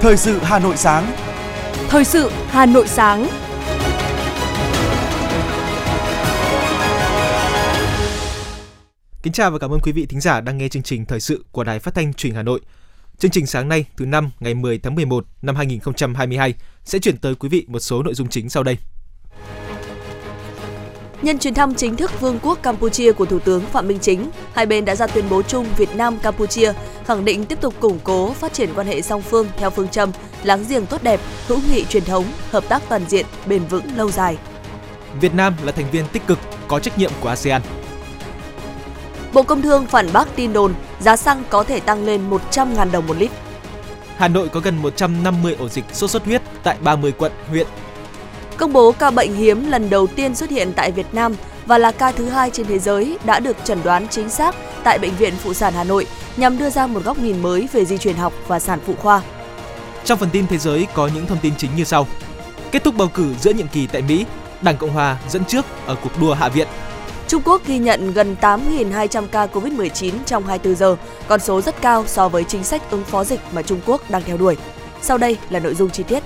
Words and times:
Thời 0.00 0.16
sự 0.16 0.38
Hà 0.42 0.58
Nội 0.58 0.76
sáng. 0.76 1.12
Thời 1.88 2.04
sự 2.04 2.30
Hà 2.48 2.66
Nội 2.66 2.88
sáng. 2.88 3.26
Kính 9.22 9.32
chào 9.32 9.50
và 9.50 9.58
cảm 9.58 9.70
ơn 9.70 9.80
quý 9.82 9.92
vị 9.92 10.06
thính 10.06 10.20
giả 10.20 10.40
đang 10.40 10.58
nghe 10.58 10.68
chương 10.68 10.82
trình 10.82 11.04
Thời 11.04 11.20
sự 11.20 11.44
của 11.52 11.64
Đài 11.64 11.78
Phát 11.78 11.94
thanh 11.94 12.14
Truyền 12.14 12.30
hình 12.30 12.36
Hà 12.36 12.42
Nội. 12.42 12.60
Chương 13.18 13.30
trình 13.30 13.46
sáng 13.46 13.68
nay 13.68 13.84
thứ 13.96 14.06
năm 14.06 14.30
ngày 14.40 14.54
10 14.54 14.78
tháng 14.78 14.94
11 14.94 15.26
năm 15.42 15.56
2022 15.56 16.54
sẽ 16.84 16.98
chuyển 16.98 17.16
tới 17.16 17.34
quý 17.34 17.48
vị 17.48 17.64
một 17.68 17.80
số 17.80 18.02
nội 18.02 18.14
dung 18.14 18.28
chính 18.28 18.48
sau 18.48 18.62
đây. 18.62 18.76
Nhân 21.22 21.38
chuyến 21.38 21.54
thăm 21.54 21.74
chính 21.74 21.96
thức 21.96 22.20
Vương 22.20 22.38
quốc 22.42 22.62
Campuchia 22.62 23.12
của 23.12 23.24
Thủ 23.26 23.38
tướng 23.38 23.62
Phạm 23.62 23.88
Minh 23.88 23.98
Chính, 23.98 24.30
hai 24.54 24.66
bên 24.66 24.84
đã 24.84 24.94
ra 24.94 25.06
tuyên 25.06 25.24
bố 25.30 25.42
chung 25.42 25.66
Việt 25.76 25.96
Nam 25.96 26.18
Campuchia 26.18 26.72
khẳng 27.06 27.24
định 27.24 27.44
tiếp 27.44 27.60
tục 27.60 27.74
củng 27.80 27.98
cố 28.04 28.32
phát 28.32 28.52
triển 28.52 28.70
quan 28.74 28.86
hệ 28.86 29.02
song 29.02 29.22
phương 29.22 29.46
theo 29.56 29.70
phương 29.70 29.88
châm 29.88 30.12
láng 30.42 30.64
giềng 30.68 30.86
tốt 30.86 31.02
đẹp, 31.02 31.20
hữu 31.46 31.58
nghị 31.70 31.84
truyền 31.84 32.04
thống, 32.04 32.24
hợp 32.50 32.64
tác 32.68 32.82
toàn 32.88 33.02
diện, 33.08 33.26
bền 33.46 33.64
vững 33.64 33.96
lâu 33.96 34.10
dài. 34.10 34.36
Việt 35.20 35.34
Nam 35.34 35.54
là 35.62 35.72
thành 35.72 35.90
viên 35.90 36.04
tích 36.12 36.26
cực 36.26 36.38
có 36.68 36.80
trách 36.80 36.98
nhiệm 36.98 37.10
của 37.20 37.28
ASEAN. 37.28 37.62
Bộ 39.32 39.42
Công 39.42 39.62
Thương 39.62 39.86
phản 39.86 40.06
bác 40.12 40.36
tin 40.36 40.52
đồn 40.52 40.74
giá 41.00 41.16
xăng 41.16 41.42
có 41.50 41.62
thể 41.64 41.80
tăng 41.80 42.04
lên 42.04 42.30
100.000 42.30 42.90
đồng 42.90 43.06
một 43.06 43.16
lít. 43.18 43.30
Hà 44.16 44.28
Nội 44.28 44.48
có 44.48 44.60
gần 44.60 44.82
150 44.82 45.56
ổ 45.58 45.68
dịch 45.68 45.84
sốt 45.92 46.10
xuất 46.10 46.24
huyết 46.24 46.42
tại 46.62 46.76
30 46.82 47.12
quận, 47.18 47.32
huyện. 47.48 47.66
Công 48.60 48.72
bố 48.72 48.92
ca 48.92 49.10
bệnh 49.10 49.34
hiếm 49.34 49.70
lần 49.70 49.90
đầu 49.90 50.06
tiên 50.06 50.34
xuất 50.34 50.50
hiện 50.50 50.72
tại 50.76 50.92
Việt 50.92 51.06
Nam 51.12 51.34
và 51.66 51.78
là 51.78 51.92
ca 51.92 52.12
thứ 52.12 52.28
hai 52.28 52.50
trên 52.50 52.66
thế 52.66 52.78
giới 52.78 53.18
đã 53.24 53.40
được 53.40 53.56
chẩn 53.64 53.78
đoán 53.84 54.08
chính 54.08 54.30
xác 54.30 54.54
tại 54.84 54.98
Bệnh 54.98 55.16
viện 55.16 55.34
Phụ 55.36 55.54
sản 55.54 55.72
Hà 55.74 55.84
Nội 55.84 56.06
nhằm 56.36 56.58
đưa 56.58 56.70
ra 56.70 56.86
một 56.86 57.04
góc 57.04 57.18
nhìn 57.18 57.42
mới 57.42 57.68
về 57.72 57.84
di 57.84 57.98
truyền 57.98 58.16
học 58.16 58.32
và 58.46 58.60
sản 58.60 58.78
phụ 58.86 58.94
khoa. 58.94 59.22
Trong 60.04 60.18
phần 60.18 60.30
tin 60.32 60.46
thế 60.46 60.58
giới 60.58 60.86
có 60.94 61.10
những 61.14 61.26
thông 61.26 61.38
tin 61.42 61.52
chính 61.58 61.70
như 61.76 61.84
sau. 61.84 62.06
Kết 62.70 62.84
thúc 62.84 62.94
bầu 62.96 63.08
cử 63.14 63.34
giữa 63.40 63.52
nhiệm 63.52 63.68
kỳ 63.68 63.86
tại 63.86 64.02
Mỹ, 64.02 64.26
Đảng 64.62 64.76
Cộng 64.76 64.90
hòa 64.90 65.18
dẫn 65.28 65.44
trước 65.44 65.64
ở 65.86 65.96
cuộc 66.02 66.20
đua 66.20 66.34
Hạ 66.34 66.48
viện. 66.48 66.68
Trung 67.28 67.42
Quốc 67.44 67.66
ghi 67.66 67.78
nhận 67.78 68.12
gần 68.12 68.36
8.200 68.40 69.26
ca 69.26 69.46
COVID-19 69.46 70.12
trong 70.26 70.46
24 70.46 70.76
giờ, 70.78 70.96
con 71.28 71.40
số 71.40 71.60
rất 71.60 71.82
cao 71.82 72.04
so 72.06 72.28
với 72.28 72.44
chính 72.44 72.64
sách 72.64 72.90
ứng 72.90 73.04
phó 73.04 73.24
dịch 73.24 73.40
mà 73.52 73.62
Trung 73.62 73.80
Quốc 73.86 74.10
đang 74.10 74.22
theo 74.22 74.36
đuổi. 74.36 74.56
Sau 75.02 75.18
đây 75.18 75.38
là 75.50 75.60
nội 75.60 75.74
dung 75.74 75.90
chi 75.90 76.02
tiết. 76.02 76.22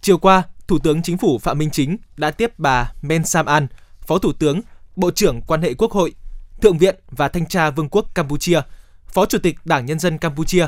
Chiều 0.00 0.18
qua, 0.18 0.42
Thủ 0.68 0.78
tướng 0.78 1.02
Chính 1.02 1.18
phủ 1.18 1.38
Phạm 1.38 1.58
Minh 1.58 1.70
Chính 1.70 1.96
đã 2.16 2.30
tiếp 2.30 2.52
bà 2.58 2.92
Men 3.02 3.24
Sam 3.24 3.46
An, 3.46 3.66
Phó 4.00 4.18
Thủ 4.18 4.32
tướng, 4.32 4.60
Bộ 4.96 5.10
trưởng 5.10 5.40
Quan 5.42 5.62
hệ 5.62 5.74
Quốc 5.74 5.92
hội, 5.92 6.14
Thượng 6.62 6.78
viện 6.78 6.96
và 7.10 7.28
Thanh 7.28 7.46
tra 7.46 7.70
Vương 7.70 7.88
quốc 7.88 8.14
Campuchia, 8.14 8.60
Phó 9.06 9.26
Chủ 9.26 9.38
tịch 9.38 9.56
Đảng 9.64 9.86
Nhân 9.86 9.98
dân 9.98 10.18
Campuchia, 10.18 10.66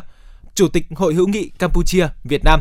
Chủ 0.55 0.69
tịch 0.69 0.87
Hội 0.97 1.15
hữu 1.15 1.29
nghị 1.29 1.49
Campuchia 1.49 2.09
Việt 2.25 2.45
Nam. 2.45 2.61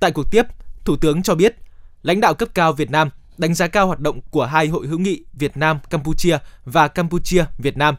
Tại 0.00 0.10
cuộc 0.10 0.30
tiếp, 0.30 0.42
Thủ 0.84 0.96
tướng 0.96 1.22
cho 1.22 1.34
biết, 1.34 1.56
lãnh 2.02 2.20
đạo 2.20 2.34
cấp 2.34 2.48
cao 2.54 2.72
Việt 2.72 2.90
Nam 2.90 3.10
đánh 3.38 3.54
giá 3.54 3.68
cao 3.68 3.86
hoạt 3.86 4.00
động 4.00 4.20
của 4.30 4.46
hai 4.46 4.66
hội 4.66 4.86
hữu 4.86 4.98
nghị 4.98 5.24
Việt 5.32 5.56
Nam 5.56 5.78
Campuchia 5.90 6.38
và 6.64 6.88
Campuchia 6.88 7.44
Việt 7.58 7.76
Nam, 7.76 7.96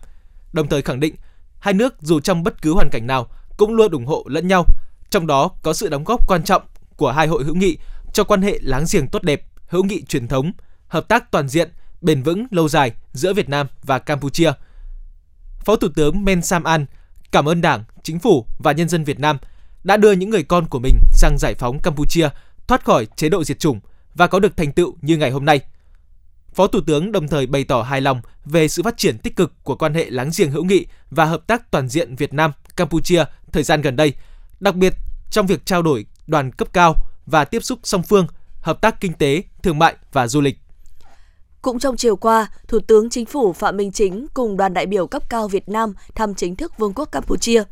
đồng 0.54 0.68
thời 0.68 0.82
khẳng 0.82 1.00
định 1.00 1.16
hai 1.60 1.74
nước 1.74 1.96
dù 2.02 2.20
trong 2.20 2.44
bất 2.44 2.62
cứ 2.62 2.74
hoàn 2.74 2.90
cảnh 2.90 3.08
nào 3.08 3.28
cũng 3.58 3.74
luôn 3.74 3.92
ủng 3.92 4.06
hộ 4.06 4.24
lẫn 4.28 4.48
nhau, 4.48 4.66
trong 5.10 5.28
đó 5.28 5.50
có 5.62 5.74
sự 5.74 5.90
đóng 5.90 6.04
góp 6.04 6.28
quan 6.28 6.44
trọng 6.44 6.62
của 6.96 7.12
hai 7.12 7.28
hội 7.28 7.44
hữu 7.44 7.56
nghị 7.56 7.78
cho 8.14 8.24
quan 8.24 8.42
hệ 8.42 8.60
láng 8.62 8.86
giềng 8.92 9.08
tốt 9.08 9.24
đẹp, 9.24 9.46
hữu 9.68 9.84
nghị 9.84 10.02
truyền 10.02 10.28
thống, 10.28 10.52
hợp 10.88 11.08
tác 11.08 11.32
toàn 11.32 11.48
diện, 11.48 11.70
bền 12.02 12.24
vững 12.24 12.48
lâu 12.52 12.70
dài 12.70 12.92
giữa 13.14 13.34
Việt 13.34 13.50
Nam 13.50 13.68
và 13.84 14.00
Campuchia. 14.00 14.52
Phó 15.66 15.76
Thủ 15.76 15.88
tướng 15.96 16.26
Men 16.26 16.42
Sam 16.42 16.64
An 16.64 16.86
cảm 17.32 17.50
ơn 17.50 17.62
Đảng, 17.62 17.84
Chính 18.04 18.20
phủ 18.20 18.46
và 18.60 18.72
nhân 18.72 18.90
dân 18.90 19.04
Việt 19.04 19.20
Nam 19.20 19.38
đã 19.84 19.98
đưa 19.98 20.12
những 20.12 20.30
người 20.30 20.44
con 20.44 20.68
của 20.68 20.80
mình 20.80 21.00
sang 21.12 21.38
giải 21.40 21.56
phóng 21.56 21.80
Campuchia 21.80 22.30
thoát 22.68 22.86
khỏi 22.86 23.08
chế 23.16 23.30
độ 23.30 23.44
diệt 23.44 23.60
chủng 23.60 23.80
và 24.16 24.28
có 24.28 24.40
được 24.40 24.58
thành 24.58 24.72
tựu 24.72 24.96
như 25.02 25.18
ngày 25.18 25.32
hôm 25.32 25.46
nay. 25.46 25.60
Phó 26.54 26.68
Thủ 26.68 26.82
tướng 26.88 27.12
đồng 27.12 27.28
thời 27.28 27.48
bày 27.48 27.64
tỏ 27.64 27.82
hài 27.82 28.02
lòng 28.02 28.22
về 28.46 28.68
sự 28.68 28.84
phát 28.84 28.98
triển 28.98 29.18
tích 29.18 29.36
cực 29.36 29.54
của 29.64 29.76
quan 29.76 29.94
hệ 29.94 30.10
láng 30.10 30.30
giềng 30.38 30.52
hữu 30.52 30.64
nghị 30.64 30.86
và 31.12 31.26
hợp 31.26 31.48
tác 31.48 31.72
toàn 31.72 31.90
diện 31.90 32.16
Việt 32.16 32.34
Nam 32.34 32.52
Campuchia 32.76 33.24
thời 33.52 33.64
gian 33.64 33.82
gần 33.82 33.96
đây, 33.96 34.14
đặc 34.60 34.76
biệt 34.76 34.94
trong 35.30 35.48
việc 35.48 35.66
trao 35.66 35.82
đổi 35.82 36.06
đoàn 36.28 36.52
cấp 36.52 36.68
cao 36.74 36.96
và 37.28 37.46
tiếp 37.46 37.64
xúc 37.64 37.80
song 37.84 38.04
phương, 38.04 38.28
hợp 38.62 38.82
tác 38.82 39.00
kinh 39.00 39.14
tế, 39.14 39.44
thương 39.64 39.80
mại 39.80 39.96
và 40.14 40.28
du 40.28 40.42
lịch. 40.42 40.58
Cũng 41.62 41.80
trong 41.80 41.98
chiều 41.98 42.16
qua, 42.16 42.48
Thủ 42.68 42.80
tướng 42.80 43.10
Chính 43.10 43.26
phủ 43.26 43.54
Phạm 43.54 43.78
Minh 43.78 43.92
Chính 43.92 44.28
cùng 44.34 44.58
đoàn 44.58 44.74
đại 44.74 44.86
biểu 44.86 45.08
cấp 45.08 45.30
cao 45.30 45.48
Việt 45.48 45.70
Nam 45.70 45.94
thăm 46.16 46.36
chính 46.36 46.56
thức 46.56 46.78
Vương 46.78 46.94
quốc 46.94 47.12
Campuchia. 47.12 47.64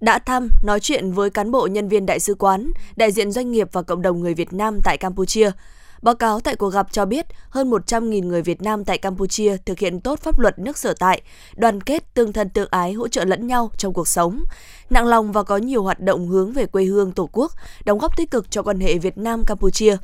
Đã 0.00 0.18
thăm, 0.18 0.48
nói 0.62 0.80
chuyện 0.80 1.12
với 1.12 1.30
cán 1.30 1.50
bộ 1.50 1.66
nhân 1.66 1.88
viên 1.88 2.06
đại 2.06 2.20
sứ 2.20 2.34
quán, 2.34 2.72
đại 2.96 3.12
diện 3.12 3.32
doanh 3.32 3.52
nghiệp 3.52 3.68
và 3.72 3.82
cộng 3.82 4.02
đồng 4.02 4.20
người 4.20 4.34
Việt 4.34 4.52
Nam 4.52 4.78
tại 4.84 4.98
Campuchia– 4.98 5.50
Báo 6.02 6.14
cáo 6.14 6.40
tại 6.40 6.56
cuộc 6.56 6.70
gặp 6.70 6.92
cho 6.92 7.04
biết 7.04 7.26
hơn 7.50 7.70
100.000 7.70 8.26
người 8.26 8.42
Việt 8.42 8.62
Nam 8.62 8.84
tại 8.84 8.98
Campuchia 8.98 9.56
thực 9.56 9.78
hiện 9.78 10.00
tốt 10.00 10.20
pháp 10.20 10.38
luật 10.38 10.58
nước 10.58 10.78
sở 10.78 10.94
tại, 10.98 11.22
đoàn 11.56 11.80
kết, 11.80 12.14
tương 12.14 12.32
thân 12.32 12.48
tương 12.48 12.68
ái, 12.70 12.92
hỗ 12.92 13.08
trợ 13.08 13.24
lẫn 13.24 13.46
nhau 13.46 13.70
trong 13.76 13.92
cuộc 13.92 14.08
sống, 14.08 14.44
nặng 14.90 15.06
lòng 15.06 15.32
và 15.32 15.42
có 15.42 15.56
nhiều 15.56 15.82
hoạt 15.82 16.00
động 16.00 16.28
hướng 16.28 16.52
về 16.52 16.66
quê 16.66 16.84
hương 16.84 17.12
Tổ 17.12 17.28
quốc, 17.32 17.52
đóng 17.84 17.98
góp 17.98 18.16
tích 18.16 18.30
cực 18.30 18.50
cho 18.50 18.62
quan 18.62 18.80
hệ 18.80 18.98
Việt 18.98 19.18
Nam-Campuchia. 19.18 19.96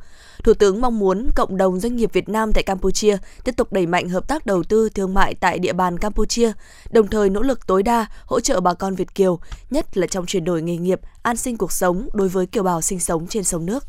Thủ 0.43 0.53
tướng 0.53 0.81
mong 0.81 0.99
muốn 0.99 1.29
cộng 1.35 1.57
đồng 1.57 1.79
doanh 1.79 1.95
nghiệp 1.95 2.13
Việt 2.13 2.29
Nam 2.29 2.53
tại 2.53 2.63
Campuchia 2.63 3.17
tiếp 3.43 3.55
tục 3.57 3.73
đẩy 3.73 3.85
mạnh 3.85 4.09
hợp 4.09 4.27
tác 4.27 4.45
đầu 4.45 4.63
tư 4.63 4.89
thương 4.89 5.13
mại 5.13 5.35
tại 5.35 5.59
địa 5.59 5.73
bàn 5.73 5.99
Campuchia, 5.99 6.51
đồng 6.89 7.07
thời 7.07 7.29
nỗ 7.29 7.41
lực 7.41 7.67
tối 7.67 7.83
đa 7.83 8.05
hỗ 8.25 8.39
trợ 8.39 8.59
bà 8.59 8.73
con 8.73 8.95
Việt 8.95 9.15
Kiều, 9.15 9.39
nhất 9.69 9.97
là 9.97 10.07
trong 10.07 10.25
chuyển 10.25 10.43
đổi 10.43 10.61
nghề 10.61 10.77
nghiệp, 10.77 10.99
an 11.21 11.37
sinh 11.37 11.57
cuộc 11.57 11.71
sống 11.71 12.09
đối 12.13 12.27
với 12.27 12.45
kiều 12.45 12.63
bào 12.63 12.81
sinh 12.81 12.99
sống 12.99 13.27
trên 13.27 13.43
sông 13.43 13.65
nước. 13.65 13.83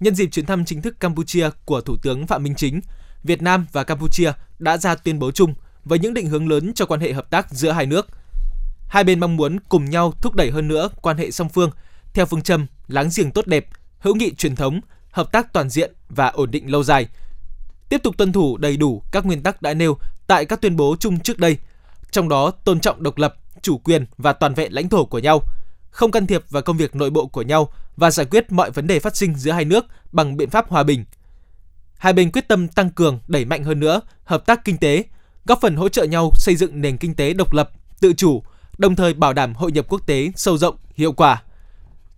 Nhân 0.00 0.14
dịp 0.14 0.28
chuyến 0.32 0.46
thăm 0.46 0.64
chính 0.64 0.82
thức 0.82 1.00
Campuchia 1.00 1.50
của 1.64 1.80
Thủ 1.80 1.96
tướng 2.02 2.26
Phạm 2.26 2.42
Minh 2.42 2.54
Chính, 2.54 2.80
Việt 3.24 3.42
Nam 3.42 3.66
và 3.72 3.84
Campuchia 3.84 4.32
đã 4.58 4.76
ra 4.76 4.94
tuyên 4.94 5.18
bố 5.18 5.30
chung 5.30 5.54
với 5.84 5.98
những 5.98 6.14
định 6.14 6.26
hướng 6.26 6.48
lớn 6.48 6.72
cho 6.74 6.86
quan 6.86 7.00
hệ 7.00 7.12
hợp 7.12 7.30
tác 7.30 7.50
giữa 7.50 7.70
hai 7.70 7.86
nước. 7.86 8.08
Hai 8.88 9.04
bên 9.04 9.20
mong 9.20 9.36
muốn 9.36 9.58
cùng 9.68 9.90
nhau 9.90 10.12
thúc 10.22 10.34
đẩy 10.34 10.50
hơn 10.50 10.68
nữa 10.68 10.88
quan 11.02 11.16
hệ 11.16 11.30
song 11.30 11.48
phương 11.48 11.70
theo 12.14 12.26
phương 12.26 12.42
châm 12.42 12.66
láng 12.88 13.08
giềng 13.16 13.30
tốt 13.30 13.46
đẹp, 13.46 13.66
hữu 13.98 14.14
nghị 14.14 14.34
truyền 14.34 14.56
thống, 14.56 14.80
hợp 15.10 15.32
tác 15.32 15.52
toàn 15.52 15.68
diện 15.70 15.92
và 16.08 16.28
ổn 16.28 16.50
định 16.50 16.70
lâu 16.70 16.82
dài. 16.82 17.06
Tiếp 17.88 18.00
tục 18.02 18.16
tuân 18.16 18.32
thủ 18.32 18.56
đầy 18.56 18.76
đủ 18.76 19.02
các 19.12 19.26
nguyên 19.26 19.42
tắc 19.42 19.62
đã 19.62 19.74
nêu 19.74 19.98
tại 20.26 20.44
các 20.44 20.60
tuyên 20.60 20.76
bố 20.76 20.96
chung 21.00 21.20
trước 21.20 21.38
đây, 21.38 21.56
trong 22.10 22.28
đó 22.28 22.50
tôn 22.50 22.80
trọng 22.80 23.02
độc 23.02 23.18
lập, 23.18 23.34
chủ 23.62 23.78
quyền 23.78 24.06
và 24.18 24.32
toàn 24.32 24.54
vẹn 24.54 24.72
lãnh 24.72 24.88
thổ 24.88 25.04
của 25.04 25.18
nhau– 25.18 25.42
không 25.90 26.10
can 26.10 26.26
thiệp 26.26 26.42
vào 26.50 26.62
công 26.62 26.76
việc 26.76 26.96
nội 26.96 27.10
bộ 27.10 27.26
của 27.26 27.42
nhau 27.42 27.68
và 27.96 28.10
giải 28.10 28.26
quyết 28.30 28.52
mọi 28.52 28.70
vấn 28.70 28.86
đề 28.86 28.98
phát 28.98 29.16
sinh 29.16 29.34
giữa 29.34 29.52
hai 29.52 29.64
nước 29.64 29.86
bằng 30.12 30.36
biện 30.36 30.50
pháp 30.50 30.68
hòa 30.68 30.82
bình. 30.82 31.04
Hai 31.98 32.12
bên 32.12 32.32
quyết 32.32 32.48
tâm 32.48 32.68
tăng 32.68 32.90
cường, 32.90 33.20
đẩy 33.28 33.44
mạnh 33.44 33.64
hơn 33.64 33.80
nữa 33.80 34.00
hợp 34.24 34.46
tác 34.46 34.64
kinh 34.64 34.78
tế, 34.78 35.04
góp 35.46 35.60
phần 35.60 35.76
hỗ 35.76 35.88
trợ 35.88 36.04
nhau 36.04 36.30
xây 36.34 36.56
dựng 36.56 36.80
nền 36.80 36.96
kinh 36.96 37.14
tế 37.14 37.32
độc 37.32 37.52
lập, 37.52 37.70
tự 38.00 38.12
chủ, 38.12 38.42
đồng 38.78 38.96
thời 38.96 39.14
bảo 39.14 39.32
đảm 39.32 39.54
hội 39.54 39.72
nhập 39.72 39.86
quốc 39.88 40.06
tế 40.06 40.30
sâu 40.36 40.58
rộng, 40.58 40.76
hiệu 40.94 41.12
quả. 41.12 41.42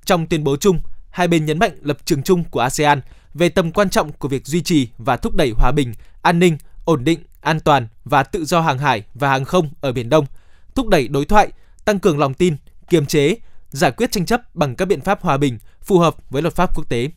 Trong 0.05 0.27
tuyên 0.27 0.45
bố 0.45 0.57
chung, 0.57 0.81
hai 1.11 1.29
bên 1.29 1.47
nhấn 1.47 1.59
mạnh 1.59 1.73
lập 1.83 1.99
trường 2.05 2.23
chung 2.23 2.45
của 2.45 2.61
ASEAN 2.61 3.01
về 3.35 3.49
tầm 3.49 3.73
quan 3.73 3.91
trọng 3.91 4.13
của 4.13 4.29
việc 4.29 4.47
duy 4.47 4.63
trì 4.63 4.89
và 4.99 5.17
thúc 5.17 5.35
đẩy 5.35 5.53
hòa 5.57 5.73
bình, 5.73 5.95
an 6.23 6.39
ninh, 6.39 6.59
ổn 6.85 7.05
định, 7.05 7.21
an 7.41 7.61
toàn 7.61 7.89
và 8.05 8.23
tự 8.23 8.45
do 8.45 8.61
hàng 8.61 8.79
hải 8.79 9.03
và 9.15 9.29
hàng 9.31 9.45
không 9.45 9.71
ở 9.81 9.93
Biển 9.93 10.09
Đông, 10.09 10.27
thúc 10.75 10.89
đẩy 10.89 11.09
đối 11.09 11.25
thoại, 11.25 11.49
tăng 11.85 11.99
cường 11.99 12.19
lòng 12.19 12.35
tin, 12.35 12.57
kiềm 12.89 13.07
chế, 13.07 13.37
giải 13.71 13.91
quyết 13.91 14.13
tranh 14.13 14.27
chấp 14.27 14.55
bằng 14.55 14.77
các 14.77 14.85
biện 14.85 15.01
pháp 15.01 15.23
hòa 15.23 15.37
bình 15.37 15.59
phù 15.83 15.99
hợp 15.99 16.17
với 16.31 16.43
luật 16.43 16.55
pháp 16.55 16.77
quốc 16.77 16.89
tế. 16.89 17.11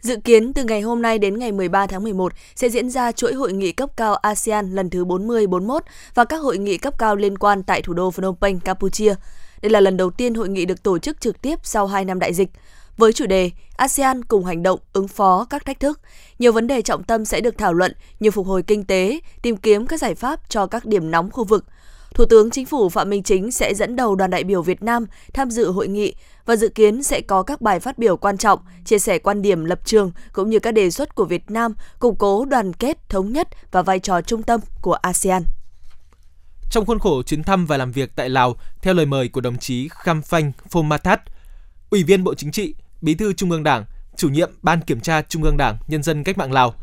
Dự 0.00 0.16
kiến 0.24 0.52
từ 0.52 0.64
ngày 0.64 0.80
hôm 0.80 1.02
nay 1.02 1.18
đến 1.18 1.38
ngày 1.38 1.52
13 1.52 1.86
tháng 1.86 2.02
11 2.04 2.32
sẽ 2.54 2.68
diễn 2.68 2.90
ra 2.90 3.12
chuỗi 3.12 3.34
hội 3.34 3.52
nghị 3.52 3.72
cấp 3.72 3.90
cao 3.96 4.14
ASEAN 4.14 4.74
lần 4.74 4.90
thứ 4.90 5.04
40-41 5.04 5.80
và 6.14 6.24
các 6.24 6.36
hội 6.36 6.58
nghị 6.58 6.78
cấp 6.78 6.98
cao 6.98 7.16
liên 7.16 7.38
quan 7.38 7.62
tại 7.62 7.82
thủ 7.82 7.94
đô 7.94 8.10
Phnom 8.10 8.36
Penh, 8.40 8.60
Campuchia. 8.60 9.14
Đây 9.62 9.70
là 9.70 9.80
lần 9.80 9.96
đầu 9.96 10.10
tiên 10.10 10.34
hội 10.34 10.48
nghị 10.48 10.64
được 10.66 10.82
tổ 10.82 10.98
chức 10.98 11.20
trực 11.20 11.42
tiếp 11.42 11.58
sau 11.62 11.86
2 11.86 12.04
năm 12.04 12.18
đại 12.18 12.34
dịch. 12.34 12.48
Với 12.96 13.12
chủ 13.12 13.26
đề 13.26 13.50
ASEAN 13.76 14.24
cùng 14.24 14.44
hành 14.44 14.62
động 14.62 14.80
ứng 14.92 15.08
phó 15.08 15.46
các 15.50 15.64
thách 15.64 15.80
thức, 15.80 16.00
nhiều 16.38 16.52
vấn 16.52 16.66
đề 16.66 16.82
trọng 16.82 17.04
tâm 17.04 17.24
sẽ 17.24 17.40
được 17.40 17.58
thảo 17.58 17.72
luận 17.72 17.92
như 18.20 18.30
phục 18.30 18.46
hồi 18.46 18.62
kinh 18.62 18.84
tế, 18.84 19.20
tìm 19.42 19.56
kiếm 19.56 19.86
các 19.86 20.00
giải 20.00 20.14
pháp 20.14 20.40
cho 20.48 20.66
các 20.66 20.84
điểm 20.84 21.10
nóng 21.10 21.30
khu 21.30 21.44
vực– 21.44 21.64
Thủ 22.20 22.26
tướng 22.26 22.50
Chính 22.50 22.66
phủ 22.66 22.88
Phạm 22.88 23.10
Minh 23.10 23.22
Chính 23.22 23.52
sẽ 23.52 23.74
dẫn 23.74 23.96
đầu 23.96 24.14
đoàn 24.14 24.30
đại 24.30 24.44
biểu 24.44 24.62
Việt 24.62 24.82
Nam 24.82 25.06
tham 25.34 25.50
dự 25.50 25.70
hội 25.70 25.88
nghị 25.88 26.14
và 26.46 26.56
dự 26.56 26.68
kiến 26.68 27.02
sẽ 27.02 27.20
có 27.20 27.42
các 27.42 27.60
bài 27.60 27.80
phát 27.80 27.98
biểu 27.98 28.16
quan 28.16 28.38
trọng, 28.38 28.58
chia 28.84 28.98
sẻ 28.98 29.18
quan 29.18 29.42
điểm 29.42 29.64
lập 29.64 29.80
trường 29.84 30.12
cũng 30.32 30.50
như 30.50 30.58
các 30.58 30.74
đề 30.74 30.90
xuất 30.90 31.14
của 31.14 31.24
Việt 31.24 31.50
Nam 31.50 31.74
củng 31.98 32.16
cố 32.16 32.44
đoàn 32.44 32.72
kết, 32.72 33.08
thống 33.08 33.32
nhất 33.32 33.48
và 33.72 33.82
vai 33.82 33.98
trò 33.98 34.20
trung 34.20 34.42
tâm 34.42 34.60
của 34.80 34.92
ASEAN. 34.92 35.42
Trong 36.70 36.86
khuôn 36.86 36.98
khổ 36.98 37.22
chuyến 37.22 37.42
thăm 37.42 37.66
và 37.66 37.76
làm 37.76 37.92
việc 37.92 38.10
tại 38.16 38.28
Lào, 38.28 38.56
theo 38.82 38.94
lời 38.94 39.06
mời 39.06 39.28
của 39.28 39.40
đồng 39.40 39.58
chí 39.58 39.88
Kham 39.88 40.22
Phanh 40.22 40.52
Phomatat, 40.70 41.20
Ủy 41.90 42.02
viên 42.02 42.24
Bộ 42.24 42.34
Chính 42.34 42.52
trị, 42.52 42.74
Bí 43.00 43.14
thư 43.14 43.32
Trung 43.32 43.50
ương 43.50 43.62
Đảng, 43.62 43.84
chủ 44.16 44.28
nhiệm 44.28 44.50
Ban 44.62 44.80
Kiểm 44.80 45.00
tra 45.00 45.22
Trung 45.22 45.42
ương 45.42 45.56
Đảng 45.56 45.76
Nhân 45.88 46.02
dân 46.02 46.24
Cách 46.24 46.38
mạng 46.38 46.52
Lào. 46.52 46.74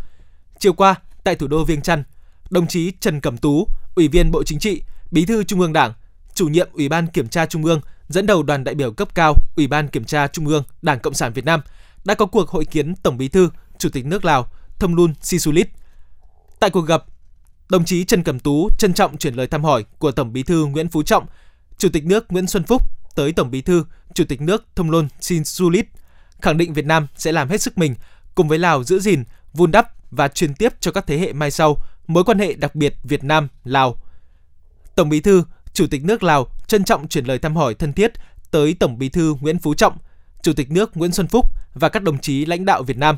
Chiều 0.59 0.73
qua, 0.73 0.95
tại 1.23 1.35
thủ 1.35 1.47
đô 1.47 1.63
Viêng 1.63 1.81
Chăn, 1.81 2.03
đồng 2.49 2.67
chí 2.67 2.91
Trần 2.99 3.21
Cẩm 3.21 3.37
Tú, 3.37 3.67
Ủy 3.95 4.07
viên 4.07 4.31
Bộ 4.31 4.43
Chính 4.43 4.59
trị, 4.59 4.81
Bí 5.11 5.25
thư 5.25 5.43
Trung 5.43 5.61
ương 5.61 5.73
Đảng, 5.73 5.93
chủ 6.33 6.47
nhiệm 6.47 6.69
Ủy 6.73 6.89
ban 6.89 7.07
Kiểm 7.07 7.27
tra 7.27 7.45
Trung 7.45 7.65
ương 7.65 7.81
dẫn 8.09 8.25
đầu 8.25 8.43
đoàn 8.43 8.63
đại 8.63 8.75
biểu 8.75 8.91
cấp 8.91 9.15
cao 9.15 9.33
Ủy 9.55 9.67
ban 9.67 9.87
Kiểm 9.87 10.05
tra 10.05 10.27
Trung 10.27 10.47
ương 10.47 10.63
Đảng 10.81 10.99
Cộng 10.99 11.13
sản 11.13 11.33
Việt 11.33 11.45
Nam 11.45 11.61
đã 12.03 12.13
có 12.13 12.25
cuộc 12.25 12.49
hội 12.49 12.65
kiến 12.65 12.95
Tổng 12.95 13.17
Bí 13.17 13.27
thư, 13.27 13.49
Chủ 13.77 13.89
tịch 13.89 14.05
nước 14.05 14.25
Lào 14.25 14.47
Thông 14.79 14.95
Luân 14.95 15.13
Sisulit. 15.21 15.69
Tại 16.59 16.69
cuộc 16.69 16.81
gặp, 16.81 17.03
đồng 17.69 17.85
chí 17.85 18.03
Trần 18.03 18.23
Cẩm 18.23 18.39
Tú 18.39 18.69
trân 18.77 18.93
trọng 18.93 19.17
chuyển 19.17 19.33
lời 19.33 19.47
thăm 19.47 19.63
hỏi 19.63 19.85
của 19.97 20.11
Tổng 20.11 20.33
Bí 20.33 20.43
thư 20.43 20.65
Nguyễn 20.65 20.89
Phú 20.89 21.03
Trọng, 21.03 21.25
Chủ 21.77 21.89
tịch 21.89 22.05
nước 22.05 22.31
Nguyễn 22.31 22.47
Xuân 22.47 22.63
Phúc 22.63 22.81
tới 23.15 23.33
Tổng 23.33 23.51
Bí 23.51 23.61
thư, 23.61 23.85
Chủ 24.13 24.23
tịch 24.23 24.41
nước 24.41 24.65
Thông 24.75 24.91
Luân 24.91 25.07
Sisulit, 25.19 25.87
khẳng 26.41 26.57
định 26.57 26.73
Việt 26.73 26.85
Nam 26.85 27.07
sẽ 27.17 27.31
làm 27.31 27.49
hết 27.49 27.61
sức 27.61 27.77
mình 27.77 27.95
cùng 28.35 28.47
với 28.47 28.59
Lào 28.59 28.83
giữ 28.83 28.99
gìn, 28.99 29.23
vun 29.53 29.71
đắp 29.71 30.11
và 30.11 30.27
truyền 30.27 30.53
tiếp 30.53 30.73
cho 30.79 30.91
các 30.91 31.07
thế 31.07 31.17
hệ 31.17 31.33
mai 31.33 31.51
sau 31.51 31.77
mối 32.07 32.23
quan 32.23 32.39
hệ 32.39 32.53
đặc 32.53 32.75
biệt 32.75 32.95
Việt 33.03 33.23
Nam 33.23 33.47
Lào. 33.63 33.95
Tổng 34.97 35.09
Bí 35.09 35.19
thư, 35.19 35.43
Chủ 35.73 35.87
tịch 35.87 36.03
nước 36.03 36.23
Lào 36.23 36.47
trân 36.67 36.83
trọng 36.83 37.07
chuyển 37.07 37.25
lời 37.25 37.39
thăm 37.39 37.55
hỏi 37.55 37.73
thân 37.73 37.93
thiết 37.93 38.11
tới 38.51 38.75
Tổng 38.79 38.97
Bí 38.97 39.09
thư 39.09 39.35
Nguyễn 39.41 39.59
Phú 39.59 39.73
Trọng, 39.73 39.97
Chủ 40.41 40.53
tịch 40.53 40.71
nước 40.71 40.97
Nguyễn 40.97 41.11
Xuân 41.11 41.27
Phúc 41.27 41.45
và 41.73 41.89
các 41.89 42.03
đồng 42.03 42.17
chí 42.17 42.45
lãnh 42.45 42.65
đạo 42.65 42.83
Việt 42.83 42.97
Nam. 42.97 43.17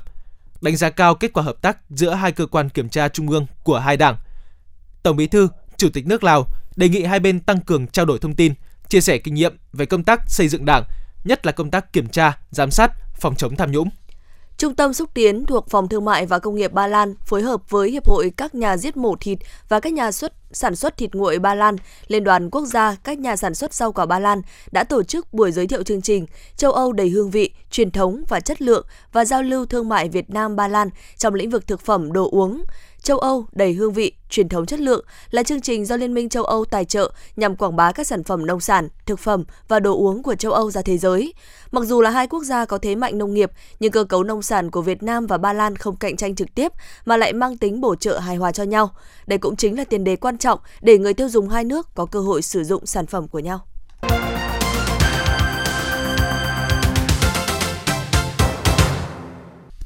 Đánh 0.62 0.76
giá 0.78 0.90
cao 0.90 1.16
kết 1.16 1.34
quả 1.34 1.44
hợp 1.44 1.62
tác 1.62 1.78
giữa 1.90 2.14
hai 2.14 2.32
cơ 2.32 2.46
quan 2.46 2.70
kiểm 2.70 2.90
tra 2.90 3.10
trung 3.10 3.30
ương 3.30 3.46
của 3.64 3.80
hai 3.80 3.98
đảng. 3.98 4.18
Tổng 5.04 5.18
Bí 5.18 5.28
thư, 5.28 5.48
Chủ 5.78 5.90
tịch 5.90 6.08
nước 6.08 6.24
Lào 6.24 6.48
đề 6.76 6.90
nghị 6.90 7.04
hai 7.04 7.20
bên 7.20 7.40
tăng 7.40 7.62
cường 7.62 7.88
trao 7.88 8.06
đổi 8.06 8.20
thông 8.20 8.36
tin, 8.36 8.54
chia 8.90 9.02
sẻ 9.02 9.18
kinh 9.18 9.34
nghiệm 9.34 9.58
về 9.74 9.86
công 9.86 10.04
tác 10.04 10.22
xây 10.28 10.48
dựng 10.48 10.66
Đảng, 10.66 10.84
nhất 11.24 11.46
là 11.46 11.52
công 11.52 11.72
tác 11.72 11.94
kiểm 11.94 12.08
tra, 12.08 12.38
giám 12.52 12.72
sát, 12.72 12.92
phòng 13.20 13.36
chống 13.36 13.56
tham 13.56 13.72
nhũng. 13.72 13.90
Trung 14.60 14.76
tâm 14.76 14.94
xúc 14.94 15.10
tiến 15.14 15.46
thuộc 15.46 15.70
Phòng 15.70 15.90
Thương 15.90 16.06
mại 16.06 16.26
và 16.26 16.40
Công 16.40 16.56
nghiệp 16.56 16.74
Ba 16.74 16.88
Lan 16.88 17.16
phối 17.26 17.42
hợp 17.42 17.70
với 17.70 17.92
Hiệp 17.92 18.08
hội 18.08 18.32
các 18.38 18.56
nhà 18.56 18.78
giết 18.78 18.98
mổ 18.98 19.16
thịt 19.20 19.40
và 19.70 19.80
các 19.80 19.94
nhà 19.94 20.12
xuất 20.12 20.34
sản 20.52 20.76
xuất 20.76 20.98
thịt 20.98 21.16
nguội 21.16 21.40
Ba 21.40 21.56
Lan, 21.56 21.76
Liên 22.08 22.24
đoàn 22.24 22.50
Quốc 22.50 22.66
gia 22.66 22.96
các 23.04 23.20
nhà 23.20 23.36
sản 23.36 23.56
xuất 23.56 23.74
rau 23.74 23.92
quả 23.92 24.06
Ba 24.06 24.20
Lan 24.20 24.42
đã 24.72 24.84
tổ 24.84 25.04
chức 25.04 25.34
buổi 25.34 25.52
giới 25.52 25.68
thiệu 25.68 25.84
chương 25.84 26.02
trình 26.02 26.26
Châu 26.58 26.72
Âu 26.72 26.92
đầy 26.92 27.10
hương 27.10 27.32
vị, 27.32 27.52
truyền 27.72 27.92
thống 27.92 28.24
và 28.28 28.40
chất 28.40 28.62
lượng 28.62 28.86
và 29.12 29.26
giao 29.26 29.44
lưu 29.44 29.66
thương 29.66 29.90
mại 29.90 30.10
Việt 30.10 30.30
Nam 30.30 30.56
Ba 30.56 30.68
Lan 30.68 30.90
trong 31.18 31.34
lĩnh 31.34 31.50
vực 31.50 31.68
thực 31.68 31.82
phẩm 31.82 32.14
đồ 32.14 32.30
uống. 32.32 32.64
Châu 33.04 33.18
Âu 33.18 33.46
đầy 33.52 33.74
hương 33.74 33.94
vị, 33.94 34.12
truyền 34.30 34.50
thống 34.50 34.66
chất 34.66 34.80
lượng 34.80 35.06
là 35.32 35.44
chương 35.44 35.62
trình 35.62 35.86
do 35.86 35.96
Liên 35.96 36.14
minh 36.14 36.30
châu 36.30 36.44
Âu 36.44 36.66
tài 36.66 36.86
trợ 36.86 37.12
nhằm 37.36 37.56
quảng 37.56 37.76
bá 37.76 37.92
các 37.92 38.08
sản 38.08 38.24
phẩm 38.24 38.46
nông 38.46 38.60
sản, 38.60 38.90
thực 39.06 39.20
phẩm 39.20 39.44
và 39.68 39.80
đồ 39.80 39.96
uống 39.96 40.24
của 40.24 40.36
châu 40.36 40.52
Âu 40.52 40.72
ra 40.72 40.82
thế 40.82 40.98
giới. 40.98 41.34
Mặc 41.72 41.84
dù 41.86 42.02
là 42.02 42.10
hai 42.10 42.28
quốc 42.28 42.44
gia 42.44 42.66
có 42.66 42.78
thế 42.78 42.96
mạnh 42.96 43.18
nông 43.18 43.34
nghiệp, 43.34 43.52
nhưng 43.80 43.92
cơ 43.92 44.04
cấu 44.04 44.24
nông 44.24 44.42
sản 44.42 44.72
của 44.72 44.82
Việt 44.82 45.04
Nam 45.04 45.28
và 45.28 45.38
Ba 45.38 45.54
Lan 45.54 45.76
không 45.76 45.96
cạnh 45.96 46.16
tranh 46.16 46.36
trực 46.36 46.56
tiếp 46.56 46.72
mà 47.06 47.18
lại 47.18 47.34
mang 47.34 47.58
tính 47.58 47.82
bổ 47.82 47.96
trợ 47.96 48.20
hài 48.20 48.36
hòa 48.36 48.52
cho 48.52 48.64
nhau. 48.64 48.92
Đây 49.28 49.40
cũng 49.40 49.56
chính 49.56 49.78
là 49.78 49.84
tiền 49.84 50.04
đề 50.04 50.16
quan 50.16 50.38
trọng 50.38 50.60
để 50.82 50.98
người 50.98 51.14
tiêu 51.14 51.30
dùng 51.30 51.50
hai 51.50 51.64
nước 51.64 51.88
có 51.96 52.06
cơ 52.06 52.20
hội 52.20 52.42
sử 52.42 52.64
dụng 52.64 52.86
sản 52.86 53.06
phẩm 53.06 53.28
của 53.28 53.40
nhau. 53.40 53.62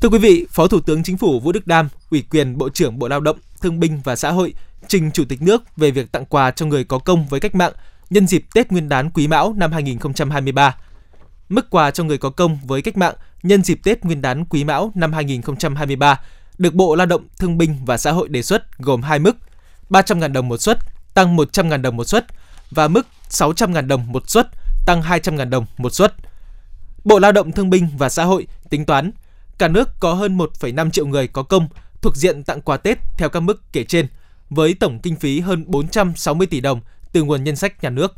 Thưa 0.04 0.10
quý 0.10 0.18
vị, 0.18 0.46
Phó 0.50 0.68
Thủ 0.68 0.80
tướng 0.80 1.04
Chính 1.04 1.18
phủ 1.18 1.40
Vũ 1.40 1.52
Đức 1.52 1.68
Đam, 1.68 1.90
ủy 2.10 2.24
quyền 2.30 2.58
Bộ 2.58 2.70
trưởng 2.70 3.00
Bộ 3.00 3.08
Lao 3.08 3.20
động, 3.20 3.38
Thương 3.62 3.80
binh 3.80 4.02
và 4.04 4.16
Xã 4.16 4.32
hội 4.32 4.54
trình 4.88 5.12
Chủ 5.12 5.26
tịch 5.30 5.42
nước 5.42 5.64
về 5.78 5.92
việc 5.92 6.12
tặng 6.12 6.26
quà 6.26 6.52
cho 6.52 6.66
người 6.66 6.84
có 6.84 7.00
công 7.00 7.28
với 7.28 7.40
cách 7.40 7.56
mạng 7.56 7.74
nhân 8.10 8.28
dịp 8.28 8.46
Tết 8.54 8.72
Nguyên 8.72 8.90
đán 8.90 9.10
Quý 9.10 9.28
Mão 9.28 9.54
năm 9.58 9.72
2023. 9.72 10.76
Mức 11.50 11.70
quà 11.70 11.92
cho 11.92 12.04
người 12.04 12.18
có 12.18 12.30
công 12.30 12.58
với 12.66 12.82
cách 12.82 12.98
mạng 12.98 13.16
nhân 13.44 13.64
dịp 13.64 13.80
Tết 13.84 14.06
Nguyên 14.06 14.22
đán 14.22 14.46
Quý 14.46 14.64
Mão 14.64 14.92
năm 14.96 15.14
2023 15.14 16.20
được 16.58 16.74
Bộ 16.74 16.96
Lao 16.96 17.06
động, 17.06 17.28
Thương 17.40 17.58
binh 17.58 17.76
và 17.86 17.98
Xã 17.98 18.12
hội 18.12 18.30
đề 18.30 18.42
xuất 18.42 18.78
gồm 18.78 19.02
hai 19.02 19.20
mức: 19.20 19.38
300.000 19.90 20.34
đồng 20.34 20.50
một 20.50 20.58
suất, 20.58 20.80
tăng 21.14 21.38
100.000 21.38 21.82
đồng 21.82 21.98
một 21.98 22.06
suất 22.06 22.26
và 22.72 22.88
mức 22.88 23.08
600.000 23.30 23.88
đồng 23.88 24.12
một 24.12 24.30
suất, 24.30 24.48
tăng 24.86 25.02
200.000 25.02 25.50
đồng 25.50 25.66
một 25.78 25.94
suất. 25.94 26.14
Bộ 27.04 27.20
Lao 27.20 27.32
động 27.32 27.52
Thương 27.52 27.70
binh 27.70 27.90
và 27.98 28.10
Xã 28.10 28.24
hội 28.24 28.48
tính 28.70 28.86
toán 28.86 29.12
cả 29.58 29.68
nước 29.68 29.90
có 30.00 30.14
hơn 30.14 30.38
1,5 30.38 30.90
triệu 30.92 31.06
người 31.06 31.28
có 31.28 31.44
công 31.44 31.68
thuộc 32.02 32.16
diện 32.16 32.44
tặng 32.44 32.62
quà 32.62 32.78
Tết 32.78 32.98
theo 33.18 33.30
các 33.30 33.40
mức 33.40 33.62
kể 33.72 33.84
trên, 33.84 34.08
với 34.50 34.74
tổng 34.74 35.00
kinh 35.00 35.16
phí 35.16 35.40
hơn 35.40 35.64
460 35.68 36.48
tỷ 36.48 36.62
đồng 36.62 36.82
từ 37.12 37.24
nguồn 37.24 37.44
ngân 37.44 37.56
sách 37.56 37.84
nhà 37.84 37.90
nước. 37.90 38.16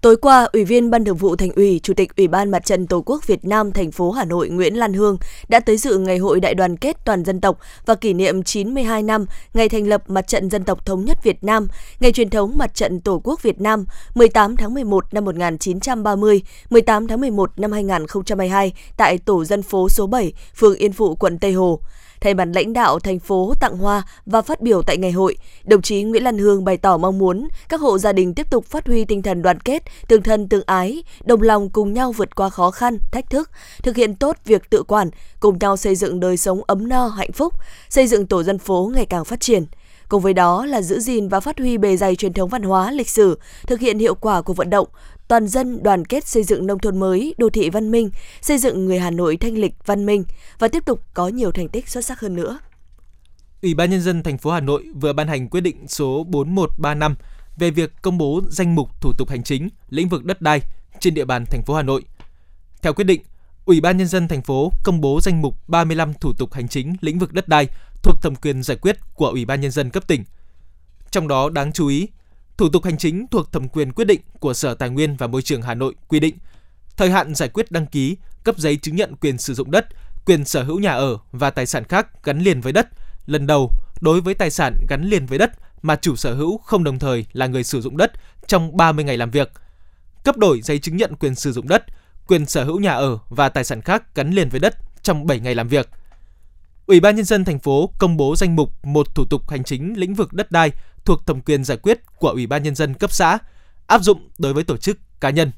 Tối 0.00 0.16
qua, 0.16 0.48
Ủy 0.52 0.64
viên 0.64 0.90
Ban 0.90 1.04
Thường 1.04 1.16
vụ 1.16 1.36
Thành 1.36 1.50
ủy, 1.52 1.80
Chủ 1.82 1.94
tịch 1.94 2.16
Ủy 2.16 2.28
ban 2.28 2.50
Mặt 2.50 2.64
trận 2.64 2.86
Tổ 2.86 3.02
quốc 3.06 3.26
Việt 3.26 3.44
Nam 3.44 3.72
thành 3.72 3.90
phố 3.90 4.10
Hà 4.10 4.24
Nội 4.24 4.48
Nguyễn 4.48 4.74
Lan 4.74 4.92
Hương 4.92 5.18
đã 5.48 5.60
tới 5.60 5.76
dự 5.76 5.98
Ngày 5.98 6.18
hội 6.18 6.40
Đại 6.40 6.54
đoàn 6.54 6.76
kết 6.76 6.96
toàn 7.04 7.24
dân 7.24 7.40
tộc 7.40 7.58
và 7.86 7.94
kỷ 7.94 8.12
niệm 8.12 8.42
92 8.42 9.02
năm 9.02 9.26
ngày 9.54 9.68
thành 9.68 9.86
lập 9.86 10.02
Mặt 10.06 10.26
trận 10.26 10.50
Dân 10.50 10.64
tộc 10.64 10.86
Thống 10.86 11.04
nhất 11.04 11.18
Việt 11.22 11.44
Nam, 11.44 11.68
ngày 12.00 12.12
truyền 12.12 12.30
thống 12.30 12.58
Mặt 12.58 12.74
trận 12.74 13.00
Tổ 13.00 13.20
quốc 13.24 13.42
Việt 13.42 13.60
Nam 13.60 13.84
18 14.14 14.56
tháng 14.56 14.74
11 14.74 15.14
năm 15.14 15.24
1930, 15.24 16.42
18 16.70 17.08
tháng 17.08 17.20
11 17.20 17.50
năm 17.56 17.72
2022 17.72 18.72
tại 18.96 19.18
Tổ 19.18 19.44
dân 19.44 19.62
phố 19.62 19.88
số 19.88 20.06
7, 20.06 20.32
phường 20.56 20.76
Yên 20.76 20.92
Phụ, 20.92 21.14
quận 21.14 21.38
Tây 21.38 21.52
Hồ. 21.52 21.80
Thay 22.20 22.34
mặt 22.34 22.48
lãnh 22.54 22.72
đạo 22.72 22.98
thành 22.98 23.18
phố 23.18 23.54
tặng 23.60 23.76
hoa 23.78 24.02
và 24.26 24.42
phát 24.42 24.60
biểu 24.60 24.82
tại 24.82 24.96
ngày 24.96 25.12
hội, 25.12 25.36
đồng 25.64 25.82
chí 25.82 26.02
Nguyễn 26.02 26.24
Lan 26.24 26.38
Hương 26.38 26.64
bày 26.64 26.76
tỏ 26.76 26.96
mong 26.96 27.18
muốn 27.18 27.48
các 27.68 27.80
hộ 27.80 27.98
gia 27.98 28.12
đình 28.12 28.34
tiếp 28.34 28.50
tục 28.50 28.64
phát 28.64 28.86
huy 28.86 29.04
tinh 29.04 29.22
thần 29.22 29.42
đoàn 29.42 29.60
kết, 29.60 29.82
tương 30.08 30.22
thân 30.22 30.48
tương 30.48 30.62
ái, 30.66 31.02
đồng 31.24 31.42
lòng 31.42 31.70
cùng 31.70 31.92
nhau 31.92 32.12
vượt 32.12 32.36
qua 32.36 32.50
khó 32.50 32.70
khăn, 32.70 32.98
thách 33.12 33.30
thức, 33.30 33.50
thực 33.82 33.96
hiện 33.96 34.16
tốt 34.16 34.36
việc 34.44 34.70
tự 34.70 34.82
quản, 34.82 35.10
cùng 35.40 35.58
nhau 35.58 35.76
xây 35.76 35.96
dựng 35.96 36.20
đời 36.20 36.36
sống 36.36 36.60
ấm 36.66 36.88
no, 36.88 37.08
hạnh 37.08 37.32
phúc, 37.32 37.54
xây 37.88 38.06
dựng 38.06 38.26
tổ 38.26 38.42
dân 38.42 38.58
phố 38.58 38.90
ngày 38.94 39.06
càng 39.06 39.24
phát 39.24 39.40
triển. 39.40 39.64
Cùng 40.08 40.22
với 40.22 40.34
đó 40.34 40.66
là 40.66 40.82
giữ 40.82 41.00
gìn 41.00 41.28
và 41.28 41.40
phát 41.40 41.58
huy 41.58 41.78
bề 41.78 41.96
dày 41.96 42.16
truyền 42.16 42.32
thống 42.32 42.48
văn 42.48 42.62
hóa, 42.62 42.90
lịch 42.90 43.08
sử, 43.08 43.38
thực 43.66 43.80
hiện 43.80 43.98
hiệu 43.98 44.14
quả 44.14 44.42
của 44.42 44.52
vận 44.52 44.70
động, 44.70 44.88
toàn 45.28 45.48
dân 45.48 45.82
đoàn 45.82 46.04
kết 46.04 46.26
xây 46.26 46.44
dựng 46.44 46.66
nông 46.66 46.78
thôn 46.78 46.98
mới, 47.00 47.34
đô 47.38 47.50
thị 47.50 47.70
văn 47.70 47.90
minh, 47.90 48.10
xây 48.40 48.58
dựng 48.58 48.86
người 48.86 48.98
Hà 48.98 49.10
Nội 49.10 49.36
thanh 49.36 49.58
lịch, 49.58 49.74
văn 49.86 50.06
minh 50.06 50.24
và 50.58 50.68
tiếp 50.68 50.84
tục 50.86 51.02
có 51.14 51.28
nhiều 51.28 51.52
thành 51.52 51.68
tích 51.68 51.88
xuất 51.88 52.04
sắc 52.04 52.20
hơn 52.20 52.36
nữa. 52.36 52.58
Ủy 53.62 53.74
ban 53.74 53.90
nhân 53.90 54.00
dân 54.00 54.22
thành 54.22 54.38
phố 54.38 54.50
Hà 54.50 54.60
Nội 54.60 54.84
vừa 55.00 55.12
ban 55.12 55.28
hành 55.28 55.48
quyết 55.48 55.60
định 55.60 55.88
số 55.88 56.24
4135 56.28 57.14
về 57.58 57.70
việc 57.70 57.92
công 58.02 58.18
bố 58.18 58.40
danh 58.48 58.74
mục 58.74 59.00
thủ 59.00 59.12
tục 59.18 59.30
hành 59.30 59.42
chính 59.42 59.68
lĩnh 59.90 60.08
vực 60.08 60.24
đất 60.24 60.42
đai 60.42 60.62
trên 61.00 61.14
địa 61.14 61.24
bàn 61.24 61.44
thành 61.46 61.62
phố 61.62 61.74
Hà 61.74 61.82
Nội. 61.82 62.04
Theo 62.82 62.92
quyết 62.92 63.04
định, 63.04 63.22
Ủy 63.64 63.80
ban 63.80 63.96
nhân 63.96 64.06
dân 64.06 64.28
thành 64.28 64.42
phố 64.42 64.72
công 64.84 65.00
bố 65.00 65.20
danh 65.20 65.42
mục 65.42 65.68
35 65.68 66.14
thủ 66.14 66.32
tục 66.32 66.52
hành 66.52 66.68
chính 66.68 66.96
lĩnh 67.00 67.18
vực 67.18 67.32
đất 67.32 67.48
đai 67.48 67.68
thuộc 68.02 68.22
thẩm 68.22 68.34
quyền 68.36 68.62
giải 68.62 68.76
quyết 68.76 68.96
của 69.14 69.26
Ủy 69.28 69.44
ban 69.44 69.60
nhân 69.60 69.70
dân 69.70 69.90
cấp 69.90 70.06
tỉnh. 70.06 70.24
Trong 71.10 71.28
đó 71.28 71.50
đáng 71.50 71.72
chú 71.72 71.86
ý, 71.86 72.08
thủ 72.58 72.68
tục 72.68 72.84
hành 72.84 72.98
chính 72.98 73.26
thuộc 73.30 73.52
thẩm 73.52 73.68
quyền 73.68 73.92
quyết 73.92 74.04
định 74.04 74.20
của 74.40 74.54
Sở 74.54 74.74
Tài 74.74 74.90
nguyên 74.90 75.16
và 75.16 75.26
Môi 75.26 75.42
trường 75.42 75.62
Hà 75.62 75.74
Nội 75.74 75.94
quy 76.08 76.20
định 76.20 76.38
thời 76.96 77.10
hạn 77.10 77.34
giải 77.34 77.48
quyết 77.48 77.70
đăng 77.70 77.86
ký, 77.86 78.16
cấp 78.44 78.58
giấy 78.58 78.76
chứng 78.76 78.96
nhận 78.96 79.16
quyền 79.16 79.38
sử 79.38 79.54
dụng 79.54 79.70
đất, 79.70 79.86
quyền 80.26 80.44
sở 80.44 80.62
hữu 80.62 80.78
nhà 80.78 80.92
ở 80.92 81.18
và 81.32 81.50
tài 81.50 81.66
sản 81.66 81.84
khác 81.84 82.24
gắn 82.24 82.40
liền 82.40 82.60
với 82.60 82.72
đất 82.72 82.88
lần 83.26 83.46
đầu 83.46 83.70
đối 84.00 84.20
với 84.20 84.34
tài 84.34 84.50
sản 84.50 84.74
gắn 84.88 85.04
liền 85.04 85.26
với 85.26 85.38
đất 85.38 85.50
mà 85.82 85.96
chủ 85.96 86.16
sở 86.16 86.34
hữu 86.34 86.58
không 86.58 86.84
đồng 86.84 86.98
thời 86.98 87.26
là 87.32 87.46
người 87.46 87.64
sử 87.64 87.80
dụng 87.80 87.96
đất 87.96 88.12
trong 88.46 88.76
30 88.76 89.04
ngày 89.04 89.16
làm 89.16 89.30
việc. 89.30 89.52
Cấp 90.24 90.36
đổi 90.36 90.60
giấy 90.62 90.78
chứng 90.78 90.96
nhận 90.96 91.16
quyền 91.16 91.34
sử 91.34 91.52
dụng 91.52 91.68
đất, 91.68 91.84
quyền 92.26 92.46
sở 92.46 92.64
hữu 92.64 92.80
nhà 92.80 92.92
ở 92.92 93.18
và 93.28 93.48
tài 93.48 93.64
sản 93.64 93.80
khác 93.80 94.14
gắn 94.14 94.30
liền 94.30 94.48
với 94.48 94.60
đất 94.60 94.76
trong 95.02 95.26
7 95.26 95.40
ngày 95.40 95.54
làm 95.54 95.68
việc. 95.68 95.88
Ủy 96.86 97.00
ban 97.00 97.16
nhân 97.16 97.24
dân 97.24 97.44
thành 97.44 97.58
phố 97.58 97.90
công 97.98 98.16
bố 98.16 98.36
danh 98.36 98.56
mục 98.56 98.84
một 98.84 99.14
thủ 99.14 99.24
tục 99.24 99.50
hành 99.50 99.64
chính 99.64 99.98
lĩnh 99.98 100.14
vực 100.14 100.32
đất 100.32 100.50
đai 100.50 100.72
thuộc 101.08 101.26
thẩm 101.26 101.40
quyền 101.40 101.64
giải 101.64 101.76
quyết 101.76 102.00
của 102.16 102.28
Ủy 102.28 102.46
ban 102.46 102.62
nhân 102.62 102.74
dân 102.74 102.94
cấp 102.94 103.12
xã, 103.12 103.38
áp 103.86 104.02
dụng 104.02 104.28
đối 104.38 104.54
với 104.54 104.64
tổ 104.64 104.76
chức 104.76 104.98
cá 105.20 105.30
nhân. 105.30 105.50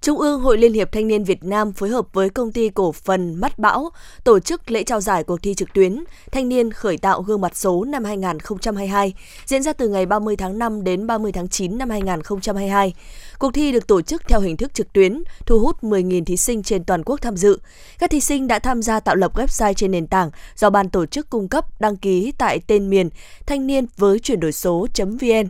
Trung 0.00 0.18
ương 0.18 0.40
Hội 0.40 0.58
Liên 0.58 0.72
hiệp 0.72 0.92
Thanh 0.92 1.08
niên 1.08 1.24
Việt 1.24 1.44
Nam 1.44 1.72
phối 1.72 1.88
hợp 1.88 2.06
với 2.12 2.30
công 2.30 2.52
ty 2.52 2.68
cổ 2.68 2.92
phần 2.92 3.34
Mắt 3.34 3.58
Bão 3.58 3.90
tổ 4.24 4.40
chức 4.40 4.70
lễ 4.70 4.82
trao 4.82 5.00
giải 5.00 5.24
cuộc 5.24 5.42
thi 5.42 5.54
trực 5.54 5.72
tuyến 5.74 6.04
Thanh 6.32 6.48
niên 6.48 6.72
khởi 6.72 6.96
tạo 6.98 7.22
gương 7.22 7.40
mặt 7.40 7.56
số 7.56 7.84
năm 7.84 8.04
2022 8.04 9.14
diễn 9.46 9.62
ra 9.62 9.72
từ 9.72 9.88
ngày 9.88 10.06
30 10.06 10.36
tháng 10.36 10.58
5 10.58 10.84
đến 10.84 11.06
30 11.06 11.32
tháng 11.32 11.48
9 11.48 11.78
năm 11.78 11.90
2022. 11.90 12.94
Cuộc 13.38 13.54
thi 13.54 13.72
được 13.72 13.86
tổ 13.86 14.02
chức 14.02 14.22
theo 14.28 14.40
hình 14.40 14.56
thức 14.56 14.74
trực 14.74 14.92
tuyến, 14.92 15.22
thu 15.46 15.58
hút 15.58 15.76
10.000 15.82 16.24
thí 16.24 16.36
sinh 16.36 16.62
trên 16.62 16.84
toàn 16.84 17.02
quốc 17.04 17.20
tham 17.22 17.36
dự. 17.36 17.58
Các 17.98 18.10
thí 18.10 18.20
sinh 18.20 18.46
đã 18.46 18.58
tham 18.58 18.82
gia 18.82 19.00
tạo 19.00 19.16
lập 19.16 19.36
website 19.36 19.72
trên 19.72 19.90
nền 19.90 20.06
tảng 20.06 20.30
do 20.56 20.70
ban 20.70 20.90
tổ 20.90 21.06
chức 21.06 21.30
cung 21.30 21.48
cấp 21.48 21.80
đăng 21.80 21.96
ký 21.96 22.32
tại 22.38 22.60
tên 22.66 22.90
miền 22.90 23.10
thanh 23.46 23.66
niên 23.66 23.86
với 23.96 24.18
chuyển 24.18 24.40
đổi 24.40 24.52
số.vn. 24.52 25.48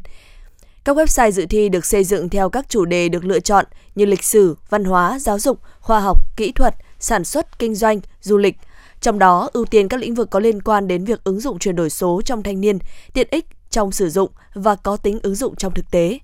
Các 0.85 0.97
website 0.97 1.31
dự 1.31 1.47
thi 1.47 1.69
được 1.69 1.87
xây 1.87 2.05
dựng 2.05 2.29
theo 2.29 2.51
các 2.51 2.69
chủ 2.69 2.85
đề 2.85 3.09
được 3.09 3.25
lựa 3.25 3.41
chọn 3.41 3.65
như 3.95 4.05
lịch 4.05 4.25
sử, 4.25 4.57
văn 4.71 4.85
hóa, 4.85 5.19
giáo 5.19 5.39
dục, 5.39 5.61
khoa 5.81 6.01
học, 6.01 6.19
kỹ 6.37 6.53
thuật, 6.53 6.75
sản 6.99 7.25
xuất, 7.25 7.59
kinh 7.59 7.75
doanh, 7.75 8.01
du 8.21 8.37
lịch. 8.37 8.57
Trong 9.01 9.19
đó, 9.19 9.51
ưu 9.53 9.65
tiên 9.65 9.89
các 9.89 10.01
lĩnh 10.01 10.15
vực 10.15 10.31
có 10.31 10.41
liên 10.41 10.63
quan 10.63 10.89
đến 10.89 11.05
việc 11.05 11.25
ứng 11.25 11.41
dụng 11.41 11.59
chuyển 11.59 11.77
đổi 11.77 11.91
số 11.91 12.23
trong 12.25 12.43
thanh 12.43 12.61
niên, 12.61 12.79
tiện 13.13 13.29
ích 13.31 13.47
trong 13.71 13.93
sử 13.93 14.11
dụng 14.11 14.31
và 14.55 14.75
có 14.75 14.97
tính 14.97 15.19
ứng 15.23 15.35
dụng 15.35 15.57
trong 15.57 15.75
thực 15.75 15.91
tế. 15.91 16.19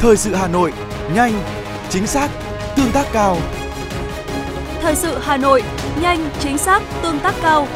Thời 0.00 0.16
sự 0.16 0.34
Hà 0.34 0.48
Nội, 0.48 0.72
nhanh, 1.14 1.42
chính 1.90 2.06
xác, 2.06 2.30
tương 2.76 2.92
tác 2.92 3.06
cao. 3.12 3.36
Thời 4.80 4.94
sự 4.94 5.18
Hà 5.20 5.36
Nội, 5.36 5.62
nhanh, 6.00 6.30
chính 6.40 6.58
xác, 6.58 6.82
tương 7.02 7.20
tác 7.20 7.34
cao. 7.42 7.68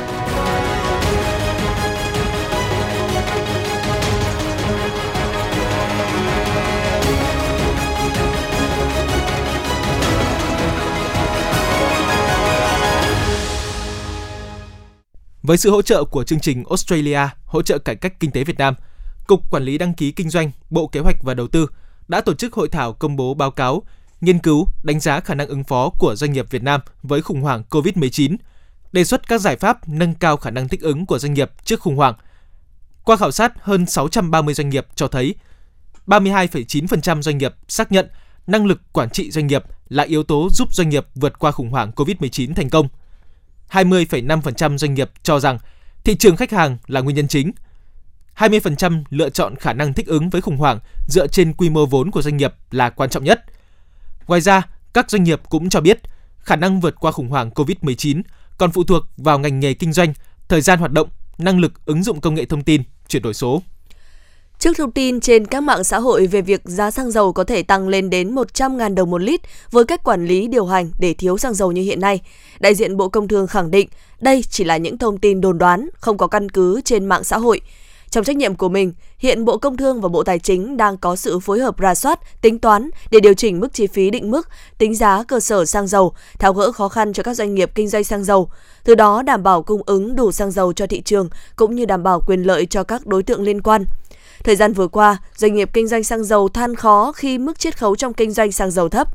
Với 15.46 15.56
sự 15.56 15.70
hỗ 15.70 15.82
trợ 15.82 16.04
của 16.04 16.24
chương 16.24 16.40
trình 16.40 16.64
Australia 16.68 17.20
hỗ 17.44 17.62
trợ 17.62 17.78
cải 17.78 17.96
cách 17.96 18.20
kinh 18.20 18.30
tế 18.30 18.44
Việt 18.44 18.58
Nam, 18.58 18.74
Cục 19.26 19.50
Quản 19.50 19.62
lý 19.62 19.78
đăng 19.78 19.94
ký 19.94 20.12
kinh 20.12 20.30
doanh, 20.30 20.50
Bộ 20.70 20.86
Kế 20.86 21.00
hoạch 21.00 21.22
và 21.22 21.34
Đầu 21.34 21.48
tư 21.48 21.66
đã 22.08 22.20
tổ 22.20 22.34
chức 22.34 22.54
hội 22.54 22.68
thảo 22.68 22.92
công 22.92 23.16
bố 23.16 23.34
báo 23.34 23.50
cáo 23.50 23.82
nghiên 24.20 24.38
cứu, 24.38 24.66
đánh 24.82 25.00
giá 25.00 25.20
khả 25.20 25.34
năng 25.34 25.48
ứng 25.48 25.64
phó 25.64 25.90
của 25.98 26.14
doanh 26.16 26.32
nghiệp 26.32 26.50
Việt 26.50 26.62
Nam 26.62 26.80
với 27.02 27.22
khủng 27.22 27.40
hoảng 27.40 27.62
COVID-19, 27.70 28.36
đề 28.92 29.04
xuất 29.04 29.28
các 29.28 29.40
giải 29.40 29.56
pháp 29.56 29.88
nâng 29.88 30.14
cao 30.14 30.36
khả 30.36 30.50
năng 30.50 30.68
thích 30.68 30.80
ứng 30.80 31.06
của 31.06 31.18
doanh 31.18 31.34
nghiệp 31.34 31.50
trước 31.64 31.80
khủng 31.80 31.96
hoảng. 31.96 32.14
Qua 33.04 33.16
khảo 33.16 33.30
sát 33.30 33.52
hơn 33.60 33.86
630 33.86 34.54
doanh 34.54 34.68
nghiệp 34.68 34.86
cho 34.94 35.08
thấy 35.08 35.34
32,9% 36.06 37.22
doanh 37.22 37.38
nghiệp 37.38 37.54
xác 37.68 37.92
nhận 37.92 38.08
năng 38.46 38.66
lực 38.66 38.80
quản 38.92 39.10
trị 39.10 39.30
doanh 39.30 39.46
nghiệp 39.46 39.64
là 39.88 40.02
yếu 40.02 40.22
tố 40.22 40.48
giúp 40.50 40.74
doanh 40.74 40.88
nghiệp 40.88 41.06
vượt 41.14 41.38
qua 41.38 41.50
khủng 41.50 41.70
hoảng 41.70 41.92
COVID-19 41.96 42.54
thành 42.54 42.70
công. 42.70 42.88
20,5% 43.70 44.78
doanh 44.78 44.94
nghiệp 44.94 45.10
cho 45.22 45.40
rằng 45.40 45.58
thị 46.04 46.16
trường 46.16 46.36
khách 46.36 46.50
hàng 46.50 46.76
là 46.86 47.00
nguyên 47.00 47.16
nhân 47.16 47.28
chính. 47.28 47.52
20% 48.36 49.04
lựa 49.10 49.30
chọn 49.30 49.56
khả 49.56 49.72
năng 49.72 49.92
thích 49.92 50.06
ứng 50.06 50.30
với 50.30 50.40
khủng 50.40 50.56
hoảng 50.56 50.78
dựa 51.08 51.26
trên 51.26 51.52
quy 51.52 51.70
mô 51.70 51.86
vốn 51.86 52.10
của 52.10 52.22
doanh 52.22 52.36
nghiệp 52.36 52.54
là 52.70 52.90
quan 52.90 53.10
trọng 53.10 53.24
nhất. 53.24 53.44
Ngoài 54.26 54.40
ra, 54.40 54.62
các 54.92 55.10
doanh 55.10 55.24
nghiệp 55.24 55.40
cũng 55.48 55.68
cho 55.68 55.80
biết 55.80 56.00
khả 56.38 56.56
năng 56.56 56.80
vượt 56.80 56.94
qua 57.00 57.12
khủng 57.12 57.28
hoảng 57.28 57.50
COVID-19 57.50 58.22
còn 58.58 58.72
phụ 58.72 58.84
thuộc 58.84 59.02
vào 59.16 59.38
ngành 59.38 59.60
nghề 59.60 59.74
kinh 59.74 59.92
doanh, 59.92 60.12
thời 60.48 60.60
gian 60.60 60.78
hoạt 60.78 60.92
động, 60.92 61.08
năng 61.38 61.58
lực 61.58 61.86
ứng 61.86 62.02
dụng 62.02 62.20
công 62.20 62.34
nghệ 62.34 62.44
thông 62.44 62.62
tin, 62.62 62.82
chuyển 63.08 63.22
đổi 63.22 63.34
số. 63.34 63.62
Trước 64.58 64.76
thông 64.76 64.90
tin 64.90 65.20
trên 65.20 65.46
các 65.46 65.60
mạng 65.60 65.84
xã 65.84 65.98
hội 65.98 66.26
về 66.26 66.40
việc 66.40 66.60
giá 66.64 66.90
xăng 66.90 67.10
dầu 67.10 67.32
có 67.32 67.44
thể 67.44 67.62
tăng 67.62 67.88
lên 67.88 68.10
đến 68.10 68.34
100.000 68.34 68.94
đồng 68.94 69.10
một 69.10 69.18
lít 69.18 69.40
với 69.70 69.84
cách 69.84 70.04
quản 70.04 70.26
lý 70.26 70.48
điều 70.48 70.66
hành 70.66 70.90
để 70.98 71.14
thiếu 71.14 71.38
xăng 71.38 71.54
dầu 71.54 71.72
như 71.72 71.82
hiện 71.82 72.00
nay, 72.00 72.20
đại 72.60 72.74
diện 72.74 72.96
Bộ 72.96 73.08
Công 73.08 73.28
Thương 73.28 73.46
khẳng 73.46 73.70
định 73.70 73.88
đây 74.20 74.44
chỉ 74.50 74.64
là 74.64 74.76
những 74.76 74.98
thông 74.98 75.18
tin 75.18 75.40
đồn 75.40 75.58
đoán, 75.58 75.88
không 76.00 76.18
có 76.18 76.26
căn 76.26 76.48
cứ 76.48 76.80
trên 76.84 77.06
mạng 77.06 77.24
xã 77.24 77.38
hội. 77.38 77.60
Trong 78.10 78.24
trách 78.24 78.36
nhiệm 78.36 78.54
của 78.54 78.68
mình, 78.68 78.92
hiện 79.18 79.44
Bộ 79.44 79.58
Công 79.58 79.76
Thương 79.76 80.00
và 80.00 80.08
Bộ 80.08 80.22
Tài 80.22 80.38
chính 80.38 80.76
đang 80.76 80.96
có 80.96 81.16
sự 81.16 81.38
phối 81.38 81.60
hợp 81.60 81.78
ra 81.78 81.94
soát, 81.94 82.20
tính 82.42 82.58
toán 82.58 82.90
để 83.10 83.20
điều 83.20 83.34
chỉnh 83.34 83.60
mức 83.60 83.72
chi 83.72 83.86
phí 83.86 84.10
định 84.10 84.30
mức, 84.30 84.48
tính 84.78 84.94
giá 84.94 85.24
cơ 85.28 85.40
sở 85.40 85.64
xăng 85.64 85.86
dầu, 85.86 86.12
tháo 86.38 86.52
gỡ 86.52 86.72
khó 86.72 86.88
khăn 86.88 87.12
cho 87.12 87.22
các 87.22 87.34
doanh 87.34 87.54
nghiệp 87.54 87.70
kinh 87.74 87.88
doanh 87.88 88.04
xăng 88.04 88.24
dầu, 88.24 88.50
từ 88.84 88.94
đó 88.94 89.22
đảm 89.22 89.42
bảo 89.42 89.62
cung 89.62 89.82
ứng 89.86 90.16
đủ 90.16 90.32
xăng 90.32 90.50
dầu 90.50 90.72
cho 90.72 90.86
thị 90.86 91.00
trường 91.00 91.28
cũng 91.56 91.74
như 91.74 91.84
đảm 91.84 92.02
bảo 92.02 92.20
quyền 92.26 92.42
lợi 92.42 92.66
cho 92.66 92.82
các 92.82 93.06
đối 93.06 93.22
tượng 93.22 93.42
liên 93.42 93.62
quan. 93.62 93.84
Thời 94.44 94.56
gian 94.56 94.72
vừa 94.72 94.88
qua, 94.88 95.16
doanh 95.36 95.54
nghiệp 95.54 95.70
kinh 95.72 95.86
doanh 95.86 96.04
xăng 96.04 96.24
dầu 96.24 96.48
than 96.48 96.74
khó 96.74 97.12
khi 97.12 97.38
mức 97.38 97.58
chiết 97.58 97.78
khấu 97.78 97.96
trong 97.96 98.14
kinh 98.14 98.32
doanh 98.32 98.52
xăng 98.52 98.70
dầu 98.70 98.88
thấp. 98.88 99.08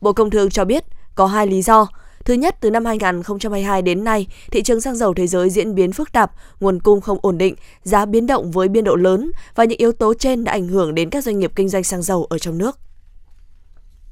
Bộ 0.00 0.12
Công 0.12 0.30
Thương 0.30 0.50
cho 0.50 0.64
biết 0.64 0.84
có 1.14 1.26
hai 1.26 1.46
lý 1.46 1.62
do. 1.62 1.86
Thứ 2.24 2.34
nhất, 2.34 2.56
từ 2.60 2.70
năm 2.70 2.84
2022 2.84 3.82
đến 3.82 4.04
nay, 4.04 4.26
thị 4.50 4.62
trường 4.62 4.80
xăng 4.80 4.96
dầu 4.96 5.14
thế 5.14 5.26
giới 5.26 5.50
diễn 5.50 5.74
biến 5.74 5.92
phức 5.92 6.12
tạp, 6.12 6.32
nguồn 6.60 6.80
cung 6.80 7.00
không 7.00 7.18
ổn 7.22 7.38
định, 7.38 7.54
giá 7.82 8.04
biến 8.04 8.26
động 8.26 8.50
với 8.50 8.68
biên 8.68 8.84
độ 8.84 8.96
lớn 8.96 9.30
và 9.54 9.64
những 9.64 9.78
yếu 9.78 9.92
tố 9.92 10.14
trên 10.14 10.44
đã 10.44 10.52
ảnh 10.52 10.68
hưởng 10.68 10.94
đến 10.94 11.10
các 11.10 11.24
doanh 11.24 11.38
nghiệp 11.38 11.52
kinh 11.56 11.68
doanh 11.68 11.84
xăng 11.84 12.02
dầu 12.02 12.24
ở 12.24 12.38
trong 12.38 12.58
nước. 12.58 12.78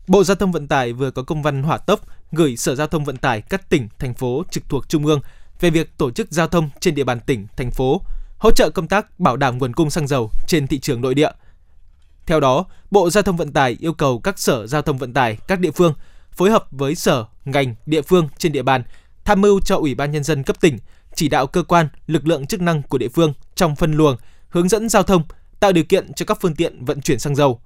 Bộ 0.06 0.24
Giao 0.24 0.34
thông 0.34 0.52
Vận 0.52 0.68
tải 0.68 0.92
vừa 0.92 1.10
có 1.10 1.22
công 1.22 1.42
văn 1.42 1.62
hỏa 1.62 1.78
tốc 1.78 2.00
gửi 2.32 2.56
Sở 2.56 2.74
Giao 2.74 2.86
thông 2.86 3.04
Vận 3.04 3.16
tải 3.16 3.40
các 3.40 3.70
tỉnh, 3.70 3.88
thành 3.98 4.14
phố 4.14 4.42
trực 4.50 4.68
thuộc 4.68 4.88
Trung 4.88 5.06
ương 5.06 5.20
về 5.60 5.70
việc 5.70 5.98
tổ 5.98 6.10
chức 6.10 6.26
giao 6.30 6.48
thông 6.48 6.70
trên 6.80 6.94
địa 6.94 7.04
bàn 7.04 7.20
tỉnh, 7.26 7.46
thành 7.56 7.70
phố, 7.70 8.00
hỗ 8.40 8.50
trợ 8.50 8.70
công 8.70 8.88
tác 8.88 9.20
bảo 9.20 9.36
đảm 9.36 9.58
nguồn 9.58 9.72
cung 9.72 9.90
xăng 9.90 10.06
dầu 10.06 10.30
trên 10.46 10.66
thị 10.66 10.78
trường 10.78 11.00
nội 11.00 11.14
địa. 11.14 11.30
Theo 12.26 12.40
đó, 12.40 12.64
Bộ 12.90 13.10
Giao 13.10 13.22
thông 13.22 13.36
Vận 13.36 13.52
tải 13.52 13.76
yêu 13.80 13.92
cầu 13.92 14.20
các 14.20 14.38
sở 14.38 14.66
giao 14.66 14.82
thông 14.82 14.98
vận 14.98 15.14
tải 15.14 15.38
các 15.48 15.60
địa 15.60 15.70
phương 15.70 15.94
phối 16.32 16.50
hợp 16.50 16.66
với 16.70 16.94
sở, 16.94 17.24
ngành, 17.44 17.74
địa 17.86 18.02
phương 18.02 18.28
trên 18.38 18.52
địa 18.52 18.62
bàn 18.62 18.82
tham 19.24 19.40
mưu 19.40 19.60
cho 19.60 19.76
Ủy 19.76 19.94
ban 19.94 20.12
nhân 20.12 20.24
dân 20.24 20.42
cấp 20.42 20.60
tỉnh 20.60 20.78
chỉ 21.14 21.28
đạo 21.28 21.46
cơ 21.46 21.62
quan, 21.62 21.88
lực 22.06 22.26
lượng 22.26 22.46
chức 22.46 22.60
năng 22.60 22.82
của 22.82 22.98
địa 22.98 23.08
phương 23.08 23.32
trong 23.54 23.76
phân 23.76 23.92
luồng, 23.92 24.16
hướng 24.48 24.68
dẫn 24.68 24.88
giao 24.88 25.02
thông, 25.02 25.22
tạo 25.60 25.72
điều 25.72 25.84
kiện 25.84 26.12
cho 26.12 26.24
các 26.26 26.38
phương 26.40 26.54
tiện 26.54 26.84
vận 26.84 27.00
chuyển 27.00 27.18
xăng 27.18 27.36
dầu. 27.36 27.60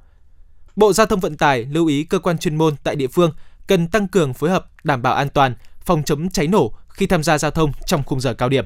Bộ 0.76 0.92
Giao 0.92 1.06
thông 1.06 1.20
Vận 1.20 1.36
tải 1.36 1.64
lưu 1.64 1.86
ý 1.86 2.04
cơ 2.04 2.18
quan 2.18 2.38
chuyên 2.38 2.56
môn 2.56 2.74
tại 2.84 2.96
địa 2.96 3.08
phương 3.08 3.32
cần 3.66 3.88
tăng 3.88 4.08
cường 4.08 4.34
phối 4.34 4.50
hợp 4.50 4.66
đảm 4.84 5.02
bảo 5.02 5.14
an 5.14 5.28
toàn, 5.28 5.54
phòng 5.80 6.02
chống 6.02 6.30
cháy 6.30 6.46
nổ 6.46 6.74
khi 6.88 7.06
tham 7.06 7.22
gia 7.22 7.38
giao 7.38 7.50
thông 7.50 7.72
trong 7.86 8.02
khung 8.02 8.20
giờ 8.20 8.34
cao 8.34 8.48
điểm. 8.48 8.64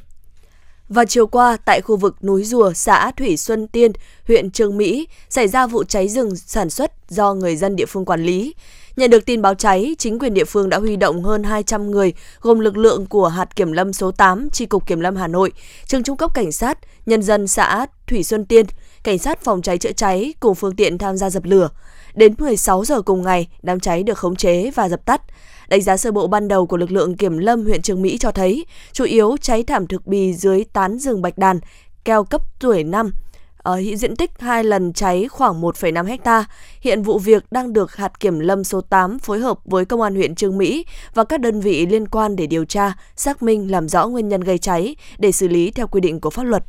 Vào 0.88 1.04
chiều 1.04 1.26
qua, 1.26 1.56
tại 1.64 1.80
khu 1.80 1.96
vực 1.96 2.24
núi 2.24 2.44
Rùa, 2.44 2.72
xã 2.72 3.10
Thủy 3.10 3.36
Xuân 3.36 3.66
Tiên, 3.66 3.92
huyện 4.26 4.50
Trương 4.50 4.76
Mỹ, 4.76 5.08
xảy 5.30 5.48
ra 5.48 5.66
vụ 5.66 5.84
cháy 5.84 6.08
rừng 6.08 6.36
sản 6.36 6.70
xuất 6.70 6.92
do 7.08 7.34
người 7.34 7.56
dân 7.56 7.76
địa 7.76 7.86
phương 7.86 8.04
quản 8.04 8.22
lý. 8.22 8.54
Nhận 8.96 9.10
được 9.10 9.26
tin 9.26 9.42
báo 9.42 9.54
cháy, 9.54 9.96
chính 9.98 10.18
quyền 10.18 10.34
địa 10.34 10.44
phương 10.44 10.68
đã 10.68 10.78
huy 10.78 10.96
động 10.96 11.22
hơn 11.22 11.42
200 11.42 11.90
người, 11.90 12.12
gồm 12.40 12.60
lực 12.60 12.76
lượng 12.76 13.06
của 13.06 13.28
hạt 13.28 13.56
kiểm 13.56 13.72
lâm 13.72 13.92
số 13.92 14.10
8, 14.10 14.50
Tri 14.50 14.66
cục 14.66 14.86
Kiểm 14.86 15.00
lâm 15.00 15.16
Hà 15.16 15.26
Nội, 15.26 15.52
trường 15.86 16.02
trung 16.02 16.16
cấp 16.16 16.34
cảnh 16.34 16.52
sát, 16.52 16.78
nhân 17.06 17.22
dân 17.22 17.46
xã 17.46 17.86
Thủy 18.06 18.24
Xuân 18.24 18.44
Tiên, 18.44 18.66
cảnh 19.02 19.18
sát 19.18 19.44
phòng 19.44 19.62
cháy 19.62 19.78
chữa 19.78 19.92
cháy 19.92 20.34
cùng 20.40 20.54
phương 20.54 20.76
tiện 20.76 20.98
tham 20.98 21.16
gia 21.16 21.30
dập 21.30 21.44
lửa. 21.44 21.68
Đến 22.14 22.34
16 22.38 22.84
giờ 22.84 23.02
cùng 23.02 23.22
ngày, 23.22 23.48
đám 23.62 23.80
cháy 23.80 24.02
được 24.02 24.18
khống 24.18 24.36
chế 24.36 24.70
và 24.70 24.88
dập 24.88 25.04
tắt. 25.04 25.22
Đánh 25.68 25.82
giá 25.82 25.96
sơ 25.96 26.12
bộ 26.12 26.26
ban 26.26 26.48
đầu 26.48 26.66
của 26.66 26.76
lực 26.76 26.90
lượng 26.90 27.16
kiểm 27.16 27.38
lâm 27.38 27.64
huyện 27.64 27.82
Trường 27.82 28.02
Mỹ 28.02 28.18
cho 28.18 28.30
thấy, 28.30 28.66
chủ 28.92 29.04
yếu 29.04 29.36
cháy 29.40 29.62
thảm 29.62 29.86
thực 29.86 30.06
bì 30.06 30.34
dưới 30.34 30.64
tán 30.72 30.98
rừng 30.98 31.22
bạch 31.22 31.38
đàn, 31.38 31.60
keo 32.04 32.24
cấp 32.24 32.42
tuổi 32.60 32.84
năm, 32.84 33.10
ở 33.58 33.82
diện 33.96 34.16
tích 34.16 34.30
hai 34.38 34.64
lần 34.64 34.92
cháy 34.92 35.28
khoảng 35.28 35.60
1,5 35.60 36.04
hecta. 36.06 36.44
Hiện 36.80 37.02
vụ 37.02 37.18
việc 37.18 37.52
đang 37.52 37.72
được 37.72 37.96
hạt 37.96 38.20
kiểm 38.20 38.38
lâm 38.38 38.64
số 38.64 38.80
8 38.80 39.18
phối 39.18 39.38
hợp 39.38 39.58
với 39.64 39.84
công 39.84 40.00
an 40.00 40.14
huyện 40.14 40.34
Trương 40.34 40.58
Mỹ 40.58 40.84
và 41.14 41.24
các 41.24 41.40
đơn 41.40 41.60
vị 41.60 41.86
liên 41.86 42.08
quan 42.08 42.36
để 42.36 42.46
điều 42.46 42.64
tra, 42.64 42.92
xác 43.16 43.42
minh 43.42 43.70
làm 43.70 43.88
rõ 43.88 44.08
nguyên 44.08 44.28
nhân 44.28 44.40
gây 44.40 44.58
cháy 44.58 44.96
để 45.18 45.32
xử 45.32 45.48
lý 45.48 45.70
theo 45.70 45.86
quy 45.86 46.00
định 46.00 46.20
của 46.20 46.30
pháp 46.30 46.42
luật. 46.42 46.64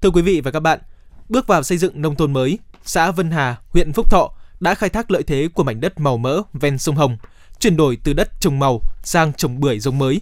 Thưa 0.00 0.10
quý 0.10 0.22
vị 0.22 0.40
và 0.40 0.50
các 0.50 0.60
bạn, 0.60 0.78
bước 1.28 1.46
vào 1.46 1.62
xây 1.62 1.78
dựng 1.78 2.02
nông 2.02 2.16
thôn 2.16 2.32
mới, 2.32 2.58
xã 2.84 3.10
Vân 3.10 3.30
Hà, 3.30 3.56
huyện 3.70 3.92
Phúc 3.92 4.10
Thọ 4.10 4.30
đã 4.60 4.74
khai 4.74 4.88
thác 4.88 5.10
lợi 5.10 5.22
thế 5.22 5.48
của 5.54 5.64
mảnh 5.64 5.80
đất 5.80 6.00
màu 6.00 6.16
mỡ 6.16 6.42
ven 6.52 6.78
sông 6.78 6.96
Hồng, 6.96 7.16
chuyển 7.60 7.76
đổi 7.76 7.98
từ 8.04 8.12
đất 8.12 8.40
trồng 8.40 8.58
màu 8.58 8.82
sang 9.02 9.32
trồng 9.32 9.60
bưởi 9.60 9.78
giống 9.78 9.98
mới. 9.98 10.20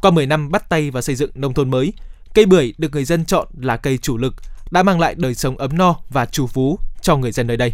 Qua 0.00 0.10
10 0.10 0.26
năm 0.26 0.50
bắt 0.50 0.68
tay 0.68 0.90
vào 0.90 1.02
xây 1.02 1.14
dựng 1.14 1.30
nông 1.34 1.54
thôn 1.54 1.70
mới, 1.70 1.92
cây 2.34 2.46
bưởi 2.46 2.74
được 2.78 2.92
người 2.92 3.04
dân 3.04 3.24
chọn 3.24 3.48
là 3.58 3.76
cây 3.76 3.98
chủ 3.98 4.18
lực, 4.18 4.34
đã 4.70 4.82
mang 4.82 5.00
lại 5.00 5.14
đời 5.14 5.34
sống 5.34 5.58
ấm 5.58 5.78
no 5.78 5.96
và 6.10 6.26
trù 6.26 6.46
phú 6.46 6.78
cho 7.00 7.16
người 7.16 7.32
dân 7.32 7.46
nơi 7.46 7.56
đây. 7.56 7.72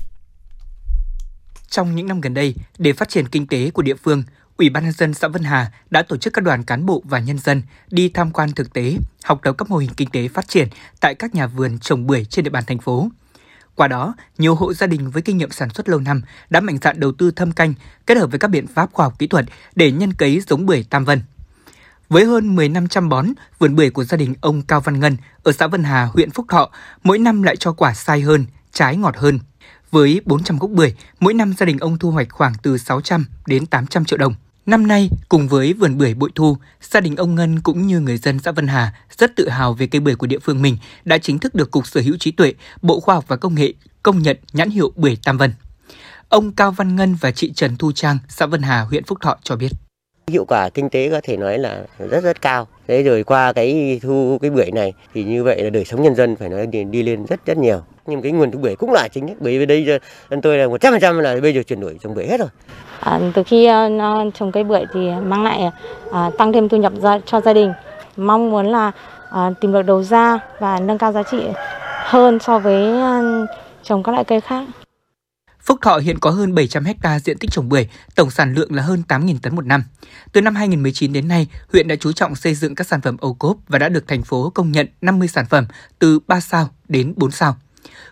Trong 1.68 1.94
những 1.94 2.06
năm 2.06 2.20
gần 2.20 2.34
đây, 2.34 2.54
để 2.78 2.92
phát 2.92 3.08
triển 3.08 3.28
kinh 3.28 3.46
tế 3.46 3.70
của 3.70 3.82
địa 3.82 3.94
phương, 3.94 4.22
Ủy 4.58 4.70
ban 4.70 4.84
nhân 4.84 4.92
dân 4.92 5.14
xã 5.14 5.28
Vân 5.28 5.42
Hà 5.42 5.72
đã 5.90 6.02
tổ 6.02 6.16
chức 6.16 6.32
các 6.32 6.44
đoàn 6.44 6.64
cán 6.64 6.86
bộ 6.86 7.02
và 7.04 7.18
nhân 7.18 7.38
dân 7.38 7.62
đi 7.90 8.08
tham 8.08 8.30
quan 8.30 8.52
thực 8.52 8.72
tế, 8.72 8.96
học 9.24 9.40
tập 9.42 9.54
các 9.58 9.70
mô 9.70 9.76
hình 9.76 9.90
kinh 9.96 10.10
tế 10.10 10.28
phát 10.28 10.48
triển 10.48 10.68
tại 11.00 11.14
các 11.14 11.34
nhà 11.34 11.46
vườn 11.46 11.78
trồng 11.78 12.06
bưởi 12.06 12.24
trên 12.24 12.44
địa 12.44 12.50
bàn 12.50 12.64
thành 12.66 12.78
phố. 12.78 13.08
Qua 13.78 13.88
đó, 13.88 14.14
nhiều 14.38 14.54
hộ 14.54 14.72
gia 14.72 14.86
đình 14.86 15.10
với 15.10 15.22
kinh 15.22 15.38
nghiệm 15.38 15.50
sản 15.50 15.70
xuất 15.70 15.88
lâu 15.88 16.00
năm 16.00 16.22
đã 16.50 16.60
mạnh 16.60 16.78
dạn 16.82 17.00
đầu 17.00 17.12
tư 17.12 17.30
thâm 17.30 17.52
canh 17.52 17.74
kết 18.06 18.16
hợp 18.16 18.30
với 18.30 18.38
các 18.38 18.48
biện 18.48 18.66
pháp 18.66 18.92
khoa 18.92 19.06
học 19.06 19.18
kỹ 19.18 19.26
thuật 19.26 19.44
để 19.74 19.92
nhân 19.92 20.12
cấy 20.12 20.40
giống 20.48 20.66
bưởi 20.66 20.84
Tam 20.90 21.04
Vân. 21.04 21.20
Với 22.08 22.24
hơn 22.24 22.56
10 22.56 22.68
năm 22.68 22.88
chăm 22.88 23.08
bón, 23.08 23.26
vườn 23.58 23.76
bưởi 23.76 23.90
của 23.90 24.04
gia 24.04 24.16
đình 24.16 24.34
ông 24.40 24.62
Cao 24.62 24.80
Văn 24.80 25.00
Ngân 25.00 25.16
ở 25.42 25.52
xã 25.52 25.66
Vân 25.66 25.84
Hà, 25.84 26.04
huyện 26.04 26.30
Phúc 26.30 26.46
Thọ 26.48 26.70
mỗi 27.02 27.18
năm 27.18 27.42
lại 27.42 27.56
cho 27.56 27.72
quả 27.72 27.94
sai 27.94 28.20
hơn, 28.20 28.46
trái 28.72 28.96
ngọt 28.96 29.16
hơn. 29.16 29.38
Với 29.90 30.20
400 30.24 30.58
gốc 30.58 30.70
bưởi, 30.70 30.94
mỗi 31.20 31.34
năm 31.34 31.54
gia 31.58 31.66
đình 31.66 31.78
ông 31.78 31.98
thu 31.98 32.10
hoạch 32.10 32.28
khoảng 32.30 32.52
từ 32.62 32.78
600 32.78 33.26
đến 33.46 33.66
800 33.66 34.04
triệu 34.04 34.18
đồng. 34.18 34.34
Năm 34.68 34.86
nay, 34.86 35.10
cùng 35.28 35.48
với 35.48 35.72
vườn 35.72 35.98
bưởi 35.98 36.14
bội 36.14 36.30
thu, 36.34 36.56
gia 36.80 37.00
đình 37.00 37.16
ông 37.16 37.34
Ngân 37.34 37.60
cũng 37.60 37.86
như 37.86 38.00
người 38.00 38.16
dân 38.16 38.38
xã 38.38 38.52
Vân 38.52 38.66
Hà 38.66 38.92
rất 39.18 39.36
tự 39.36 39.48
hào 39.48 39.72
về 39.72 39.86
cây 39.86 40.00
bưởi 40.00 40.14
của 40.14 40.26
địa 40.26 40.38
phương 40.38 40.62
mình 40.62 40.76
đã 41.04 41.18
chính 41.18 41.38
thức 41.38 41.54
được 41.54 41.70
Cục 41.70 41.86
Sở 41.86 42.00
hữu 42.00 42.16
trí 42.20 42.30
tuệ, 42.30 42.52
Bộ 42.82 43.00
Khoa 43.00 43.14
học 43.14 43.24
và 43.28 43.36
Công 43.36 43.54
nghệ 43.54 43.72
công 44.02 44.18
nhận 44.18 44.36
nhãn 44.52 44.70
hiệu 44.70 44.92
bưởi 44.96 45.16
Tam 45.24 45.38
Vân. 45.38 45.52
Ông 46.28 46.52
Cao 46.52 46.70
Văn 46.70 46.96
Ngân 46.96 47.16
và 47.20 47.30
chị 47.30 47.52
Trần 47.52 47.76
Thu 47.76 47.92
Trang, 47.92 48.18
xã 48.28 48.46
Vân 48.46 48.62
Hà, 48.62 48.80
huyện 48.80 49.04
Phúc 49.04 49.18
Thọ 49.20 49.36
cho 49.42 49.56
biết. 49.56 49.68
Hiệu 50.26 50.44
quả 50.44 50.68
kinh 50.68 50.90
tế 50.90 51.10
có 51.10 51.20
thể 51.22 51.36
nói 51.36 51.58
là 51.58 51.82
rất 51.98 52.24
rất 52.24 52.42
cao. 52.42 52.66
Thế 52.88 53.02
rồi 53.02 53.24
qua 53.24 53.52
cái 53.52 54.00
thu 54.02 54.38
cái 54.42 54.50
bưởi 54.50 54.70
này 54.70 54.92
thì 55.14 55.24
như 55.24 55.44
vậy 55.44 55.62
là 55.62 55.70
đời 55.70 55.84
sống 55.84 56.02
nhân 56.02 56.14
dân 56.14 56.36
phải 56.36 56.48
nói 56.48 56.66
đi, 56.66 56.84
đi 56.84 57.02
lên 57.02 57.26
rất 57.26 57.46
rất 57.46 57.58
nhiều. 57.58 57.82
Nhưng 58.06 58.22
cái 58.22 58.32
nguồn 58.32 58.50
thu 58.50 58.58
bưởi 58.58 58.76
cũng 58.76 58.92
là 58.92 59.08
chính 59.12 59.26
đấy. 59.26 59.36
Bởi 59.40 59.58
vì 59.58 59.66
đây 59.66 59.86
dân 60.30 60.40
tôi 60.40 60.58
là 60.58 60.66
100% 60.66 61.20
là 61.20 61.40
bây 61.40 61.54
giờ 61.54 61.62
chuyển 61.62 61.80
đổi 61.80 61.98
trồng 62.02 62.14
bưởi 62.14 62.26
hết 62.26 62.40
rồi. 62.40 62.48
À, 63.00 63.20
từ 63.34 63.42
khi 63.42 63.68
uh, 63.70 64.34
trồng 64.34 64.52
cây 64.52 64.64
bưởi 64.64 64.84
thì 64.94 65.10
mang 65.24 65.42
lại 65.44 65.70
uh, 66.08 66.38
tăng 66.38 66.52
thêm 66.52 66.68
thu 66.68 66.76
nhập 66.76 66.92
ra, 67.02 67.18
cho 67.26 67.40
gia 67.40 67.52
đình. 67.52 67.72
Mong 68.16 68.50
muốn 68.50 68.66
là 68.66 68.92
uh, 69.28 69.60
tìm 69.60 69.72
được 69.72 69.82
đầu 69.82 70.02
ra 70.02 70.38
và 70.58 70.80
nâng 70.80 70.98
cao 70.98 71.12
giá 71.12 71.22
trị 71.22 71.40
hơn 72.04 72.38
so 72.38 72.58
với 72.58 72.92
uh, 72.92 73.48
trồng 73.82 74.02
các 74.02 74.12
loại 74.12 74.24
cây 74.24 74.40
khác. 74.40 74.64
Phúc 75.68 75.78
Thọ 75.82 75.98
hiện 75.98 76.18
có 76.18 76.30
hơn 76.30 76.54
700 76.54 76.84
ha 77.02 77.18
diện 77.18 77.38
tích 77.38 77.50
trồng 77.50 77.68
bưởi, 77.68 77.88
tổng 78.14 78.30
sản 78.30 78.54
lượng 78.54 78.74
là 78.74 78.82
hơn 78.82 79.02
8.000 79.08 79.36
tấn 79.42 79.56
một 79.56 79.66
năm. 79.66 79.82
Từ 80.32 80.40
năm 80.40 80.54
2019 80.54 81.12
đến 81.12 81.28
nay, 81.28 81.46
huyện 81.72 81.88
đã 81.88 81.96
chú 81.96 82.12
trọng 82.12 82.34
xây 82.34 82.54
dựng 82.54 82.74
các 82.74 82.86
sản 82.86 83.00
phẩm 83.00 83.16
ô 83.20 83.32
cốp 83.32 83.56
và 83.68 83.78
đã 83.78 83.88
được 83.88 84.08
thành 84.08 84.22
phố 84.22 84.50
công 84.50 84.72
nhận 84.72 84.86
50 85.00 85.28
sản 85.28 85.46
phẩm 85.50 85.66
từ 85.98 86.18
3 86.26 86.40
sao 86.40 86.68
đến 86.88 87.14
4 87.16 87.30
sao. 87.30 87.56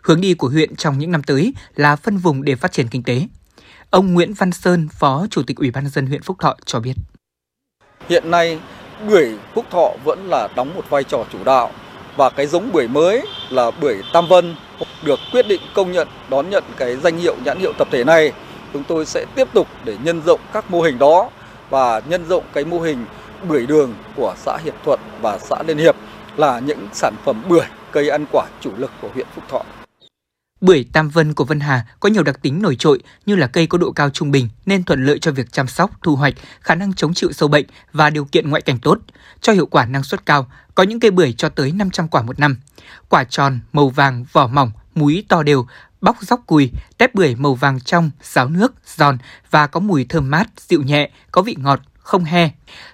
Hướng 0.03 0.21
đi 0.21 0.35
của 0.35 0.49
huyện 0.49 0.77
trong 0.77 0.99
những 0.99 1.13
năm 1.13 1.23
tới 1.23 1.55
là 1.77 1.97
phân 1.97 2.17
vùng 2.17 2.45
để 2.45 2.57
phát 2.57 2.73
triển 2.73 2.89
kinh 2.89 3.03
tế. 3.03 3.27
Ông 3.91 4.15
Nguyễn 4.15 4.35
Văn 4.35 4.53
Sơn, 4.53 4.89
Phó 4.93 5.27
Chủ 5.31 5.43
tịch 5.47 5.57
Ủy 5.57 5.71
ban 5.71 5.85
nhân 5.85 5.91
dân 5.91 6.07
huyện 6.07 6.23
Phúc 6.23 6.37
Thọ 6.41 6.57
cho 6.65 6.81
biết. 6.81 6.95
Hiện 8.09 8.31
nay 8.31 8.59
bưởi 9.09 9.35
Phúc 9.55 9.65
Thọ 9.71 9.91
vẫn 10.05 10.29
là 10.29 10.49
đóng 10.57 10.75
một 10.75 10.85
vai 10.91 11.05
trò 11.05 11.25
chủ 11.33 11.39
đạo 11.45 11.71
và 12.17 12.31
cái 12.31 12.47
giống 12.47 12.73
bưởi 12.73 12.89
mới 12.89 13.23
là 13.51 13.71
bưởi 13.71 13.97
Tam 14.13 14.29
Vân 14.29 14.57
được 15.05 15.19
quyết 15.33 15.49
định 15.49 15.61
công 15.75 15.93
nhận 15.93 16.09
đón 16.31 16.51
nhận 16.51 16.65
cái 16.77 16.97
danh 16.97 17.19
hiệu 17.19 17.37
nhãn 17.45 17.59
hiệu 17.59 17.73
tập 17.79 17.89
thể 17.91 18.05
này. 18.05 18.33
Chúng 18.73 18.85
tôi 18.85 19.07
sẽ 19.07 19.25
tiếp 19.35 19.49
tục 19.53 19.67
để 19.85 19.97
nhân 20.03 20.23
rộng 20.27 20.41
các 20.53 20.71
mô 20.71 20.83
hình 20.83 20.99
đó 20.99 21.31
và 21.71 22.01
nhân 22.09 22.25
rộng 22.29 22.45
cái 22.53 22.65
mô 22.65 22.81
hình 22.81 23.07
bưởi 23.49 23.67
đường 23.67 23.95
của 24.17 24.35
xã 24.37 24.59
Hiệp 24.65 24.75
Thuận 24.85 25.01
và 25.23 25.39
xã 25.39 25.63
Liên 25.67 25.79
Hiệp 25.79 25.97
là 26.37 26.61
những 26.61 26.89
sản 26.93 27.15
phẩm 27.25 27.43
bưởi 27.49 27.67
cây 27.91 28.09
ăn 28.09 28.27
quả 28.33 28.47
chủ 28.61 28.71
lực 28.77 28.91
của 29.01 29.09
huyện 29.15 29.27
Phúc 29.35 29.45
Thọ. 29.49 29.63
Bưởi 30.61 30.85
Tam 30.93 31.09
Vân 31.09 31.35
của 31.35 31.45
Vân 31.45 31.61
Hà 31.61 31.87
có 32.01 32.09
nhiều 32.09 32.23
đặc 32.23 32.43
tính 32.43 32.63
nổi 32.63 32.77
trội 32.79 33.03
như 33.27 33.37
là 33.37 33.47
cây 33.47 33.67
có 33.67 33.79
độ 33.79 33.93
cao 33.93 34.11
trung 34.11 34.31
bình 34.31 34.49
nên 34.67 34.85
thuận 34.85 35.05
lợi 35.05 35.19
cho 35.19 35.33
việc 35.33 35.53
chăm 35.53 35.67
sóc, 35.67 35.91
thu 36.03 36.17
hoạch, 36.17 36.35
khả 36.61 36.75
năng 36.75 36.95
chống 36.95 37.15
chịu 37.15 37.33
sâu 37.33 37.49
bệnh 37.49 37.67
và 37.93 38.11
điều 38.11 38.25
kiện 38.25 38.51
ngoại 38.51 38.63
cảnh 38.63 38.79
tốt, 38.79 38.99
cho 39.41 39.53
hiệu 39.53 39.67
quả 39.67 39.87
năng 39.87 40.05
suất 40.05 40.27
cao, 40.27 40.51
có 40.75 40.83
những 40.83 41.01
cây 41.01 41.11
bưởi 41.11 41.33
cho 41.33 41.49
tới 41.49 41.73
500 41.73 42.09
quả 42.09 42.23
một 42.23 42.39
năm. 42.39 42.57
Quả 43.09 43.25
tròn, 43.25 43.61
màu 43.73 43.89
vàng, 43.89 44.25
vỏ 44.33 44.47
mỏng, 44.47 44.71
múi 44.95 45.25
to 45.29 45.43
đều, 45.43 45.67
bóc 46.01 46.17
róc 46.21 46.41
cùi, 46.47 46.71
tép 46.99 47.15
bưởi 47.15 47.35
màu 47.35 47.55
vàng 47.55 47.81
trong, 47.81 48.11
ráo 48.23 48.49
nước, 48.49 48.75
giòn 48.97 49.19
và 49.51 49.67
có 49.67 49.81
mùi 49.81 50.07
thơm 50.09 50.31
mát, 50.31 50.49
dịu 50.59 50.83
nhẹ, 50.83 51.11
có 51.31 51.43
vị 51.43 51.57
ngọt, 51.59 51.81
không 51.99 52.25
he. 52.25 52.51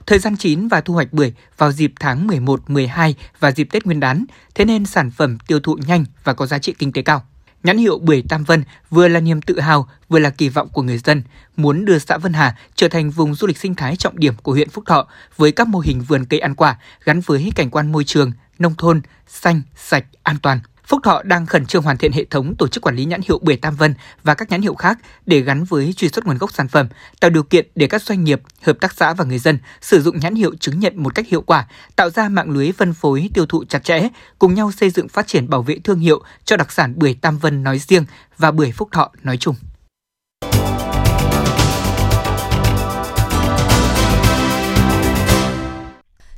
Thời 0.06 0.18
gian 0.18 0.36
chín 0.36 0.68
và 0.68 0.80
thu 0.80 0.94
hoạch 0.94 1.12
bưởi 1.12 1.32
vào 1.58 1.72
dịp 1.72 1.92
tháng 2.00 2.26
11, 2.26 2.70
12 2.70 3.14
và 3.40 3.52
dịp 3.52 3.68
Tết 3.72 3.86
Nguyên 3.86 4.00
đán, 4.00 4.24
thế 4.54 4.64
nên 4.64 4.86
sản 4.86 5.10
phẩm 5.10 5.38
tiêu 5.46 5.60
thụ 5.60 5.78
nhanh 5.86 6.04
và 6.24 6.34
có 6.34 6.46
giá 6.46 6.58
trị 6.58 6.74
kinh 6.78 6.92
tế 6.92 7.02
cao. 7.02 7.24
Nhãn 7.62 7.78
hiệu 7.78 7.98
bưởi 7.98 8.22
Tam 8.28 8.44
Vân 8.44 8.64
vừa 8.90 9.08
là 9.08 9.20
niềm 9.20 9.42
tự 9.42 9.60
hào, 9.60 9.88
vừa 10.08 10.18
là 10.18 10.30
kỳ 10.30 10.48
vọng 10.48 10.68
của 10.68 10.82
người 10.82 10.98
dân, 10.98 11.22
muốn 11.56 11.84
đưa 11.84 11.98
xã 11.98 12.18
Vân 12.18 12.32
Hà 12.32 12.56
trở 12.74 12.88
thành 12.88 13.10
vùng 13.10 13.34
du 13.34 13.46
lịch 13.46 13.58
sinh 13.58 13.74
thái 13.74 13.96
trọng 13.96 14.18
điểm 14.18 14.34
của 14.42 14.52
huyện 14.52 14.70
Phúc 14.70 14.84
Thọ 14.86 15.06
với 15.36 15.52
các 15.52 15.68
mô 15.68 15.78
hình 15.78 16.00
vườn 16.00 16.24
cây 16.24 16.40
ăn 16.40 16.54
quả 16.54 16.76
gắn 17.04 17.20
với 17.20 17.52
cảnh 17.54 17.70
quan 17.70 17.92
môi 17.92 18.04
trường, 18.04 18.32
nông 18.58 18.74
thôn, 18.74 19.00
xanh, 19.26 19.62
sạch, 19.76 20.04
an 20.22 20.36
toàn. 20.42 20.60
Phúc 20.92 21.00
Thọ 21.04 21.22
đang 21.22 21.46
khẩn 21.46 21.66
trương 21.66 21.82
hoàn 21.82 21.98
thiện 21.98 22.12
hệ 22.12 22.24
thống 22.24 22.54
tổ 22.58 22.68
chức 22.68 22.82
quản 22.82 22.96
lý 22.96 23.04
nhãn 23.04 23.20
hiệu 23.28 23.38
bưởi 23.42 23.56
Tam 23.56 23.76
Vân 23.76 23.94
và 24.22 24.34
các 24.34 24.50
nhãn 24.50 24.62
hiệu 24.62 24.74
khác 24.74 24.98
để 25.26 25.40
gắn 25.40 25.64
với 25.64 25.92
truy 25.92 26.08
xuất 26.08 26.26
nguồn 26.26 26.38
gốc 26.38 26.52
sản 26.52 26.68
phẩm, 26.68 26.88
tạo 27.20 27.30
điều 27.30 27.42
kiện 27.42 27.66
để 27.74 27.86
các 27.86 28.02
doanh 28.02 28.24
nghiệp, 28.24 28.40
hợp 28.62 28.76
tác 28.80 28.92
xã 28.96 29.14
và 29.14 29.24
người 29.24 29.38
dân 29.38 29.58
sử 29.80 30.02
dụng 30.02 30.18
nhãn 30.20 30.34
hiệu 30.34 30.54
chứng 30.60 30.80
nhận 30.80 31.02
một 31.02 31.14
cách 31.14 31.28
hiệu 31.28 31.40
quả, 31.42 31.66
tạo 31.96 32.10
ra 32.10 32.28
mạng 32.28 32.50
lưới 32.50 32.72
phân 32.72 32.94
phối 32.94 33.30
tiêu 33.34 33.46
thụ 33.46 33.64
chặt 33.64 33.84
chẽ, 33.84 34.08
cùng 34.38 34.54
nhau 34.54 34.72
xây 34.72 34.90
dựng 34.90 35.08
phát 35.08 35.26
triển 35.26 35.48
bảo 35.48 35.62
vệ 35.62 35.78
thương 35.84 35.98
hiệu 35.98 36.22
cho 36.44 36.56
đặc 36.56 36.72
sản 36.72 36.94
bưởi 36.96 37.14
Tam 37.14 37.38
Vân 37.38 37.62
nói 37.62 37.78
riêng 37.78 38.04
và 38.38 38.50
bưởi 38.50 38.72
Phúc 38.72 38.88
Thọ 38.92 39.10
nói 39.22 39.36
chung. 39.36 39.54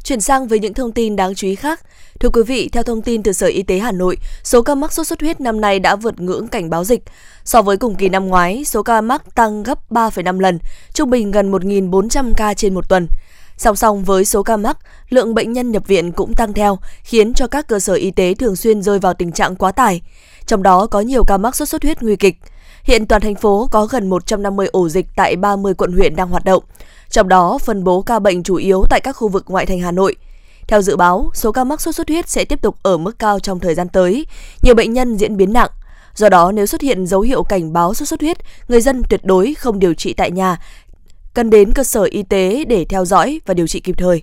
Chuyển 0.05 0.21
sang 0.21 0.49
với 0.49 0.59
những 0.59 0.75
thông 0.75 0.93
tin 0.93 1.17
đáng 1.17 1.35
chú 1.35 1.47
ý 1.47 1.55
khác. 1.55 1.81
Thưa 2.21 2.29
quý 2.29 2.43
vị, 2.43 2.69
theo 2.73 2.83
thông 2.83 3.03
tin 3.03 3.23
từ 3.23 3.33
Sở 3.33 3.47
Y 3.47 3.63
tế 3.63 3.79
Hà 3.79 3.93
Nội, 3.93 4.17
số 4.45 4.63
ca 4.63 4.75
mắc 4.75 4.93
sốt 4.93 5.07
xuất 5.07 5.21
huyết 5.21 5.41
năm 5.41 5.61
nay 5.61 5.79
đã 5.79 5.97
vượt 5.97 6.21
ngưỡng 6.21 6.49
cảnh 6.49 6.71
báo 6.71 6.85
dịch. 6.85 7.03
So 7.45 7.63
với 7.63 7.77
cùng 7.77 7.95
kỳ 7.95 8.09
năm 8.09 8.27
ngoái, 8.27 8.65
số 8.65 8.83
ca 8.83 9.01
mắc 9.01 9.35
tăng 9.35 9.63
gấp 9.63 9.93
3,5 9.93 10.39
lần, 10.39 10.59
trung 10.95 11.11
bình 11.11 11.31
gần 11.31 11.53
1.400 11.53 12.33
ca 12.37 12.55
trên 12.55 12.75
một 12.75 12.89
tuần. 12.89 13.09
Song 13.57 13.77
song 13.77 14.05
với 14.05 14.25
số 14.25 14.43
ca 14.43 14.57
mắc, 14.57 14.79
lượng 15.09 15.35
bệnh 15.35 15.53
nhân 15.53 15.71
nhập 15.71 15.83
viện 15.87 16.13
cũng 16.13 16.35
tăng 16.35 16.53
theo, 16.53 16.79
khiến 17.03 17.35
cho 17.35 17.47
các 17.47 17.69
cơ 17.69 17.81
sở 17.81 17.95
y 17.95 18.11
tế 18.11 18.35
thường 18.35 18.57
xuyên 18.57 18.83
rơi 18.83 18.99
vào 18.99 19.15
tình 19.15 19.33
trạng 19.33 19.57
quá 19.57 19.73
tải. 19.73 20.01
Trong 20.47 20.63
đó 20.63 20.87
có 20.87 21.01
nhiều 21.01 21.25
ca 21.25 21.37
mắc 21.37 21.57
sốt 21.57 21.69
xuất 21.69 21.83
huyết 21.83 22.03
nguy 22.03 22.17
kịch. 22.17 22.37
Hiện 22.85 23.07
toàn 23.07 23.23
thành 23.23 23.35
phố 23.35 23.69
có 23.71 23.87
gần 23.87 24.11
150 24.11 24.67
ổ 24.73 24.89
dịch 24.89 25.07
tại 25.17 25.37
30 25.37 25.75
quận 25.75 25.93
huyện 25.93 26.17
đang 26.17 26.29
hoạt 26.29 26.45
động. 26.45 26.65
Trong 27.11 27.29
đó, 27.29 27.59
phân 27.59 27.85
bố 27.85 28.03
ca 28.03 28.19
bệnh 28.19 28.43
chủ 28.43 28.55
yếu 28.55 28.85
tại 28.91 29.01
các 29.01 29.13
khu 29.13 29.29
vực 29.29 29.45
ngoại 29.49 29.67
thành 29.67 29.81
Hà 29.81 29.91
Nội. 29.91 30.17
Theo 30.69 30.83
dự 30.83 30.97
báo, 30.97 31.31
số 31.35 31.53
ca 31.53 31.65
mắc 31.65 31.81
sốt 31.81 31.95
xuất 31.95 32.09
huyết 32.09 32.29
sẽ 32.29 32.45
tiếp 32.45 32.63
tục 32.63 32.77
ở 32.83 32.97
mức 32.97 33.19
cao 33.19 33.41
trong 33.41 33.61
thời 33.61 33.75
gian 33.75 33.89
tới. 33.89 34.27
Nhiều 34.63 34.75
bệnh 34.75 34.93
nhân 34.93 35.17
diễn 35.17 35.37
biến 35.37 35.53
nặng. 35.53 35.71
Do 36.15 36.29
đó, 36.29 36.53
nếu 36.53 36.67
xuất 36.67 36.81
hiện 36.81 37.07
dấu 37.07 37.21
hiệu 37.21 37.43
cảnh 37.43 37.73
báo 37.73 37.95
sốt 37.95 38.09
xuất 38.09 38.21
huyết, 38.21 38.39
người 38.69 38.81
dân 38.81 39.03
tuyệt 39.11 39.21
đối 39.25 39.55
không 39.55 39.79
điều 39.79 39.95
trị 39.95 40.15
tại 40.15 40.31
nhà, 40.31 40.59
cần 41.35 41.51
đến 41.51 41.73
cơ 41.73 41.85
sở 41.85 42.03
y 42.03 42.23
tế 42.23 42.65
để 42.65 42.85
theo 42.85 43.05
dõi 43.05 43.41
và 43.47 43.55
điều 43.55 43.67
trị 43.67 43.81
kịp 43.81 43.95
thời. 43.99 44.23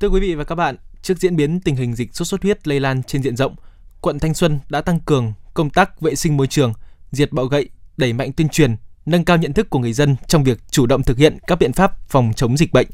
Thưa 0.00 0.08
quý 0.08 0.20
vị 0.20 0.34
và 0.34 0.44
các 0.44 0.54
bạn, 0.54 0.76
trước 1.02 1.18
diễn 1.18 1.36
biến 1.36 1.60
tình 1.60 1.76
hình 1.76 1.94
dịch 1.94 2.16
sốt 2.16 2.28
xuất 2.28 2.42
huyết 2.42 2.68
lây 2.68 2.80
lan 2.80 3.02
trên 3.02 3.22
diện 3.22 3.36
rộng, 3.36 3.54
quận 4.00 4.18
Thanh 4.18 4.34
Xuân 4.34 4.58
đã 4.68 4.80
tăng 4.80 5.00
cường 5.00 5.32
công 5.54 5.70
tác 5.70 6.00
vệ 6.00 6.14
sinh 6.14 6.36
môi 6.36 6.46
trường, 6.46 6.72
diệt 7.12 7.32
bọ 7.32 7.44
gậy, 7.44 7.68
đẩy 7.96 8.12
mạnh 8.12 8.32
tuyên 8.32 8.48
truyền, 8.48 8.76
nâng 9.06 9.24
cao 9.24 9.36
nhận 9.36 9.52
thức 9.52 9.70
của 9.70 9.78
người 9.78 9.92
dân 9.92 10.16
trong 10.26 10.44
việc 10.44 10.58
chủ 10.70 10.86
động 10.86 11.02
thực 11.02 11.18
hiện 11.18 11.38
các 11.46 11.58
biện 11.58 11.72
pháp 11.72 12.08
phòng 12.08 12.32
chống 12.36 12.56
dịch 12.56 12.72
bệnh. 12.72 12.86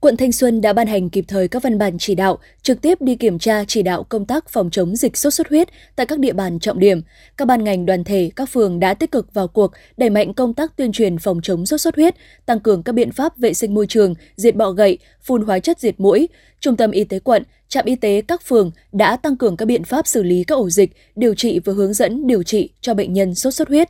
Quận 0.00 0.16
Thanh 0.16 0.32
Xuân 0.32 0.60
đã 0.60 0.72
ban 0.72 0.86
hành 0.86 1.10
kịp 1.10 1.24
thời 1.28 1.48
các 1.48 1.62
văn 1.62 1.78
bản 1.78 1.96
chỉ 1.98 2.14
đạo, 2.14 2.38
trực 2.62 2.80
tiếp 2.80 3.00
đi 3.00 3.16
kiểm 3.16 3.38
tra 3.38 3.64
chỉ 3.64 3.82
đạo 3.82 4.04
công 4.04 4.26
tác 4.26 4.48
phòng 4.48 4.70
chống 4.70 4.96
dịch 4.96 5.16
sốt 5.16 5.34
xuất 5.34 5.48
huyết 5.48 5.68
tại 5.96 6.06
các 6.06 6.18
địa 6.18 6.32
bàn 6.32 6.58
trọng 6.58 6.78
điểm. 6.78 7.02
Các 7.36 7.44
ban 7.48 7.64
ngành 7.64 7.86
đoàn 7.86 8.04
thể, 8.04 8.30
các 8.36 8.48
phường 8.52 8.80
đã 8.80 8.94
tích 8.94 9.10
cực 9.10 9.34
vào 9.34 9.48
cuộc, 9.48 9.72
đẩy 9.96 10.10
mạnh 10.10 10.34
công 10.34 10.54
tác 10.54 10.76
tuyên 10.76 10.92
truyền 10.92 11.18
phòng 11.18 11.40
chống 11.42 11.66
sốt 11.66 11.80
xuất 11.80 11.96
huyết, 11.96 12.14
tăng 12.46 12.60
cường 12.60 12.82
các 12.82 12.92
biện 12.92 13.12
pháp 13.12 13.38
vệ 13.38 13.54
sinh 13.54 13.74
môi 13.74 13.86
trường, 13.86 14.14
diệt 14.36 14.56
bọ 14.56 14.70
gậy, 14.70 14.98
phun 15.22 15.42
hóa 15.42 15.58
chất 15.58 15.80
diệt 15.80 16.00
mũi. 16.00 16.28
Trung 16.60 16.76
tâm 16.76 16.90
y 16.90 17.04
tế 17.04 17.18
quận, 17.18 17.42
trạm 17.68 17.84
y 17.84 17.96
tế 17.96 18.22
các 18.28 18.42
phường 18.46 18.70
đã 18.92 19.16
tăng 19.16 19.36
cường 19.36 19.56
các 19.56 19.66
biện 19.66 19.84
pháp 19.84 20.06
xử 20.06 20.22
lý 20.22 20.44
các 20.44 20.54
ổ 20.54 20.70
dịch, 20.70 20.90
điều 21.16 21.34
trị 21.34 21.60
và 21.64 21.72
hướng 21.72 21.92
dẫn 21.92 22.26
điều 22.26 22.42
trị 22.42 22.70
cho 22.80 22.94
bệnh 22.94 23.12
nhân 23.12 23.34
sốt 23.34 23.54
xuất 23.54 23.68
huyết. 23.68 23.88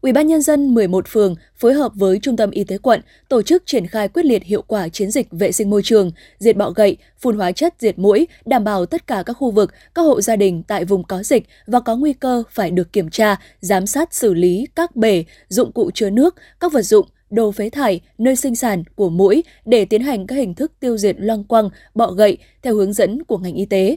Ủy 0.00 0.12
ban 0.12 0.26
nhân 0.26 0.42
dân 0.42 0.74
11 0.74 1.08
phường 1.08 1.34
phối 1.56 1.74
hợp 1.74 1.92
với 1.94 2.18
Trung 2.22 2.36
tâm 2.36 2.50
Y 2.50 2.64
tế 2.64 2.78
quận 2.78 3.00
tổ 3.28 3.42
chức 3.42 3.62
triển 3.66 3.86
khai 3.86 4.08
quyết 4.08 4.24
liệt 4.24 4.44
hiệu 4.44 4.62
quả 4.62 4.88
chiến 4.88 5.10
dịch 5.10 5.26
vệ 5.30 5.52
sinh 5.52 5.70
môi 5.70 5.82
trường, 5.82 6.10
diệt 6.38 6.56
bọ 6.56 6.70
gậy, 6.70 6.96
phun 7.18 7.36
hóa 7.36 7.52
chất 7.52 7.74
diệt 7.78 7.98
mũi, 7.98 8.28
đảm 8.44 8.64
bảo 8.64 8.86
tất 8.86 9.06
cả 9.06 9.22
các 9.26 9.32
khu 9.32 9.50
vực, 9.50 9.74
các 9.94 10.02
hộ 10.02 10.20
gia 10.20 10.36
đình 10.36 10.62
tại 10.62 10.84
vùng 10.84 11.04
có 11.04 11.22
dịch 11.22 11.46
và 11.66 11.80
có 11.80 11.96
nguy 11.96 12.12
cơ 12.12 12.42
phải 12.50 12.70
được 12.70 12.92
kiểm 12.92 13.10
tra, 13.10 13.36
giám 13.60 13.86
sát 13.86 14.14
xử 14.14 14.34
lý 14.34 14.66
các 14.74 14.96
bể, 14.96 15.24
dụng 15.48 15.72
cụ 15.72 15.90
chứa 15.94 16.10
nước, 16.10 16.34
các 16.60 16.72
vật 16.72 16.82
dụng 16.82 17.06
đồ 17.30 17.52
phế 17.52 17.70
thải, 17.70 18.00
nơi 18.18 18.36
sinh 18.36 18.56
sản 18.56 18.82
của 18.94 19.10
mũi 19.10 19.44
để 19.64 19.84
tiến 19.84 20.02
hành 20.02 20.26
các 20.26 20.34
hình 20.34 20.54
thức 20.54 20.72
tiêu 20.80 20.96
diệt 20.96 21.16
loang 21.18 21.44
quăng, 21.44 21.70
bọ 21.94 22.10
gậy 22.10 22.38
theo 22.62 22.74
hướng 22.74 22.92
dẫn 22.92 23.24
của 23.24 23.38
ngành 23.38 23.54
y 23.54 23.64
tế 23.64 23.96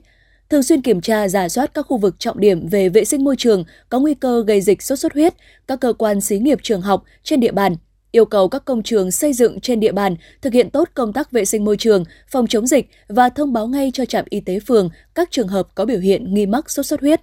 thường 0.52 0.64
xuyên 0.64 0.82
kiểm 0.82 1.02
tra 1.02 1.28
giả 1.28 1.50
soát 1.50 1.74
các 1.74 1.82
khu 1.82 1.98
vực 1.98 2.20
trọng 2.20 2.40
điểm 2.40 2.68
về 2.68 2.90
vệ 2.90 3.06
sinh 3.06 3.24
môi 3.24 3.36
trường 3.36 3.64
có 3.90 4.00
nguy 4.00 4.14
cơ 4.14 4.44
gây 4.48 4.62
dịch 4.62 4.82
sốt 4.82 5.00
xuất 5.00 5.14
huyết, 5.14 5.34
các 5.68 5.80
cơ 5.80 5.94
quan 5.94 6.22
xí 6.22 6.40
nghiệp 6.40 6.60
trường 6.64 6.82
học 6.82 7.04
trên 7.24 7.40
địa 7.40 7.52
bàn, 7.52 7.76
yêu 8.12 8.26
cầu 8.26 8.50
các 8.50 8.66
công 8.66 8.84
trường 8.84 9.12
xây 9.12 9.34
dựng 9.34 9.60
trên 9.60 9.80
địa 9.80 9.92
bàn 9.92 10.16
thực 10.42 10.54
hiện 10.54 10.70
tốt 10.70 10.90
công 10.94 11.14
tác 11.14 11.32
vệ 11.32 11.46
sinh 11.46 11.66
môi 11.66 11.78
trường, 11.78 12.04
phòng 12.32 12.48
chống 12.48 12.68
dịch 12.68 12.90
và 13.08 13.30
thông 13.30 13.54
báo 13.54 13.68
ngay 13.68 13.92
cho 13.94 14.06
trạm 14.06 14.26
y 14.30 14.40
tế 14.40 14.60
phường 14.60 14.90
các 15.16 15.32
trường 15.32 15.48
hợp 15.48 15.68
có 15.76 15.86
biểu 15.86 16.00
hiện 16.00 16.34
nghi 16.34 16.46
mắc 16.46 16.72
sốt 16.72 16.86
xuất 16.86 17.02
huyết. 17.02 17.22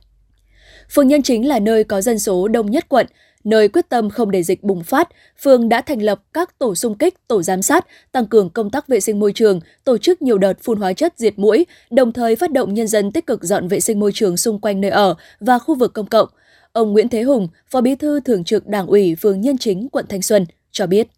Phường 0.95 1.09
Nhân 1.09 1.23
Chính 1.23 1.49
là 1.49 1.59
nơi 1.59 1.85
có 1.85 2.01
dân 2.01 2.19
số 2.19 2.49
đông 2.49 2.71
nhất 2.71 2.89
quận, 2.89 3.07
nơi 3.45 3.69
quyết 3.69 3.89
tâm 3.89 4.11
không 4.11 4.31
để 4.31 4.43
dịch 4.43 4.63
bùng 4.63 4.83
phát, 4.85 5.09
phường 5.43 5.69
đã 5.69 5.81
thành 5.81 6.03
lập 6.03 6.21
các 6.33 6.59
tổ 6.59 6.75
xung 6.75 6.99
kích, 6.99 7.15
tổ 7.29 7.43
giám 7.43 7.63
sát, 7.63 7.87
tăng 8.13 8.27
cường 8.27 8.51
công 8.51 8.71
tác 8.71 8.89
vệ 8.89 9.01
sinh 9.01 9.21
môi 9.21 9.33
trường, 9.33 9.61
tổ 9.85 9.99
chức 9.99 10.23
nhiều 10.23 10.39
đợt 10.39 10.53
phun 10.63 10.79
hóa 10.81 10.93
chất 10.93 11.15
diệt 11.17 11.39
mũi, 11.39 11.67
đồng 11.91 12.13
thời 12.13 12.37
phát 12.37 12.53
động 12.53 12.75
nhân 12.75 12.89
dân 12.89 13.13
tích 13.13 13.27
cực 13.27 13.43
dọn 13.43 13.69
vệ 13.69 13.81
sinh 13.81 14.01
môi 14.01 14.13
trường 14.15 14.37
xung 14.37 14.61
quanh 14.61 14.81
nơi 14.81 14.91
ở 14.91 15.15
và 15.41 15.59
khu 15.59 15.75
vực 15.75 15.93
công 15.95 16.07
cộng. 16.07 16.29
Ông 16.73 16.93
Nguyễn 16.93 17.09
Thế 17.09 17.23
Hùng, 17.23 17.49
Phó 17.71 17.81
Bí 17.81 17.95
thư 17.95 18.21
Thường 18.21 18.45
trực 18.45 18.67
Đảng 18.67 18.87
ủy 18.87 19.15
phường 19.15 19.41
Nhân 19.41 19.59
Chính, 19.59 19.89
quận 19.89 20.05
Thanh 20.09 20.23
Xuân 20.23 20.47
cho 20.73 20.87
biết. 20.87 21.09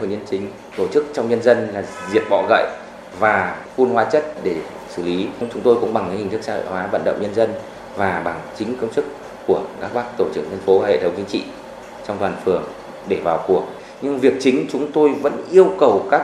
Phường 0.00 0.10
Nhân 0.10 0.20
Chính 0.30 0.50
tổ 0.76 0.88
chức 0.88 1.06
trong 1.14 1.28
nhân 1.28 1.42
dân 1.42 1.68
là 1.74 1.84
diệt 2.12 2.22
bọ 2.30 2.46
gậy 2.48 2.66
và 3.18 3.64
phun 3.76 3.90
hóa 3.90 4.04
chất 4.12 4.24
để 4.44 4.56
xử 4.96 5.02
lý. 5.02 5.26
Chúng 5.52 5.62
tôi 5.62 5.76
cũng 5.80 5.94
bằng 5.94 6.18
hình 6.18 6.30
thức 6.30 6.40
xã 6.42 6.54
hội 6.54 6.64
hóa 6.66 6.86
vận 6.86 7.02
động 7.04 7.18
nhân 7.22 7.34
dân 7.34 7.50
và 7.96 8.22
bằng 8.24 8.40
chính 8.56 8.76
công 8.80 8.92
sức 8.92 9.04
của 9.46 9.60
các 9.80 9.94
bác 9.94 10.04
tổ 10.18 10.24
trưởng 10.34 10.50
dân 10.50 10.60
phố 10.66 10.78
và 10.78 10.88
hệ 10.88 11.00
thống 11.00 11.12
chính 11.16 11.26
trị 11.26 11.42
trong 12.06 12.16
toàn 12.18 12.36
phường 12.44 12.62
để 13.08 13.20
vào 13.24 13.44
cuộc. 13.46 13.62
Nhưng 14.02 14.18
việc 14.18 14.34
chính 14.40 14.66
chúng 14.72 14.92
tôi 14.92 15.10
vẫn 15.22 15.44
yêu 15.50 15.70
cầu 15.80 16.06
các 16.10 16.22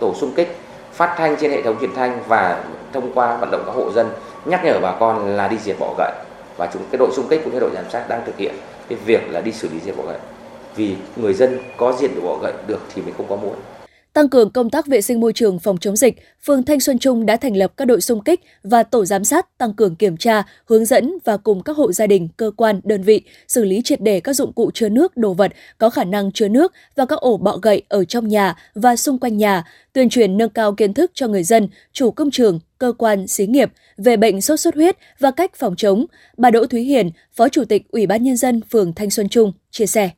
tổ 0.00 0.14
xung 0.14 0.32
kích 0.32 0.56
phát 0.92 1.14
thanh 1.18 1.36
trên 1.40 1.50
hệ 1.50 1.62
thống 1.62 1.76
truyền 1.80 1.94
thanh 1.94 2.22
và 2.28 2.64
thông 2.92 3.12
qua 3.14 3.36
vận 3.36 3.50
động 3.50 3.62
các 3.66 3.72
hộ 3.72 3.92
dân 3.92 4.10
nhắc 4.44 4.64
nhở 4.64 4.78
bà 4.82 4.92
con 5.00 5.36
là 5.36 5.48
đi 5.48 5.58
diệt 5.58 5.76
bọ 5.78 5.94
gậy. 5.98 6.12
Và 6.56 6.68
chúng, 6.72 6.82
cái 6.90 6.98
đội 6.98 7.10
xung 7.12 7.28
kích 7.28 7.40
cũng 7.44 7.52
như 7.52 7.60
đội 7.60 7.70
giám 7.74 7.84
sát 7.90 8.08
đang 8.08 8.22
thực 8.26 8.36
hiện 8.36 8.54
cái 8.88 8.98
việc 9.04 9.20
là 9.30 9.40
đi 9.40 9.52
xử 9.52 9.68
lý 9.68 9.80
diệt 9.84 9.96
bọ 9.96 10.02
gậy. 10.02 10.18
Vì 10.76 10.96
người 11.16 11.34
dân 11.34 11.58
có 11.76 11.92
diệt 11.92 12.10
được 12.14 12.20
bọ 12.24 12.36
gậy 12.42 12.52
được 12.66 12.80
thì 12.94 13.02
mình 13.02 13.14
không 13.16 13.26
có 13.28 13.36
muốn 13.36 13.54
Tăng 14.16 14.28
cường 14.28 14.50
công 14.50 14.70
tác 14.70 14.86
vệ 14.86 15.00
sinh 15.00 15.20
môi 15.20 15.32
trường 15.32 15.58
phòng 15.58 15.78
chống 15.78 15.96
dịch, 15.96 16.16
phường 16.44 16.62
Thanh 16.62 16.80
Xuân 16.80 16.98
Trung 16.98 17.26
đã 17.26 17.36
thành 17.36 17.56
lập 17.56 17.72
các 17.76 17.84
đội 17.84 18.00
xung 18.00 18.24
kích 18.24 18.40
và 18.62 18.82
tổ 18.82 19.04
giám 19.04 19.24
sát 19.24 19.58
tăng 19.58 19.74
cường 19.74 19.96
kiểm 19.96 20.16
tra, 20.16 20.42
hướng 20.64 20.84
dẫn 20.84 21.14
và 21.24 21.36
cùng 21.36 21.62
các 21.62 21.76
hộ 21.76 21.92
gia 21.92 22.06
đình, 22.06 22.28
cơ 22.36 22.50
quan, 22.56 22.80
đơn 22.84 23.02
vị 23.02 23.22
xử 23.48 23.64
lý 23.64 23.80
triệt 23.84 24.00
để 24.00 24.20
các 24.20 24.32
dụng 24.32 24.52
cụ 24.52 24.70
chứa 24.74 24.88
nước, 24.88 25.16
đồ 25.16 25.34
vật 25.34 25.52
có 25.78 25.90
khả 25.90 26.04
năng 26.04 26.32
chứa 26.32 26.48
nước 26.48 26.72
và 26.94 27.06
các 27.06 27.18
ổ 27.18 27.36
bọ 27.36 27.56
gậy 27.56 27.82
ở 27.88 28.04
trong 28.04 28.28
nhà 28.28 28.56
và 28.74 28.96
xung 28.96 29.18
quanh 29.18 29.36
nhà, 29.36 29.64
tuyên 29.92 30.08
truyền 30.08 30.36
nâng 30.36 30.50
cao 30.50 30.74
kiến 30.74 30.94
thức 30.94 31.10
cho 31.14 31.28
người 31.28 31.42
dân, 31.42 31.68
chủ 31.92 32.10
công 32.10 32.30
trường, 32.30 32.60
cơ 32.78 32.92
quan, 32.98 33.26
xí 33.26 33.46
nghiệp 33.46 33.72
về 33.96 34.16
bệnh 34.16 34.40
sốt 34.40 34.60
xuất 34.60 34.74
huyết 34.74 34.96
và 35.18 35.30
cách 35.30 35.50
phòng 35.56 35.76
chống. 35.76 36.06
Bà 36.36 36.50
Đỗ 36.50 36.66
Thúy 36.66 36.82
Hiền, 36.82 37.10
Phó 37.34 37.48
Chủ 37.48 37.64
tịch 37.64 37.82
Ủy 37.90 38.06
ban 38.06 38.22
Nhân 38.22 38.36
dân 38.36 38.60
phường 38.70 38.92
Thanh 38.92 39.10
Xuân 39.10 39.28
Trung, 39.28 39.52
chia 39.70 39.86
sẻ. 39.86 40.10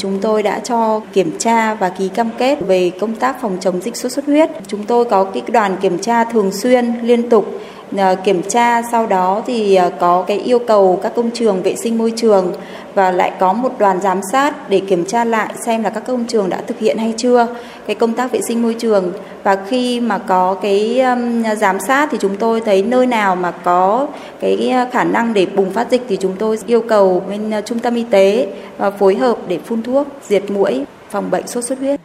Chúng 0.00 0.20
tôi 0.20 0.42
đã 0.42 0.58
cho 0.58 1.00
kiểm 1.12 1.38
tra 1.38 1.74
và 1.74 1.88
ký 1.88 2.08
cam 2.08 2.30
kết 2.38 2.58
về 2.66 2.90
công 3.00 3.14
tác 3.14 3.40
phòng 3.40 3.56
chống 3.60 3.80
dịch 3.80 3.96
sốt 3.96 4.12
xuất 4.12 4.26
huyết. 4.26 4.50
Chúng 4.66 4.86
tôi 4.86 5.04
có 5.04 5.24
cái 5.24 5.42
đoàn 5.52 5.76
kiểm 5.80 5.98
tra 5.98 6.24
thường 6.24 6.52
xuyên, 6.52 6.94
liên 7.02 7.28
tục 7.28 7.60
Ờ, 7.96 8.16
kiểm 8.24 8.42
tra 8.42 8.82
sau 8.82 9.06
đó 9.06 9.42
thì 9.46 9.74
ờ, 9.74 9.90
có 10.00 10.24
cái 10.26 10.38
yêu 10.38 10.58
cầu 10.58 11.00
các 11.02 11.12
công 11.16 11.30
trường 11.30 11.62
vệ 11.62 11.76
sinh 11.76 11.98
môi 11.98 12.12
trường 12.16 12.52
và 12.94 13.10
lại 13.10 13.32
có 13.40 13.52
một 13.52 13.78
đoàn 13.78 14.00
giám 14.00 14.20
sát 14.32 14.70
để 14.70 14.80
kiểm 14.80 15.04
tra 15.04 15.24
lại 15.24 15.54
xem 15.66 15.82
là 15.82 15.90
các 15.90 16.06
công 16.06 16.24
trường 16.24 16.48
đã 16.48 16.60
thực 16.66 16.78
hiện 16.78 16.98
hay 16.98 17.14
chưa 17.16 17.46
cái 17.86 17.96
công 17.96 18.12
tác 18.12 18.32
vệ 18.32 18.40
sinh 18.48 18.62
môi 18.62 18.74
trường 18.78 19.12
và 19.42 19.56
khi 19.68 20.00
mà 20.00 20.18
có 20.18 20.54
cái 20.54 21.02
giám 21.56 21.78
sát 21.80 22.08
thì 22.12 22.18
chúng 22.20 22.36
tôi 22.36 22.60
thấy 22.60 22.82
nơi 22.82 23.06
nào 23.06 23.36
mà 23.36 23.50
có 23.50 24.06
cái 24.40 24.70
ờ, 24.70 24.86
khả 24.92 25.04
năng 25.04 25.34
để 25.34 25.46
bùng 25.46 25.70
phát 25.70 25.90
dịch 25.90 26.02
thì 26.08 26.16
chúng 26.16 26.36
tôi 26.38 26.58
yêu 26.66 26.82
cầu 26.88 27.22
bên 27.28 27.52
trung 27.64 27.78
tâm 27.78 27.94
y 27.94 28.04
tế 28.10 28.46
phối 28.98 29.14
hợp 29.14 29.38
để 29.48 29.58
phun 29.58 29.82
thuốc 29.82 30.06
diệt 30.28 30.50
mũi 30.50 30.84
phòng 31.10 31.30
bệnh 31.30 31.46
sốt 31.46 31.64
xuất 31.64 31.78
huyết. 31.78 32.00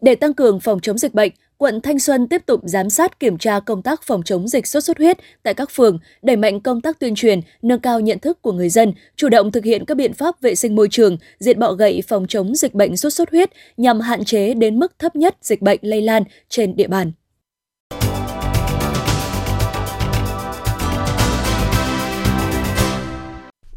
Để 0.00 0.14
tăng 0.14 0.34
cường 0.34 0.60
phòng 0.60 0.80
chống 0.80 0.98
dịch 0.98 1.14
bệnh, 1.14 1.32
quận 1.58 1.80
Thanh 1.80 1.98
Xuân 1.98 2.28
tiếp 2.28 2.42
tục 2.46 2.60
giám 2.64 2.90
sát 2.90 3.20
kiểm 3.20 3.38
tra 3.38 3.60
công 3.60 3.82
tác 3.82 4.02
phòng 4.02 4.22
chống 4.22 4.48
dịch 4.48 4.66
sốt 4.66 4.84
xuất 4.84 4.98
huyết 4.98 5.18
tại 5.42 5.54
các 5.54 5.70
phường, 5.70 5.98
đẩy 6.22 6.36
mạnh 6.36 6.60
công 6.60 6.80
tác 6.80 6.98
tuyên 6.98 7.14
truyền, 7.14 7.40
nâng 7.62 7.80
cao 7.80 8.00
nhận 8.00 8.18
thức 8.18 8.42
của 8.42 8.52
người 8.52 8.68
dân, 8.68 8.92
chủ 9.16 9.28
động 9.28 9.52
thực 9.52 9.64
hiện 9.64 9.84
các 9.84 9.96
biện 9.96 10.12
pháp 10.12 10.40
vệ 10.40 10.54
sinh 10.54 10.76
môi 10.76 10.88
trường, 10.90 11.16
diệt 11.40 11.58
bọ 11.58 11.72
gậy 11.72 12.02
phòng 12.08 12.26
chống 12.26 12.54
dịch 12.54 12.74
bệnh 12.74 12.96
sốt 12.96 13.12
xuất 13.12 13.30
huyết 13.30 13.50
nhằm 13.76 14.00
hạn 14.00 14.24
chế 14.24 14.54
đến 14.54 14.78
mức 14.78 14.92
thấp 14.98 15.16
nhất 15.16 15.36
dịch 15.42 15.62
bệnh 15.62 15.78
lây 15.82 16.02
lan 16.02 16.22
trên 16.48 16.76
địa 16.76 16.88
bàn. 16.88 17.12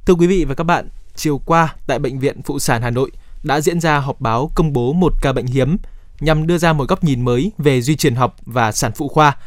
Thưa 0.06 0.14
quý 0.14 0.28
vị 0.28 0.46
và 0.46 0.56
các 0.56 0.64
bạn, 0.64 0.88
chiều 1.16 1.42
qua 1.46 1.76
tại 1.88 2.00
Bệnh 2.00 2.20
viện 2.20 2.42
Phụ 2.42 2.60
sản 2.60 2.82
Hà 2.82 2.90
Nội 2.90 3.12
đã 3.44 3.62
diễn 3.62 3.80
ra 3.80 4.00
họp 4.00 4.22
báo 4.22 4.52
công 4.56 4.74
bố 4.74 4.94
một 4.94 5.14
ca 5.22 5.34
bệnh 5.34 5.46
hiếm 5.46 5.78
nhằm 6.22 6.48
đưa 6.48 6.58
ra 6.58 6.74
một 6.74 6.88
góc 6.88 7.04
nhìn 7.04 7.26
mới 7.26 7.52
về 7.58 7.82
duy 7.82 7.96
truyền 7.96 8.16
học 8.16 8.36
và 8.46 8.72
sản 8.72 8.92
phụ 8.96 9.08
khoa. 9.08 9.38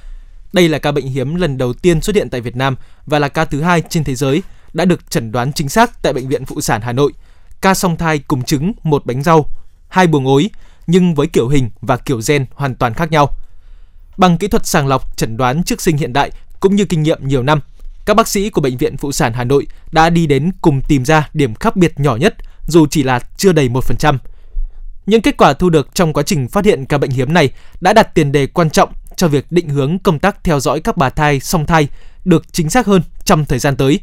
Đây 0.52 0.68
là 0.68 0.78
ca 0.78 0.92
bệnh 0.92 1.06
hiếm 1.06 1.34
lần 1.34 1.58
đầu 1.58 1.72
tiên 1.72 2.00
xuất 2.00 2.16
hiện 2.16 2.30
tại 2.30 2.40
Việt 2.40 2.56
Nam 2.56 2.76
và 3.06 3.18
là 3.18 3.28
ca 3.28 3.44
thứ 3.44 3.60
hai 3.62 3.82
trên 3.88 4.04
thế 4.04 4.14
giới 4.14 4.42
đã 4.72 4.84
được 4.84 5.10
chẩn 5.10 5.32
đoán 5.32 5.52
chính 5.52 5.68
xác 5.68 6.02
tại 6.02 6.12
Bệnh 6.12 6.28
viện 6.28 6.44
Phụ 6.44 6.60
sản 6.60 6.80
Hà 6.80 6.92
Nội. 6.92 7.12
Ca 7.60 7.74
song 7.74 7.96
thai 7.96 8.18
cùng 8.18 8.42
trứng 8.42 8.72
một 8.82 9.06
bánh 9.06 9.22
rau, 9.22 9.46
hai 9.88 10.06
buồng 10.06 10.26
ối, 10.26 10.50
nhưng 10.86 11.14
với 11.14 11.26
kiểu 11.26 11.48
hình 11.48 11.70
và 11.80 11.96
kiểu 11.96 12.20
gen 12.26 12.46
hoàn 12.54 12.74
toàn 12.74 12.94
khác 12.94 13.10
nhau. 13.10 13.30
Bằng 14.16 14.38
kỹ 14.38 14.48
thuật 14.48 14.66
sàng 14.66 14.86
lọc 14.86 15.16
chẩn 15.16 15.36
đoán 15.36 15.62
trước 15.62 15.80
sinh 15.80 15.96
hiện 15.96 16.12
đại 16.12 16.30
cũng 16.60 16.76
như 16.76 16.84
kinh 16.84 17.02
nghiệm 17.02 17.28
nhiều 17.28 17.42
năm, 17.42 17.60
các 18.06 18.14
bác 18.14 18.28
sĩ 18.28 18.50
của 18.50 18.60
Bệnh 18.60 18.76
viện 18.76 18.96
Phụ 18.96 19.12
sản 19.12 19.32
Hà 19.32 19.44
Nội 19.44 19.66
đã 19.92 20.10
đi 20.10 20.26
đến 20.26 20.52
cùng 20.60 20.80
tìm 20.88 21.04
ra 21.04 21.28
điểm 21.34 21.54
khác 21.54 21.76
biệt 21.76 22.00
nhỏ 22.00 22.16
nhất 22.16 22.34
dù 22.66 22.86
chỉ 22.90 23.02
là 23.02 23.20
chưa 23.36 23.52
đầy 23.52 23.68
1%. 23.68 24.18
Những 25.06 25.22
kết 25.22 25.36
quả 25.36 25.52
thu 25.52 25.70
được 25.70 25.94
trong 25.94 26.12
quá 26.12 26.22
trình 26.22 26.48
phát 26.48 26.64
hiện 26.64 26.86
ca 26.86 26.98
bệnh 26.98 27.10
hiếm 27.10 27.32
này 27.32 27.50
đã 27.80 27.92
đặt 27.92 28.14
tiền 28.14 28.32
đề 28.32 28.46
quan 28.46 28.70
trọng 28.70 28.92
cho 29.16 29.28
việc 29.28 29.52
định 29.52 29.68
hướng 29.68 29.98
công 29.98 30.18
tác 30.18 30.44
theo 30.44 30.60
dõi 30.60 30.80
các 30.80 30.96
bà 30.96 31.10
thai 31.10 31.40
song 31.40 31.66
thai 31.66 31.88
được 32.24 32.52
chính 32.52 32.70
xác 32.70 32.86
hơn 32.86 33.02
trong 33.24 33.44
thời 33.44 33.58
gian 33.58 33.76
tới. 33.76 34.00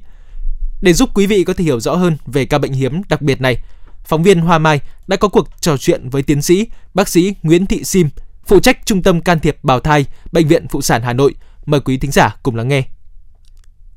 Để 0.82 0.94
giúp 0.94 1.10
quý 1.14 1.28
vị 1.28 1.44
có 1.44 1.54
thể 1.54 1.64
hiểu 1.64 1.80
rõ 1.80 1.96
hơn 1.96 2.18
về 2.26 2.46
ca 2.46 2.58
bệnh 2.58 2.74
hiếm 2.74 3.02
đặc 3.10 3.22
biệt 3.22 3.42
này, 3.42 3.58
phóng 4.04 4.24
viên 4.24 4.42
Hoa 4.42 4.58
Mai 4.58 4.80
đã 5.08 5.18
có 5.18 5.28
cuộc 5.28 5.48
trò 5.62 5.78
chuyện 5.78 6.10
với 6.10 6.24
tiến 6.24 6.42
sĩ 6.42 6.68
bác 6.94 7.10
sĩ 7.10 7.36
Nguyễn 7.44 7.66
Thị 7.66 7.84
Sim, 7.84 8.10
phụ 8.46 8.60
trách 8.60 8.86
Trung 8.86 9.04
tâm 9.04 9.22
Can 9.22 9.40
thiệp 9.40 9.58
Bào 9.64 9.80
thai, 9.80 10.06
Bệnh 10.32 10.48
viện 10.48 10.68
Phụ 10.68 10.82
sản 10.82 11.02
Hà 11.02 11.14
Nội. 11.14 11.36
Mời 11.66 11.80
quý 11.80 11.98
thính 11.98 12.12
giả 12.12 12.36
cùng 12.44 12.56
lắng 12.56 12.68
nghe. 12.68 12.84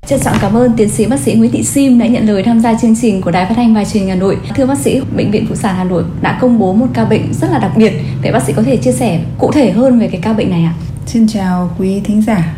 Trân 0.07 0.21
trọng 0.21 0.37
cảm 0.41 0.55
ơn 0.55 0.73
tiến 0.77 0.89
sĩ 0.89 1.07
bác 1.07 1.21
sĩ 1.21 1.35
Nguyễn 1.35 1.53
Thị 1.53 1.63
Sim 1.63 1.99
đã 1.99 2.07
nhận 2.07 2.27
lời 2.27 2.43
tham 2.43 2.61
gia 2.61 2.75
chương 2.75 2.97
trình 3.01 3.21
của 3.21 3.31
Đài 3.31 3.47
Phát 3.47 3.55
thanh 3.57 3.75
và 3.75 3.85
Truyền 3.85 4.03
hình 4.03 4.09
Hà 4.09 4.15
Nội. 4.15 4.39
Thưa 4.57 4.67
bác 4.67 4.79
sĩ, 4.79 5.01
Bệnh 5.17 5.31
viện 5.31 5.47
Phụ 5.49 5.55
sản 5.55 5.75
Hà 5.77 5.85
Nội 5.85 6.05
đã 6.23 6.39
công 6.41 6.59
bố 6.59 6.73
một 6.73 6.87
ca 6.95 7.05
bệnh 7.05 7.35
rất 7.35 7.51
là 7.51 7.59
đặc 7.59 7.73
biệt. 7.77 7.93
Vậy 8.23 8.33
bác 8.33 8.43
sĩ 8.43 8.53
có 8.53 8.63
thể 8.63 8.77
chia 8.77 8.93
sẻ 8.93 9.21
cụ 9.39 9.53
thể 9.53 9.71
hơn 9.71 9.99
về 9.99 10.09
cái 10.09 10.21
ca 10.21 10.33
bệnh 10.33 10.51
này 10.51 10.65
ạ? 10.65 10.75
Xin 11.07 11.29
chào 11.29 11.71
quý 11.79 12.01
thính 12.05 12.23
giả. 12.23 12.57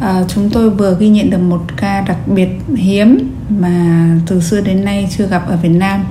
À, 0.00 0.22
chúng 0.28 0.50
tôi 0.50 0.70
vừa 0.70 0.96
ghi 1.00 1.08
nhận 1.08 1.30
được 1.30 1.38
một 1.38 1.60
ca 1.76 2.00
đặc 2.00 2.16
biệt 2.26 2.48
hiếm 2.76 3.30
mà 3.48 4.06
từ 4.26 4.40
xưa 4.40 4.60
đến 4.60 4.84
nay 4.84 5.08
chưa 5.16 5.26
gặp 5.26 5.48
ở 5.48 5.56
Việt 5.56 5.68
Nam. 5.68 6.04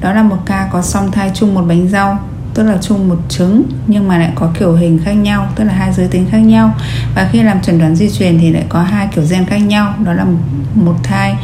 Đó 0.00 0.12
là 0.12 0.22
một 0.22 0.38
ca 0.46 0.68
có 0.72 0.82
song 0.82 1.12
thai 1.12 1.30
chung 1.34 1.54
một 1.54 1.62
bánh 1.68 1.88
rau 1.88 2.18
tức 2.56 2.62
là 2.62 2.78
chung 2.80 3.08
một 3.08 3.18
trứng 3.28 3.62
nhưng 3.86 4.08
mà 4.08 4.18
lại 4.18 4.32
có 4.34 4.50
kiểu 4.58 4.72
hình 4.72 4.98
khác 5.04 5.12
nhau 5.12 5.48
tức 5.56 5.64
là 5.64 5.72
hai 5.72 5.92
giới 5.92 6.08
tính 6.08 6.26
khác 6.30 6.38
nhau. 6.38 6.74
Và 7.14 7.28
khi 7.32 7.42
làm 7.42 7.62
chẩn 7.62 7.78
đoán 7.78 7.96
di 7.96 8.10
truyền 8.10 8.38
thì 8.38 8.52
lại 8.52 8.64
có 8.68 8.82
hai 8.82 9.08
kiểu 9.14 9.24
gen 9.30 9.46
khác 9.46 9.58
nhau 9.58 9.94
đó 10.04 10.12
là 10.12 10.26
một 10.74 10.94
thai 11.02 11.34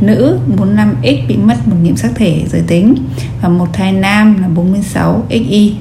nữ 0.00 0.38
45X 0.56 1.26
bị 1.28 1.36
mất 1.36 1.68
một 1.68 1.76
nhiễm 1.82 1.96
sắc 1.96 2.10
thể 2.14 2.42
giới 2.52 2.62
tính 2.66 2.94
và 3.42 3.48
một 3.48 3.68
thai 3.72 3.92
nam 3.92 4.42
là 4.42 4.48
46XY 4.48 5.72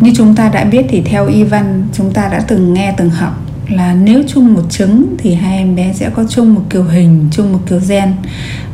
như 0.00 0.12
chúng 0.16 0.34
ta 0.34 0.48
đã 0.48 0.64
biết 0.64 0.86
thì 0.88 1.02
theo 1.02 1.26
y 1.26 1.44
văn 1.44 1.88
chúng 1.92 2.12
ta 2.12 2.28
đã 2.28 2.40
từng 2.48 2.74
nghe 2.74 2.94
từng 2.96 3.10
học 3.10 3.40
là 3.70 3.94
nếu 3.94 4.22
chung 4.28 4.54
một 4.54 4.62
trứng 4.70 5.14
thì 5.18 5.34
hai 5.34 5.56
em 5.56 5.76
bé 5.76 5.92
sẽ 5.92 6.10
có 6.10 6.24
chung 6.28 6.54
một 6.54 6.62
kiểu 6.70 6.84
hình, 6.84 7.28
chung 7.32 7.52
một 7.52 7.58
kiểu 7.66 7.80
gen. 7.88 8.12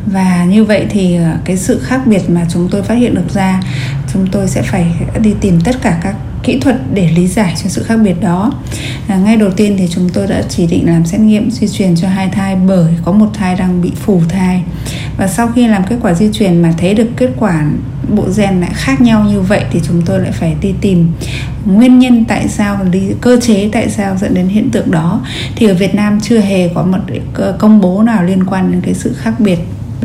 Và 0.06 0.44
như 0.44 0.64
vậy 0.64 0.86
thì 0.90 1.16
ờ, 1.16 1.36
cái 1.44 1.56
sự 1.56 1.78
khác 1.78 2.06
biệt 2.06 2.30
mà 2.30 2.46
chúng 2.52 2.68
tôi 2.70 2.82
phát 2.82 2.94
hiện 2.94 3.14
được 3.14 3.34
ra 3.34 3.60
chúng 4.16 4.26
tôi 4.26 4.48
sẽ 4.48 4.62
phải 4.62 4.86
đi 5.22 5.34
tìm 5.40 5.60
tất 5.60 5.82
cả 5.82 6.00
các 6.02 6.16
kỹ 6.42 6.60
thuật 6.60 6.76
để 6.94 7.10
lý 7.16 7.26
giải 7.26 7.54
cho 7.62 7.68
sự 7.68 7.82
khác 7.82 7.96
biệt 7.96 8.20
đó. 8.20 8.52
À, 9.08 9.16
ngay 9.16 9.36
đầu 9.36 9.50
tiên 9.50 9.76
thì 9.78 9.88
chúng 9.90 10.08
tôi 10.08 10.26
đã 10.26 10.42
chỉ 10.48 10.66
định 10.66 10.86
làm 10.86 11.06
xét 11.06 11.20
nghiệm 11.20 11.50
di 11.50 11.68
truyền 11.68 11.96
cho 11.96 12.08
hai 12.08 12.28
thai 12.28 12.56
bởi 12.56 12.92
có 13.04 13.12
một 13.12 13.26
thai 13.34 13.56
đang 13.56 13.82
bị 13.82 13.92
phủ 14.04 14.22
thai. 14.28 14.62
Và 15.18 15.26
sau 15.26 15.48
khi 15.54 15.68
làm 15.68 15.84
kết 15.88 15.96
quả 16.02 16.14
di 16.14 16.28
truyền 16.32 16.62
mà 16.62 16.74
thấy 16.78 16.94
được 16.94 17.08
kết 17.16 17.30
quả 17.38 17.64
bộ 18.08 18.24
gen 18.36 18.60
lại 18.60 18.70
khác 18.74 19.00
nhau 19.00 19.24
như 19.24 19.40
vậy 19.40 19.64
thì 19.70 19.80
chúng 19.86 20.02
tôi 20.02 20.20
lại 20.20 20.32
phải 20.32 20.56
đi 20.60 20.74
tìm 20.80 21.12
nguyên 21.64 21.98
nhân 21.98 22.24
tại 22.24 22.48
sao 22.48 22.78
lý 22.92 23.00
cơ 23.20 23.38
chế 23.42 23.68
tại 23.72 23.90
sao 23.90 24.16
dẫn 24.16 24.34
đến 24.34 24.48
hiện 24.48 24.70
tượng 24.70 24.90
đó. 24.90 25.20
Thì 25.56 25.66
ở 25.66 25.74
Việt 25.74 25.94
Nam 25.94 26.20
chưa 26.20 26.38
hề 26.38 26.68
có 26.74 26.82
một 26.82 26.98
công 27.58 27.80
bố 27.80 28.02
nào 28.02 28.24
liên 28.24 28.44
quan 28.44 28.72
đến 28.72 28.80
cái 28.80 28.94
sự 28.94 29.14
khác 29.18 29.40
biệt 29.40 29.58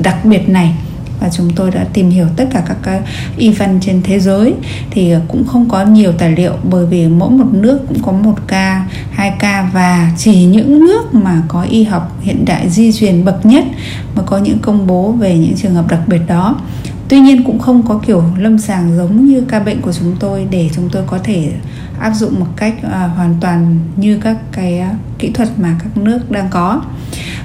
đặc 0.03 0.25
biệt 0.25 0.49
này 0.49 0.75
và 1.21 1.29
chúng 1.29 1.49
tôi 1.55 1.71
đã 1.71 1.85
tìm 1.93 2.09
hiểu 2.09 2.25
tất 2.35 2.45
cả 2.53 2.63
các 2.67 2.77
cái 2.83 3.01
y 3.37 3.49
văn 3.49 3.79
trên 3.81 4.01
thế 4.03 4.19
giới. 4.19 4.53
Thì 4.91 5.11
ờ, 5.11 5.21
cũng 5.27 5.47
không 5.47 5.69
có 5.69 5.85
nhiều 5.85 6.11
tài 6.11 6.31
liệu 6.31 6.53
bởi 6.63 6.85
vì 6.85 7.07
mỗi 7.07 7.29
một 7.29 7.47
nước 7.51 7.79
cũng 7.87 8.03
có 8.03 8.11
một 8.11 8.35
ca 8.47 8.85
hai 9.11 9.33
ca 9.39 9.69
và 9.73 10.11
chỉ 10.17 10.45
những 10.45 10.79
nước 10.79 11.13
mà 11.13 11.41
có 11.47 11.61
y 11.61 11.83
học 11.83 12.17
hiện 12.21 12.45
đại 12.45 12.69
di 12.69 12.91
truyền 12.91 13.25
bậc 13.25 13.45
nhất 13.45 13.63
mà 14.15 14.23
có 14.25 14.37
những 14.37 14.59
công 14.59 14.87
bố 14.87 15.11
về 15.11 15.37
những 15.37 15.55
trường 15.57 15.73
hợp 15.73 15.87
đặc 15.87 15.99
biệt 16.07 16.21
đó. 16.27 16.61
Tuy 17.07 17.19
nhiên 17.19 17.43
cũng 17.43 17.59
không 17.59 17.83
có 17.87 17.99
kiểu 18.05 18.23
lâm 18.37 18.57
sàng 18.57 18.97
giống 18.97 19.25
như 19.25 19.41
ca 19.47 19.59
bệnh 19.59 19.81
của 19.81 19.93
chúng 19.93 20.15
tôi 20.19 20.47
để 20.51 20.69
chúng 20.75 20.89
tôi 20.89 21.03
có 21.07 21.19
thể 21.23 21.51
áp 21.99 22.13
dụng 22.13 22.39
một 22.39 22.47
cách 22.55 22.73
uh, 22.85 22.91
hoàn 22.91 23.35
toàn 23.41 23.79
như 23.95 24.19
các 24.23 24.37
cái 24.51 24.81
uh, 24.91 25.19
kỹ 25.19 25.31
thuật 25.33 25.49
mà 25.59 25.75
các 25.83 25.97
nước 25.97 26.31
đang 26.31 26.47
có 26.49 26.81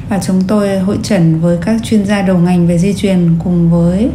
và 0.08 0.20
chúng 0.26 0.42
tôi 0.42 0.78
hội 0.78 0.98
trần 1.02 1.40
với 1.40 1.58
các 1.60 1.80
chuyên 1.84 2.04
gia 2.04 2.22
đầu 2.22 2.38
ngành 2.38 2.66
về 2.66 2.78
di 2.78 2.92
truyền 2.94 3.36
cùng 3.44 3.70
với 3.70 4.08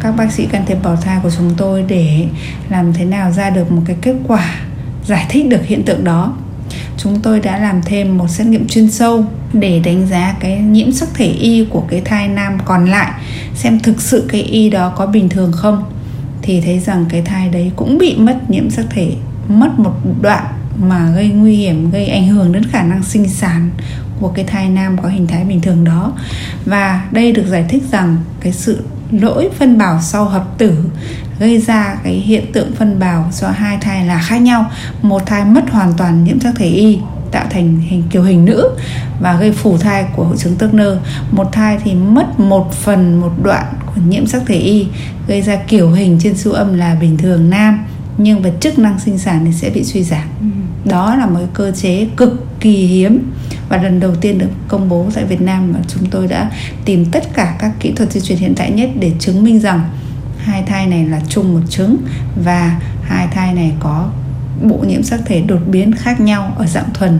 các 0.00 0.16
bác 0.16 0.32
sĩ 0.32 0.46
can 0.46 0.66
thiệp 0.66 0.78
bào 0.82 0.96
thai 0.96 1.18
của 1.22 1.30
chúng 1.36 1.50
tôi 1.56 1.84
để 1.88 2.26
làm 2.68 2.92
thế 2.92 3.04
nào 3.04 3.32
ra 3.32 3.50
được 3.50 3.72
một 3.72 3.82
cái 3.86 3.96
kết 4.02 4.14
quả 4.28 4.60
giải 5.04 5.26
thích 5.28 5.48
được 5.48 5.64
hiện 5.66 5.82
tượng 5.82 6.04
đó. 6.04 6.36
Chúng 6.96 7.20
tôi 7.20 7.40
đã 7.40 7.58
làm 7.58 7.82
thêm 7.82 8.18
một 8.18 8.28
xét 8.28 8.46
nghiệm 8.46 8.68
chuyên 8.68 8.90
sâu 8.90 9.24
để 9.52 9.80
đánh 9.84 10.06
giá 10.06 10.34
cái 10.40 10.58
nhiễm 10.58 10.92
sắc 10.92 11.08
thể 11.14 11.26
y 11.26 11.64
của 11.70 11.84
cái 11.88 12.00
thai 12.00 12.28
nam 12.28 12.58
còn 12.64 12.86
lại, 12.86 13.12
xem 13.54 13.80
thực 13.80 14.00
sự 14.00 14.24
cái 14.28 14.42
y 14.42 14.70
đó 14.70 14.92
có 14.96 15.06
bình 15.06 15.28
thường 15.28 15.52
không. 15.52 15.84
Thì 16.42 16.60
thấy 16.60 16.78
rằng 16.78 17.04
cái 17.08 17.22
thai 17.22 17.48
đấy 17.48 17.72
cũng 17.76 17.98
bị 17.98 18.16
mất 18.16 18.50
nhiễm 18.50 18.70
sắc 18.70 18.86
thể, 18.90 19.12
mất 19.48 19.78
một 19.78 19.94
đoạn 20.22 20.44
mà 20.76 21.10
gây 21.10 21.28
nguy 21.28 21.56
hiểm, 21.56 21.90
gây 21.90 22.06
ảnh 22.06 22.28
hưởng 22.28 22.52
đến 22.52 22.64
khả 22.64 22.82
năng 22.82 23.02
sinh 23.02 23.28
sản 23.28 23.70
của 24.20 24.28
cái 24.28 24.44
thai 24.44 24.68
nam 24.68 24.96
có 25.02 25.08
hình 25.08 25.26
thái 25.26 25.44
bình 25.44 25.60
thường 25.60 25.84
đó. 25.84 26.12
Và 26.64 27.04
đây 27.10 27.32
được 27.32 27.46
giải 27.46 27.64
thích 27.68 27.82
rằng 27.90 28.16
cái 28.40 28.52
sự 28.52 28.82
lỗi 29.10 29.50
phân 29.58 29.78
bào 29.78 30.00
sau 30.02 30.24
hợp 30.24 30.58
tử 30.58 30.84
gây 31.38 31.58
ra 31.58 31.96
cái 32.04 32.12
hiện 32.12 32.52
tượng 32.52 32.74
phân 32.74 32.98
bào 32.98 33.30
do 33.32 33.48
hai 33.48 33.78
thai 33.80 34.06
là 34.06 34.18
khác 34.18 34.38
nhau. 34.38 34.70
Một 35.02 35.26
thai 35.26 35.44
mất 35.44 35.70
hoàn 35.70 35.92
toàn 35.92 36.24
nhiễm 36.24 36.40
sắc 36.40 36.54
thể 36.56 36.68
y 36.68 36.98
tạo 37.30 37.46
thành 37.50 37.80
hình 37.80 38.02
kiểu 38.10 38.22
hình 38.22 38.44
nữ 38.44 38.70
và 39.20 39.36
gây 39.36 39.52
phủ 39.52 39.78
thai 39.78 40.06
của 40.16 40.24
hội 40.24 40.36
chứng 40.36 40.56
Turner 40.56 40.92
một 41.30 41.52
thai 41.52 41.78
thì 41.84 41.94
mất 41.94 42.40
một 42.40 42.72
phần 42.72 43.20
một 43.20 43.32
đoạn 43.42 43.64
của 43.86 44.00
nhiễm 44.08 44.26
sắc 44.26 44.42
thể 44.46 44.54
y 44.54 44.86
gây 45.28 45.42
ra 45.42 45.56
kiểu 45.56 45.90
hình 45.90 46.18
trên 46.22 46.36
siêu 46.36 46.52
âm 46.52 46.74
là 46.74 46.96
bình 47.00 47.16
thường 47.16 47.50
nam 47.50 47.84
nhưng 48.18 48.42
về 48.42 48.52
chức 48.60 48.78
năng 48.78 48.98
sinh 48.98 49.18
sản 49.18 49.42
thì 49.44 49.52
sẽ 49.52 49.70
bị 49.70 49.84
suy 49.84 50.02
giảm. 50.02 50.28
Ừ. 50.40 50.46
đó 50.90 51.16
là 51.16 51.26
một 51.26 51.40
cơ 51.54 51.72
chế 51.72 52.06
cực 52.16 52.60
kỳ 52.60 52.86
hiếm 52.86 53.30
và 53.68 53.76
lần 53.76 54.00
đầu 54.00 54.14
tiên 54.14 54.38
được 54.38 54.50
công 54.68 54.88
bố 54.88 55.06
tại 55.14 55.24
Việt 55.24 55.40
Nam 55.40 55.72
và 55.72 55.80
chúng 55.88 56.06
tôi 56.10 56.26
đã 56.26 56.50
tìm 56.84 57.04
tất 57.04 57.34
cả 57.34 57.56
các 57.58 57.72
kỹ 57.80 57.92
thuật 57.92 58.12
di 58.12 58.20
truyền 58.20 58.38
hiện 58.38 58.54
tại 58.56 58.70
nhất 58.70 58.90
để 59.00 59.12
chứng 59.18 59.44
minh 59.44 59.60
rằng 59.60 59.90
hai 60.38 60.62
thai 60.62 60.86
này 60.86 61.06
là 61.06 61.20
chung 61.28 61.54
một 61.54 61.60
trứng 61.68 61.96
và 62.44 62.80
hai 63.02 63.26
thai 63.26 63.54
này 63.54 63.72
có 63.80 64.10
bộ 64.62 64.78
nhiễm 64.88 65.02
sắc 65.02 65.20
thể 65.24 65.40
đột 65.40 65.60
biến 65.66 65.92
khác 65.92 66.20
nhau 66.20 66.52
ở 66.58 66.66
dạng 66.66 66.92
thuần 66.94 67.18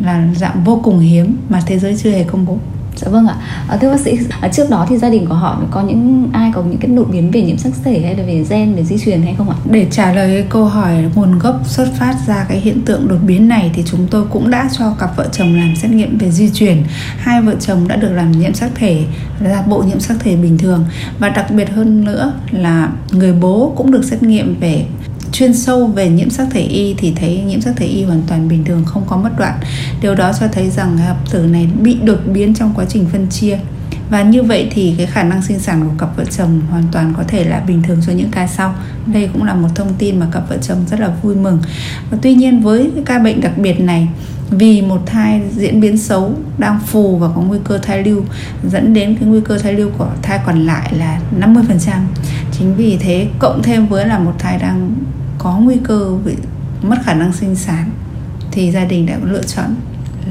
là 0.00 0.28
dạng 0.36 0.64
vô 0.64 0.80
cùng 0.84 0.98
hiếm 0.98 1.36
mà 1.48 1.62
thế 1.66 1.78
giới 1.78 1.96
chưa 1.96 2.10
hề 2.10 2.24
công 2.24 2.46
bố. 2.46 2.58
Dạ 3.00 3.10
vâng 3.10 3.26
ạ. 3.26 3.36
À, 3.68 3.76
thưa 3.76 3.90
bác 3.90 4.00
sĩ, 4.00 4.18
à, 4.40 4.48
trước 4.48 4.70
đó 4.70 4.86
thì 4.88 4.98
gia 4.98 5.10
đình 5.10 5.26
của 5.26 5.34
họ 5.34 5.62
có 5.70 5.82
những 5.82 6.28
ai 6.32 6.52
có 6.54 6.62
những 6.62 6.78
cái 6.78 6.90
đột 6.90 7.08
biến 7.12 7.30
về 7.30 7.42
nhiễm 7.42 7.58
sắc 7.58 7.72
thể 7.84 8.00
hay 8.00 8.14
là 8.14 8.22
về 8.22 8.44
gen, 8.50 8.74
về 8.74 8.84
di 8.84 8.98
truyền 8.98 9.22
hay 9.22 9.34
không 9.38 9.50
ạ? 9.50 9.56
Để 9.70 9.86
trả 9.90 10.12
lời 10.12 10.30
cái 10.34 10.46
câu 10.48 10.64
hỏi 10.64 10.94
nguồn 11.14 11.38
gốc 11.38 11.60
xuất 11.64 11.88
phát 11.98 12.14
ra 12.26 12.46
cái 12.48 12.60
hiện 12.60 12.80
tượng 12.84 13.08
đột 13.08 13.18
biến 13.26 13.48
này 13.48 13.70
thì 13.74 13.82
chúng 13.86 14.06
tôi 14.10 14.24
cũng 14.30 14.50
đã 14.50 14.68
cho 14.78 14.94
cặp 14.98 15.16
vợ 15.16 15.28
chồng 15.32 15.54
làm 15.54 15.76
xét 15.76 15.90
nghiệm 15.90 16.18
về 16.18 16.30
di 16.30 16.50
truyền. 16.50 16.82
Hai 17.18 17.42
vợ 17.42 17.54
chồng 17.60 17.88
đã 17.88 17.96
được 17.96 18.12
làm 18.12 18.32
nhiễm 18.32 18.54
sắc 18.54 18.70
thể 18.74 19.04
là 19.40 19.62
bộ 19.68 19.82
nhiễm 19.82 20.00
sắc 20.00 20.16
thể 20.20 20.36
bình 20.36 20.58
thường 20.58 20.84
và 21.18 21.28
đặc 21.28 21.50
biệt 21.50 21.70
hơn 21.70 22.04
nữa 22.04 22.32
là 22.50 22.88
người 23.12 23.32
bố 23.32 23.72
cũng 23.76 23.90
được 23.90 24.04
xét 24.04 24.22
nghiệm 24.22 24.60
về 24.60 24.84
chuyên 25.32 25.54
sâu 25.54 25.86
về 25.86 26.08
nhiễm 26.08 26.30
sắc 26.30 26.48
thể 26.50 26.60
y 26.60 26.94
thì 26.94 27.12
thấy 27.16 27.40
nhiễm 27.46 27.60
sắc 27.60 27.76
thể 27.76 27.86
y 27.86 28.04
hoàn 28.04 28.22
toàn 28.26 28.48
bình 28.48 28.64
thường, 28.64 28.84
không 28.84 29.04
có 29.06 29.16
mất 29.16 29.30
đoạn. 29.38 29.58
Điều 30.02 30.14
đó 30.14 30.32
cho 30.40 30.48
thấy 30.48 30.70
rằng 30.70 30.98
hợp 30.98 31.16
tử 31.30 31.46
này 31.46 31.68
bị 31.82 31.96
đột 32.04 32.20
biến 32.26 32.54
trong 32.54 32.72
quá 32.74 32.84
trình 32.88 33.06
phân 33.12 33.26
chia. 33.30 33.58
Và 34.10 34.22
như 34.22 34.42
vậy 34.42 34.68
thì 34.70 34.94
cái 34.98 35.06
khả 35.06 35.22
năng 35.22 35.42
sinh 35.42 35.58
sản 35.58 35.88
của 35.88 35.94
cặp 35.98 36.16
vợ 36.16 36.24
chồng 36.24 36.60
hoàn 36.70 36.84
toàn 36.92 37.14
có 37.16 37.22
thể 37.28 37.44
là 37.44 37.60
bình 37.60 37.82
thường 37.82 38.00
cho 38.06 38.12
những 38.12 38.30
ca 38.30 38.46
sau. 38.46 38.74
Đây 39.06 39.28
cũng 39.32 39.44
là 39.44 39.54
một 39.54 39.68
thông 39.74 39.94
tin 39.98 40.20
mà 40.20 40.26
cặp 40.32 40.48
vợ 40.48 40.56
chồng 40.62 40.78
rất 40.90 41.00
là 41.00 41.08
vui 41.22 41.34
mừng. 41.34 41.58
Và 42.10 42.18
tuy 42.22 42.34
nhiên 42.34 42.60
với 42.60 42.90
cái 42.94 43.04
ca 43.06 43.18
bệnh 43.18 43.40
đặc 43.40 43.58
biệt 43.58 43.80
này, 43.80 44.08
vì 44.50 44.82
một 44.82 45.02
thai 45.06 45.42
diễn 45.56 45.80
biến 45.80 45.98
xấu 45.98 46.34
đang 46.58 46.80
phù 46.86 47.16
và 47.16 47.28
có 47.34 47.40
nguy 47.40 47.58
cơ 47.64 47.78
thai 47.78 48.04
lưu, 48.04 48.24
dẫn 48.70 48.94
đến 48.94 49.16
cái 49.20 49.28
nguy 49.28 49.40
cơ 49.40 49.58
thai 49.58 49.72
lưu 49.72 49.90
của, 49.98 50.08
thai 50.22 50.40
còn 50.46 50.66
lại 50.66 50.92
là 50.98 51.20
50% 51.40 51.92
chính 52.58 52.74
vì 52.74 52.96
thế, 53.00 53.28
cộng 53.38 53.62
thêm 53.62 53.86
với 53.86 54.06
là 54.06 54.18
một 54.18 54.32
thai 54.38 54.58
đang 54.58 54.94
có 55.38 55.58
nguy 55.58 55.76
cơ 55.84 56.12
bị 56.24 56.34
mất 56.82 56.96
khả 57.04 57.14
năng 57.14 57.32
sinh 57.32 57.54
sản, 57.54 57.90
thì 58.50 58.70
gia 58.70 58.84
đình 58.84 59.06
đã 59.06 59.18
lựa 59.22 59.42
chọn 59.42 59.74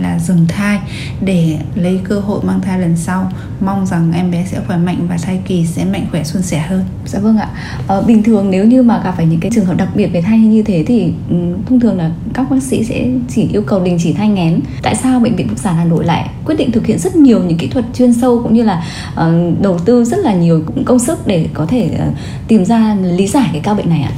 là 0.01 0.19
dừng 0.19 0.45
thai 0.47 0.79
để 1.21 1.57
lấy 1.75 1.99
cơ 2.03 2.19
hội 2.19 2.39
mang 2.43 2.61
thai 2.61 2.79
lần 2.79 2.97
sau. 2.97 3.31
Mong 3.59 3.85
rằng 3.85 4.11
em 4.13 4.31
bé 4.31 4.45
sẽ 4.51 4.59
khỏe 4.67 4.77
mạnh 4.77 5.07
và 5.09 5.17
thai 5.17 5.39
kỳ 5.45 5.65
sẽ 5.65 5.85
mạnh 5.85 6.05
khỏe 6.11 6.23
suôn 6.23 6.41
sẻ 6.41 6.59
hơn. 6.59 6.83
Dạ 7.05 7.19
vâng 7.19 7.37
ạ. 7.37 7.49
Ờ, 7.87 8.01
bình 8.01 8.23
thường 8.23 8.51
nếu 8.51 8.65
như 8.65 8.83
mà 8.83 9.01
gặp 9.03 9.13
phải 9.17 9.25
những 9.25 9.39
cái 9.39 9.51
trường 9.53 9.65
hợp 9.65 9.77
đặc 9.77 9.89
biệt 9.95 10.07
về 10.07 10.21
thai 10.21 10.39
như 10.39 10.63
thế 10.63 10.83
thì 10.87 11.13
um, 11.29 11.63
thông 11.65 11.79
thường 11.79 11.97
là 11.97 12.11
các 12.33 12.51
bác 12.51 12.63
sĩ 12.63 12.83
sẽ 12.83 13.07
chỉ 13.29 13.47
yêu 13.51 13.61
cầu 13.61 13.79
đình 13.79 13.97
chỉ 14.03 14.13
thai 14.13 14.29
nghén 14.29 14.59
tại 14.81 14.95
sao 14.95 15.19
bệnh 15.19 15.35
viện 15.35 15.47
phụ 15.49 15.55
sản 15.55 15.75
hà 15.75 15.83
nội 15.83 16.05
lại 16.05 16.29
quyết 16.45 16.55
định 16.55 16.71
thực 16.71 16.85
hiện 16.85 16.99
rất 16.99 17.15
nhiều 17.15 17.43
những 17.43 17.57
kỹ 17.57 17.67
thuật 17.67 17.85
chuyên 17.93 18.13
sâu 18.13 18.43
cũng 18.43 18.53
như 18.53 18.63
là 18.63 18.83
uh, 19.13 19.61
đầu 19.61 19.79
tư 19.79 20.05
rất 20.05 20.19
là 20.19 20.33
nhiều 20.33 20.63
công 20.85 20.99
sức 20.99 21.27
để 21.27 21.47
có 21.53 21.65
thể 21.65 21.89
uh, 22.09 22.15
tìm 22.47 22.65
ra 22.65 22.95
lý 22.95 23.27
giải 23.27 23.49
cái 23.51 23.61
ca 23.61 23.73
bệnh 23.73 23.89
này 23.89 24.01
ạ? 24.01 24.11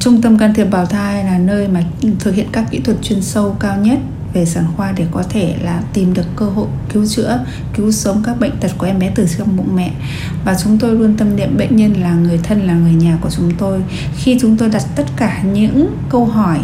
Trung 0.00 0.22
tâm 0.22 0.38
can 0.38 0.54
thiệp 0.54 0.64
bào 0.64 0.86
thai 0.86 1.24
là 1.24 1.38
nơi 1.38 1.68
mà 1.68 1.84
thực 2.18 2.34
hiện 2.34 2.46
các 2.52 2.64
kỹ 2.70 2.80
thuật 2.80 2.96
chuyên 3.02 3.22
sâu 3.22 3.56
cao 3.60 3.76
nhất 3.76 3.98
về 4.32 4.44
sản 4.44 4.64
khoa 4.76 4.92
để 4.92 5.06
có 5.10 5.22
thể 5.22 5.56
là 5.62 5.82
tìm 5.92 6.14
được 6.14 6.26
cơ 6.36 6.46
hội 6.46 6.68
cứu 6.92 7.06
chữa, 7.06 7.44
cứu 7.74 7.92
sống 7.92 8.22
các 8.26 8.40
bệnh 8.40 8.56
tật 8.60 8.70
của 8.78 8.86
em 8.86 8.98
bé 8.98 9.10
từ 9.14 9.26
trong 9.38 9.56
bụng 9.56 9.76
mẹ. 9.76 9.92
Và 10.44 10.56
chúng 10.62 10.78
tôi 10.78 10.94
luôn 10.94 11.16
tâm 11.16 11.36
niệm 11.36 11.56
bệnh 11.58 11.76
nhân 11.76 11.92
là 11.92 12.12
người 12.12 12.38
thân 12.42 12.66
là 12.66 12.74
người 12.74 12.92
nhà 12.92 13.18
của 13.20 13.30
chúng 13.30 13.50
tôi. 13.58 13.80
Khi 14.16 14.38
chúng 14.40 14.56
tôi 14.56 14.68
đặt 14.68 14.82
tất 14.96 15.06
cả 15.16 15.42
những 15.42 15.96
câu 16.10 16.24
hỏi 16.24 16.58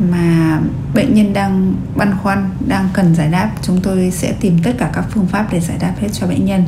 mà 0.00 0.60
bệnh 0.94 1.14
nhân 1.14 1.32
đang 1.32 1.74
băn 1.96 2.14
khoăn 2.22 2.50
đang 2.68 2.88
cần 2.92 3.14
giải 3.14 3.30
đáp 3.30 3.50
chúng 3.62 3.80
tôi 3.80 4.10
sẽ 4.10 4.32
tìm 4.40 4.58
tất 4.62 4.72
cả 4.78 4.90
các 4.94 5.04
phương 5.10 5.26
pháp 5.26 5.52
để 5.52 5.60
giải 5.60 5.78
đáp 5.80 5.94
hết 6.00 6.08
cho 6.12 6.26
bệnh 6.26 6.46
nhân 6.46 6.64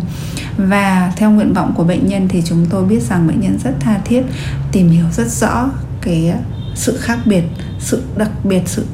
và 0.57 1.12
theo 1.16 1.31
nguyện 1.31 1.53
vọng 1.53 1.74
của 1.77 1.85
bệnh 1.85 2.07
nhân 2.07 2.29
thì 2.29 2.42
chúng 2.44 2.66
tôi 2.70 2.85
biết 2.85 3.03
rằng 3.03 3.27
bệnh 3.27 3.40
nhân 3.40 3.59
rất 3.64 3.74
tha 3.81 3.98
thiết 4.05 4.22
tìm 4.72 4.88
hiểu 4.88 5.05
rất 5.12 5.31
rõ 5.31 5.70
cái 6.01 6.33
sự 6.74 6.96
khác 7.01 7.18
biệt 7.24 7.42
sự 7.79 8.03
đặc 8.16 8.31
biệt 8.44 8.62
sự 8.66 8.87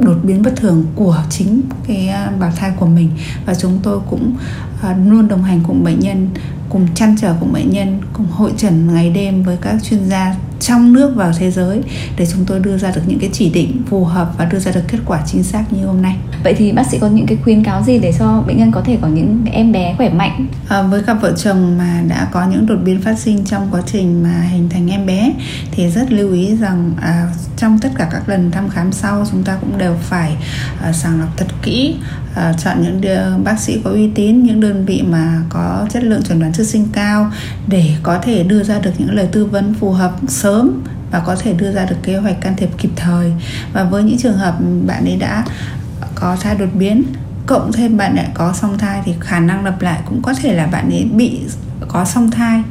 đột 0.00 0.16
biến 0.22 0.42
bất 0.42 0.56
thường 0.56 0.84
của 0.94 1.22
chính 1.30 1.62
cái 1.86 2.08
à, 2.08 2.32
bào 2.40 2.52
thai 2.56 2.72
của 2.80 2.86
mình. 2.86 3.10
Và 3.46 3.54
chúng 3.54 3.78
tôi 3.82 4.00
cũng 4.10 4.36
à, 4.82 4.96
luôn 5.06 5.28
đồng 5.28 5.42
hành 5.42 5.60
cùng 5.66 5.84
bệnh 5.84 6.00
nhân, 6.00 6.28
cùng 6.68 6.88
chăn 6.94 7.16
trở 7.20 7.34
cùng 7.40 7.52
bệnh 7.52 7.70
nhân, 7.70 8.00
cùng 8.12 8.26
hội 8.26 8.52
trần 8.56 8.94
ngày 8.94 9.10
đêm 9.10 9.42
với 9.42 9.56
các 9.60 9.76
chuyên 9.82 10.08
gia 10.08 10.34
trong 10.60 10.92
nước 10.92 11.12
và 11.16 11.32
thế 11.38 11.50
giới 11.50 11.82
để 12.16 12.26
chúng 12.32 12.44
tôi 12.44 12.60
đưa 12.60 12.78
ra 12.78 12.90
được 12.90 13.02
những 13.06 13.18
cái 13.18 13.30
chỉ 13.32 13.50
định 13.50 13.82
phù 13.90 14.04
hợp 14.04 14.32
và 14.38 14.44
đưa 14.44 14.58
ra 14.58 14.72
được 14.72 14.80
kết 14.88 14.98
quả 15.06 15.20
chính 15.26 15.42
xác 15.42 15.72
như 15.72 15.86
hôm 15.86 16.02
nay. 16.02 16.16
Vậy 16.44 16.54
thì 16.54 16.72
bác 16.72 16.86
sĩ 16.90 16.98
có 16.98 17.08
những 17.08 17.26
cái 17.26 17.38
khuyến 17.44 17.64
cáo 17.64 17.82
gì 17.82 17.98
để 17.98 18.12
cho 18.18 18.44
bệnh 18.46 18.58
nhân 18.58 18.72
có 18.72 18.80
thể 18.80 18.98
có 19.02 19.08
những 19.08 19.44
em 19.52 19.72
bé 19.72 19.94
khỏe 19.96 20.08
mạnh? 20.08 20.46
À, 20.68 20.82
với 20.82 21.02
cặp 21.02 21.20
vợ 21.20 21.32
chồng 21.36 21.78
mà 21.78 22.02
đã 22.08 22.28
có 22.32 22.46
những 22.46 22.66
đột 22.66 22.78
biến 22.84 23.00
phát 23.00 23.18
sinh 23.18 23.44
trong 23.44 23.68
quá 23.70 23.82
trình 23.86 24.22
mà 24.22 24.40
hình 24.40 24.68
thành 24.68 24.90
em 24.90 25.06
bé 25.06 25.32
thì 25.70 25.88
rất 25.90 26.12
lưu 26.12 26.32
ý 26.32 26.56
rằng 26.56 26.92
à, 27.00 27.28
trong 27.56 27.78
tất 27.78 27.90
cả 27.96 28.08
các 28.12 28.28
lần 28.28 28.50
thăm 28.50 28.68
khám 28.68 28.92
sau 28.92 29.26
chúng 29.30 29.42
ta 29.42 29.56
cũng 29.60 29.78
đều 29.78 29.94
phải 30.00 30.36
à, 30.82 30.92
sàng 30.92 31.20
lọc 31.20 31.36
thật 31.36 31.46
kỹ 31.62 31.94
à, 32.36 32.52
chọn 32.52 32.82
những 32.82 33.00
bác 33.44 33.60
sĩ 33.60 33.80
có 33.84 33.90
uy 33.90 34.10
tín 34.14 34.42
những 34.42 34.60
đơn 34.60 34.84
vị 34.84 35.02
mà 35.08 35.42
có 35.48 35.86
chất 35.90 36.04
lượng 36.04 36.22
chuẩn 36.22 36.40
đoán 36.40 36.52
trước 36.52 36.64
sinh 36.64 36.88
cao 36.92 37.30
để 37.68 37.96
có 38.02 38.18
thể 38.18 38.42
đưa 38.42 38.62
ra 38.62 38.78
được 38.78 38.92
những 38.98 39.14
lời 39.14 39.28
tư 39.32 39.44
vấn 39.44 39.74
phù 39.74 39.90
hợp 39.90 40.16
sớm 40.28 40.82
và 41.10 41.22
có 41.26 41.36
thể 41.36 41.52
đưa 41.52 41.72
ra 41.72 41.84
được 41.84 41.96
kế 42.02 42.16
hoạch 42.16 42.40
can 42.40 42.56
thiệp 42.56 42.70
kịp 42.78 42.90
thời. 42.96 43.32
Và 43.72 43.84
với 43.84 44.02
những 44.02 44.18
trường 44.18 44.36
hợp 44.36 44.56
bạn 44.86 45.04
ấy 45.04 45.16
đã 45.16 45.44
có 46.14 46.36
thai 46.40 46.54
đột 46.54 46.68
biến 46.74 47.02
cộng 47.46 47.72
thêm 47.72 47.96
bạn 47.96 48.16
lại 48.16 48.28
có 48.34 48.52
song 48.52 48.78
thai 48.78 49.02
thì 49.04 49.14
khả 49.20 49.40
năng 49.40 49.64
lặp 49.64 49.82
lại 49.82 50.00
cũng 50.06 50.22
có 50.22 50.34
thể 50.34 50.54
là 50.54 50.66
bạn 50.66 50.90
ấy 50.90 51.08
bị 51.14 51.40
có 51.88 52.04
song 52.04 52.30
thai 52.30 52.62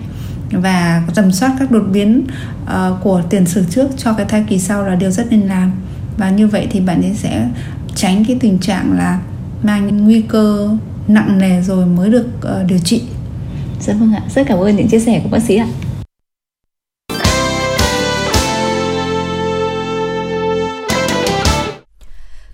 và 0.52 1.04
tầm 1.16 1.32
soát 1.32 1.52
các 1.60 1.72
đột 1.72 1.84
biến 1.92 2.24
uh, 2.64 3.04
của 3.04 3.22
tiền 3.30 3.46
sử 3.46 3.66
trước 3.70 3.88
cho 3.98 4.14
cái 4.14 4.26
thai 4.26 4.46
kỳ 4.48 4.60
sau 4.60 4.84
là 4.84 4.96
điều 4.96 5.12
rất 5.12 5.28
nên 5.30 5.42
làm. 5.42 5.72
Và 6.18 6.30
như 6.30 6.48
vậy 6.48 6.68
thì 6.72 6.80
bạn 6.80 7.02
ấy 7.02 7.14
sẽ 7.16 7.48
tránh 7.96 8.26
cái 8.26 8.38
tình 8.40 8.60
trạng 8.60 8.98
là 8.98 9.20
mang 9.66 10.06
nguy 10.06 10.22
cơ 10.22 10.70
nặng 11.08 11.38
nề 11.38 11.62
rồi 11.62 11.86
mới 11.86 12.10
được 12.10 12.26
uh, 12.38 12.68
điều 12.68 12.80
trị. 12.84 13.04
Dạ 13.80 13.94
vâng 13.94 14.14
ạ, 14.14 14.22
rất 14.36 14.44
cảm 14.48 14.60
ơn 14.60 14.76
những 14.76 14.88
chia 14.88 15.00
sẻ 15.00 15.22
của 15.24 15.30
bác 15.30 15.40
sĩ 15.40 15.56
ạ. 15.56 15.68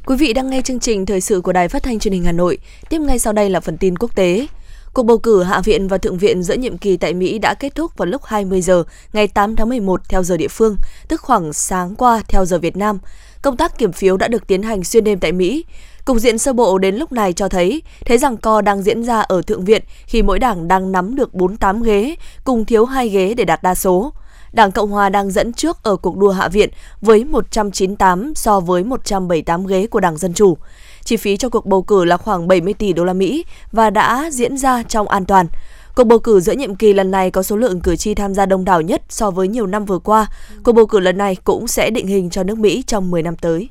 Quý 0.05 0.17
vị 0.17 0.33
đang 0.33 0.49
nghe 0.49 0.61
chương 0.61 0.79
trình 0.79 1.05
thời 1.05 1.21
sự 1.21 1.41
của 1.41 1.53
Đài 1.53 1.67
Phát 1.67 1.83
thanh 1.83 1.99
Truyền 1.99 2.13
hình 2.13 2.23
Hà 2.23 2.31
Nội. 2.31 2.57
Tiếp 2.89 3.01
ngay 3.01 3.19
sau 3.19 3.33
đây 3.33 3.49
là 3.49 3.59
phần 3.59 3.77
tin 3.77 3.97
quốc 3.97 4.15
tế. 4.15 4.47
Cuộc 4.93 5.03
bầu 5.03 5.17
cử 5.17 5.43
Hạ 5.43 5.61
viện 5.63 5.87
và 5.87 5.97
Thượng 5.97 6.17
viện 6.17 6.43
giữa 6.43 6.53
nhiệm 6.53 6.77
kỳ 6.77 6.97
tại 6.97 7.13
Mỹ 7.13 7.39
đã 7.39 7.53
kết 7.53 7.75
thúc 7.75 7.97
vào 7.97 8.05
lúc 8.05 8.23
20 8.25 8.61
giờ 8.61 8.83
ngày 9.13 9.27
8 9.27 9.55
tháng 9.55 9.69
11 9.69 10.01
theo 10.09 10.23
giờ 10.23 10.37
địa 10.37 10.47
phương, 10.47 10.77
tức 11.07 11.21
khoảng 11.21 11.53
sáng 11.53 11.95
qua 11.95 12.21
theo 12.27 12.45
giờ 12.45 12.59
Việt 12.59 12.77
Nam. 12.77 12.97
Công 13.41 13.57
tác 13.57 13.77
kiểm 13.77 13.91
phiếu 13.91 14.17
đã 14.17 14.27
được 14.27 14.47
tiến 14.47 14.63
hành 14.63 14.83
xuyên 14.83 15.03
đêm 15.03 15.19
tại 15.19 15.31
Mỹ. 15.31 15.65
Cục 16.05 16.17
diện 16.17 16.37
sơ 16.37 16.53
bộ 16.53 16.77
đến 16.77 16.95
lúc 16.95 17.11
này 17.11 17.33
cho 17.33 17.49
thấy 17.49 17.81
thế 18.05 18.17
rằng 18.17 18.37
co 18.37 18.61
đang 18.61 18.81
diễn 18.81 19.03
ra 19.03 19.21
ở 19.21 19.41
Thượng 19.41 19.65
viện 19.65 19.81
khi 20.05 20.21
mỗi 20.21 20.39
đảng 20.39 20.67
đang 20.67 20.91
nắm 20.91 21.15
được 21.15 21.33
48 21.33 21.83
ghế, 21.83 22.15
cùng 22.43 22.65
thiếu 22.65 22.85
2 22.85 23.09
ghế 23.09 23.33
để 23.33 23.45
đạt 23.45 23.63
đa 23.63 23.75
số. 23.75 24.13
Đảng 24.53 24.71
Cộng 24.71 24.91
Hòa 24.91 25.09
đang 25.09 25.31
dẫn 25.31 25.53
trước 25.53 25.83
ở 25.83 25.95
cuộc 25.95 26.17
đua 26.17 26.31
Hạ 26.31 26.47
viện 26.47 26.69
với 27.01 27.25
198 27.25 28.33
so 28.35 28.59
với 28.59 28.83
178 28.83 29.67
ghế 29.67 29.87
của 29.87 29.99
Đảng 29.99 30.17
Dân 30.17 30.33
Chủ. 30.33 30.57
Chi 31.03 31.17
phí 31.17 31.37
cho 31.37 31.49
cuộc 31.49 31.65
bầu 31.65 31.81
cử 31.81 32.05
là 32.05 32.17
khoảng 32.17 32.47
70 32.47 32.73
tỷ 32.73 32.93
đô 32.93 33.03
la 33.03 33.13
Mỹ 33.13 33.45
và 33.71 33.89
đã 33.89 34.29
diễn 34.31 34.57
ra 34.57 34.83
trong 34.83 35.07
an 35.07 35.25
toàn. 35.25 35.47
Cuộc 35.95 36.03
bầu 36.03 36.19
cử 36.19 36.39
giữa 36.39 36.53
nhiệm 36.53 36.75
kỳ 36.75 36.93
lần 36.93 37.11
này 37.11 37.31
có 37.31 37.43
số 37.43 37.55
lượng 37.55 37.81
cử 37.81 37.95
tri 37.95 38.13
tham 38.13 38.33
gia 38.33 38.45
đông 38.45 38.65
đảo 38.65 38.81
nhất 38.81 39.01
so 39.09 39.31
với 39.31 39.47
nhiều 39.47 39.67
năm 39.67 39.85
vừa 39.85 39.99
qua. 39.99 40.27
Cuộc 40.63 40.71
bầu 40.71 40.85
cử 40.85 40.99
lần 40.99 41.17
này 41.17 41.35
cũng 41.43 41.67
sẽ 41.67 41.89
định 41.89 42.07
hình 42.07 42.29
cho 42.29 42.43
nước 42.43 42.57
Mỹ 42.57 42.83
trong 42.87 43.11
10 43.11 43.23
năm 43.23 43.35
tới. 43.35 43.69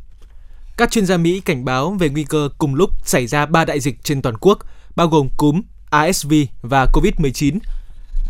Các 0.81 0.90
chuyên 0.90 1.07
gia 1.07 1.16
Mỹ 1.16 1.40
cảnh 1.45 1.64
báo 1.64 1.90
về 1.90 2.09
nguy 2.09 2.25
cơ 2.25 2.49
cùng 2.59 2.75
lúc 2.75 2.90
xảy 3.05 3.27
ra 3.27 3.47
ba 3.47 3.64
đại 3.64 3.81
dịch 3.81 4.05
trên 4.05 4.23
toàn 4.23 4.35
quốc, 4.40 4.59
bao 4.97 5.09
gồm 5.09 5.29
cúm, 5.37 5.62
ASV 5.90 6.33
và 6.62 6.87
COVID-19. 6.93 7.59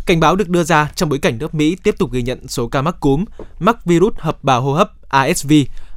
Cảnh 0.05 0.19
báo 0.19 0.35
được 0.35 0.49
đưa 0.49 0.63
ra 0.63 0.91
trong 0.95 1.09
bối 1.09 1.19
cảnh 1.19 1.37
nước 1.37 1.55
Mỹ 1.55 1.77
tiếp 1.83 1.95
tục 1.99 2.11
ghi 2.11 2.21
nhận 2.21 2.47
số 2.47 2.67
ca 2.67 2.81
mắc 2.81 2.95
cúm, 2.99 3.25
mắc 3.59 3.85
virus 3.85 4.13
hợp 4.17 4.43
bào 4.43 4.61
hô 4.61 4.73
hấp 4.73 4.91
ASV 5.09 5.51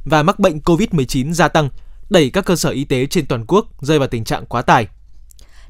và 0.05 0.23
mắc 0.23 0.39
bệnh 0.39 0.59
COVID-19 0.59 1.33
gia 1.33 1.47
tăng, 1.47 1.69
đẩy 2.09 2.29
các 2.29 2.45
cơ 2.45 2.55
sở 2.55 2.69
y 2.69 2.83
tế 2.83 3.05
trên 3.05 3.25
toàn 3.25 3.45
quốc 3.47 3.65
rơi 3.81 3.99
vào 3.99 4.07
tình 4.07 4.23
trạng 4.23 4.45
quá 4.45 4.61
tải. 4.61 4.87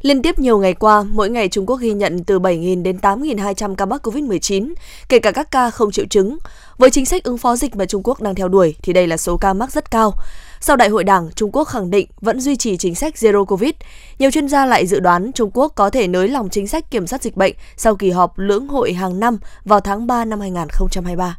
Liên 0.01 0.21
tiếp 0.21 0.39
nhiều 0.39 0.59
ngày 0.59 0.73
qua, 0.73 1.03
mỗi 1.03 1.29
ngày 1.29 1.49
Trung 1.49 1.65
Quốc 1.65 1.77
ghi 1.77 1.93
nhận 1.93 2.23
từ 2.23 2.39
7.000 2.39 2.83
đến 2.83 2.97
8.200 2.97 3.75
ca 3.75 3.85
mắc 3.85 4.07
COVID-19, 4.07 4.73
kể 5.09 5.19
cả 5.19 5.31
các 5.31 5.51
ca 5.51 5.69
không 5.69 5.91
triệu 5.91 6.05
chứng. 6.09 6.37
Với 6.77 6.89
chính 6.89 7.05
sách 7.05 7.23
ứng 7.23 7.37
phó 7.37 7.55
dịch 7.55 7.75
mà 7.75 7.85
Trung 7.85 8.03
Quốc 8.03 8.21
đang 8.21 8.35
theo 8.35 8.47
đuổi 8.47 8.75
thì 8.83 8.93
đây 8.93 9.07
là 9.07 9.17
số 9.17 9.37
ca 9.37 9.53
mắc 9.53 9.71
rất 9.71 9.91
cao. 9.91 10.13
Sau 10.67 10.75
đại 10.75 10.89
hội 10.89 11.03
đảng, 11.03 11.29
Trung 11.35 11.51
Quốc 11.53 11.63
khẳng 11.63 11.89
định 11.89 12.07
vẫn 12.21 12.39
duy 12.39 12.55
trì 12.55 12.77
chính 12.77 12.95
sách 12.95 13.13
Zero 13.15 13.45
Covid. 13.45 13.71
Nhiều 14.19 14.31
chuyên 14.31 14.47
gia 14.47 14.65
lại 14.65 14.87
dự 14.87 14.99
đoán 14.99 15.31
Trung 15.31 15.51
Quốc 15.53 15.71
có 15.75 15.89
thể 15.89 16.07
nới 16.07 16.27
lỏng 16.27 16.49
chính 16.49 16.67
sách 16.67 16.91
kiểm 16.91 17.07
soát 17.07 17.21
dịch 17.21 17.35
bệnh 17.35 17.53
sau 17.77 17.95
kỳ 17.95 18.09
họp 18.09 18.39
lưỡng 18.39 18.67
hội 18.67 18.93
hàng 18.93 19.19
năm 19.19 19.37
vào 19.65 19.79
tháng 19.79 20.07
3 20.07 20.25
năm 20.25 20.39
2023. 20.39 21.37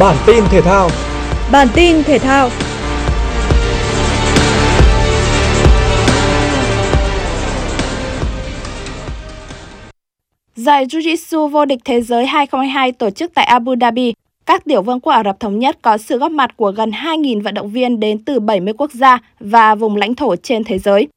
Bản 0.00 0.16
tin 0.26 0.44
thể 0.50 0.62
thao 0.62 0.90
Bản 1.52 1.68
tin 1.74 2.02
thể 2.02 2.18
thao 2.18 2.50
Giải 10.70 10.86
Jiu-Jitsu 10.86 11.48
vô 11.48 11.64
địch 11.64 11.78
thế 11.84 12.00
giới 12.00 12.26
2022 12.26 12.92
tổ 12.92 13.10
chức 13.10 13.34
tại 13.34 13.44
Abu 13.44 13.74
Dhabi. 13.80 14.12
các 14.46 14.64
tiểu 14.64 14.82
vương 14.82 15.00
quốc 15.00 15.12
Ả 15.12 15.22
Rập 15.24 15.40
Thống 15.40 15.58
Nhất 15.58 15.78
có 15.82 15.98
sự 15.98 16.18
góp 16.18 16.32
mặt 16.32 16.56
của 16.56 16.72
gần 16.72 16.90
2.000 16.90 17.42
vận 17.42 17.54
động 17.54 17.70
viên 17.70 18.00
đến 18.00 18.24
từ 18.24 18.40
70 18.40 18.74
quốc 18.78 18.90
gia 18.92 19.18
và 19.40 19.74
vùng 19.74 19.96
lãnh 19.96 20.14
thổ 20.14 20.36
trên 20.36 20.64
thế 20.64 20.78
giới. 20.78 21.08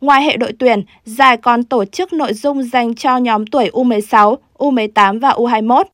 Ngoài 0.00 0.22
hệ 0.22 0.36
đội 0.36 0.52
tuyển, 0.58 0.82
giải 1.04 1.36
còn 1.36 1.64
tổ 1.64 1.84
chức 1.84 2.12
nội 2.12 2.32
dung 2.32 2.62
dành 2.62 2.94
cho 2.94 3.16
nhóm 3.16 3.46
tuổi 3.46 3.70
U16, 3.72 4.36
U18 4.58 5.20
và 5.20 5.30
U21. 5.30 5.84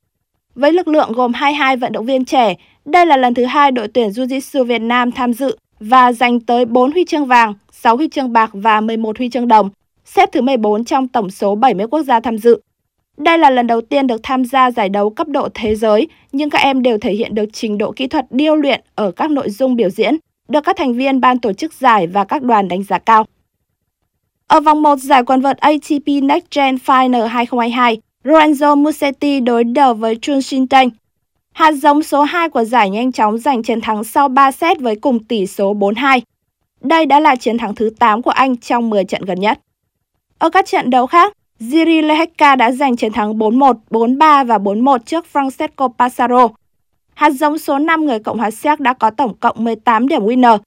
Với 0.55 0.73
lực 0.73 0.89
lượng 0.89 1.13
gồm 1.13 1.33
22 1.33 1.77
vận 1.77 1.93
động 1.93 2.07
viên 2.07 2.25
trẻ, 2.25 2.55
đây 2.85 3.07
là 3.07 3.17
lần 3.17 3.35
thứ 3.35 3.45
hai 3.45 3.71
đội 3.71 3.89
tuyển 3.89 4.09
Jiu-Jitsu 4.09 4.65
Việt 4.65 4.83
Nam 4.83 5.13
tham 5.13 5.33
dự 5.33 5.59
và 5.81 6.13
giành 6.13 6.41
tới 6.41 6.65
4 6.65 6.93
huy 6.93 7.05
chương 7.05 7.27
vàng, 7.27 7.55
6 7.73 7.97
huy 7.97 8.09
chương 8.09 8.33
bạc 8.33 8.51
và 8.53 8.81
11 8.81 9.19
huy 9.19 9.31
chương 9.31 9.49
đồng, 9.49 9.71
xếp 10.05 10.29
thứ 10.33 10.41
14 10.41 10.85
trong 10.85 11.09
tổng 11.09 11.31
số 11.31 11.55
70 11.55 11.87
quốc 11.87 12.03
gia 12.03 12.21
tham 12.21 12.39
dự. 12.39 12.61
Đây 13.21 13.39
là 13.39 13.51
lần 13.51 13.67
đầu 13.67 13.81
tiên 13.81 14.07
được 14.07 14.21
tham 14.23 14.45
gia 14.45 14.71
giải 14.71 14.89
đấu 14.89 15.11
cấp 15.11 15.29
độ 15.29 15.49
thế 15.55 15.75
giới, 15.75 16.09
nhưng 16.33 16.51
các 16.51 16.59
em 16.59 16.83
đều 16.83 16.99
thể 16.99 17.13
hiện 17.13 17.35
được 17.35 17.45
trình 17.53 17.79
độ 17.79 17.93
kỹ 17.93 18.07
thuật 18.07 18.27
điêu 18.31 18.57
luyện 18.57 18.81
ở 18.95 19.11
các 19.11 19.31
nội 19.31 19.51
dung 19.51 19.77
biểu 19.77 19.91
diễn, 19.91 20.17
được 20.49 20.61
các 20.65 20.77
thành 20.77 20.95
viên 20.95 21.21
ban 21.21 21.39
tổ 21.39 21.53
chức 21.53 21.73
giải 21.73 22.07
và 22.07 22.25
các 22.25 22.43
đoàn 22.43 22.69
đánh 22.69 22.83
giá 22.83 22.99
cao. 22.99 23.27
Ở 24.47 24.61
vòng 24.61 24.83
1 24.83 24.99
giải 24.99 25.25
quần 25.25 25.41
vợt 25.41 25.57
ATP 25.57 26.07
Next 26.23 26.45
Gen 26.55 26.77
Final 26.77 27.27
2022, 27.27 27.99
Lorenzo 28.25 28.77
Musetti 28.77 29.41
đối 29.41 29.65
đầu 29.65 29.95
với 29.95 30.19
Chun 30.23 30.39
Shin-teng. 30.39 30.91
Hạt 31.53 31.73
giống 31.73 32.03
số 32.03 32.23
2 32.23 32.49
của 32.49 32.65
giải 32.65 32.91
nhanh 32.91 33.13
chóng 33.13 33.39
giành 33.39 33.63
chiến 33.63 33.81
thắng 33.81 34.05
sau 34.05 34.29
3 34.29 34.53
set 34.53 34.81
với 34.81 34.97
cùng 34.97 35.25
tỷ 35.25 35.47
số 35.47 35.75
4-2. 35.75 36.21
Đây 36.81 37.07
đã 37.07 37.21
là 37.21 37.37
chiến 37.37 37.59
thắng 37.59 37.75
thứ 37.75 37.91
8 37.99 38.23
của 38.23 38.31
anh 38.31 38.57
trong 38.57 38.91
10 38.91 39.05
trận 39.05 39.23
gần 39.23 39.41
nhất. 39.41 39.61
Ở 40.39 40.51
các 40.51 40.67
trận 40.67 40.91
đấu 40.91 41.07
khác, 41.07 41.33
Jiri 41.61 42.03
Lehecka 42.03 42.57
đã 42.57 42.73
giành 42.73 42.97
chiến 42.97 43.13
thắng 43.13 43.39
4-1, 43.39 43.75
4-3 43.91 44.47
và 44.47 44.59
4-1 44.59 44.99
trước 44.99 45.27
Francesco 45.33 45.89
Passaro. 45.99 46.49
Hạt 47.15 47.31
giống 47.31 47.59
số 47.59 47.79
5 47.79 48.07
người 48.07 48.19
Cộng 48.19 48.39
hòa 48.39 48.51
Séc 48.51 48.81
đã 48.81 48.93
có 48.93 49.11
tổng 49.11 49.35
cộng 49.41 49.65
18 49.65 50.09
điểm 50.09 50.23
winner. 50.23 50.59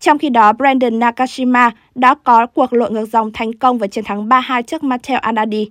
Trong 0.00 0.18
khi 0.18 0.28
đó, 0.28 0.52
Brandon 0.52 0.98
Nakashima 0.98 1.70
đã 1.94 2.14
có 2.24 2.46
cuộc 2.46 2.72
lội 2.72 2.90
ngược 2.90 3.06
dòng 3.06 3.30
thành 3.32 3.52
công 3.52 3.78
với 3.78 3.88
chiến 3.88 4.04
thắng 4.04 4.28
3-2 4.28 4.62
trước 4.62 4.82
Matteo 4.82 5.18
Anadi. 5.18 5.70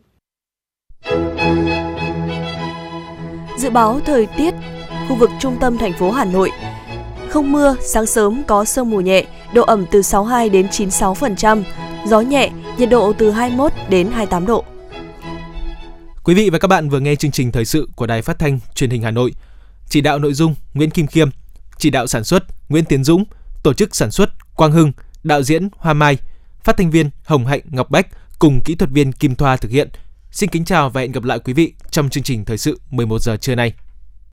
Dự 3.58 3.70
báo 3.70 4.00
thời 4.06 4.26
tiết 4.26 4.54
khu 5.10 5.16
vực 5.16 5.30
trung 5.40 5.58
tâm 5.60 5.78
thành 5.78 5.94
phố 5.94 6.12
Hà 6.12 6.26
Nội 6.26 6.52
không 7.30 7.52
mưa, 7.52 7.76
sáng 7.82 8.06
sớm 8.06 8.44
có 8.48 8.66
sương 8.66 8.90
mù 8.90 9.00
nhẹ, 9.00 9.26
độ 9.54 9.64
ẩm 9.64 9.86
từ 9.92 10.02
62 10.02 10.50
đến 10.50 10.68
96%, 10.72 11.64
gió 12.06 12.22
nhẹ, 12.22 12.50
nhiệt 12.80 12.90
độ 12.90 13.14
từ 13.14 13.32
21 13.32 13.72
đến 13.90 14.12
28 14.12 14.46
độ. 14.46 14.66
Quý 16.24 16.34
vị 16.34 16.50
và 16.50 16.60
các 16.60 16.68
bạn 16.68 16.90
vừa 16.90 17.00
nghe 17.00 17.16
chương 17.16 17.32
trình 17.32 17.52
thời 17.52 17.66
sự 17.66 17.88
của 17.96 18.08
Đài 18.08 18.22
Phát 18.22 18.40
thanh 18.40 18.60
Truyền 18.76 18.90
hình 18.90 19.02
Hà 19.02 19.12
Nội. 19.12 19.34
Chỉ 19.90 20.02
đạo 20.02 20.20
nội 20.20 20.34
dung 20.34 20.56
Nguyễn 20.74 20.90
Kim 20.90 21.08
Khiêm, 21.08 21.30
chỉ 21.78 21.90
đạo 21.90 22.08
sản 22.08 22.24
xuất 22.24 22.44
Nguyễn 22.70 22.86
Tiến 22.86 23.04
Dũng, 23.04 23.24
tổ 23.64 23.74
chức 23.74 23.96
sản 23.96 24.12
xuất 24.12 24.56
Quang 24.56 24.72
Hưng, 24.72 24.92
đạo 25.24 25.44
diễn 25.44 25.70
Hoa 25.78 25.94
Mai, 25.94 26.18
phát 26.64 26.78
thanh 26.78 26.92
viên 26.92 27.10
Hồng 27.24 27.46
Hạnh 27.46 27.62
Ngọc 27.66 27.92
Bách 27.92 28.08
cùng 28.40 28.62
kỹ 28.66 28.76
thuật 28.76 28.92
viên 28.92 29.12
Kim 29.12 29.36
Thoa 29.36 29.58
thực 29.58 29.72
hiện. 29.72 29.90
Xin 30.32 30.50
kính 30.50 30.66
chào 30.66 30.90
và 30.90 31.02
hẹn 31.02 31.12
gặp 31.12 31.24
lại 31.24 31.40
quý 31.40 31.54
vị 31.54 31.74
trong 31.92 32.10
chương 32.10 32.24
trình 32.24 32.46
thời 32.46 32.58
sự 32.58 32.80
11 32.90 33.22
giờ 33.22 33.38
trưa 33.38 33.56
nay. 33.56 33.74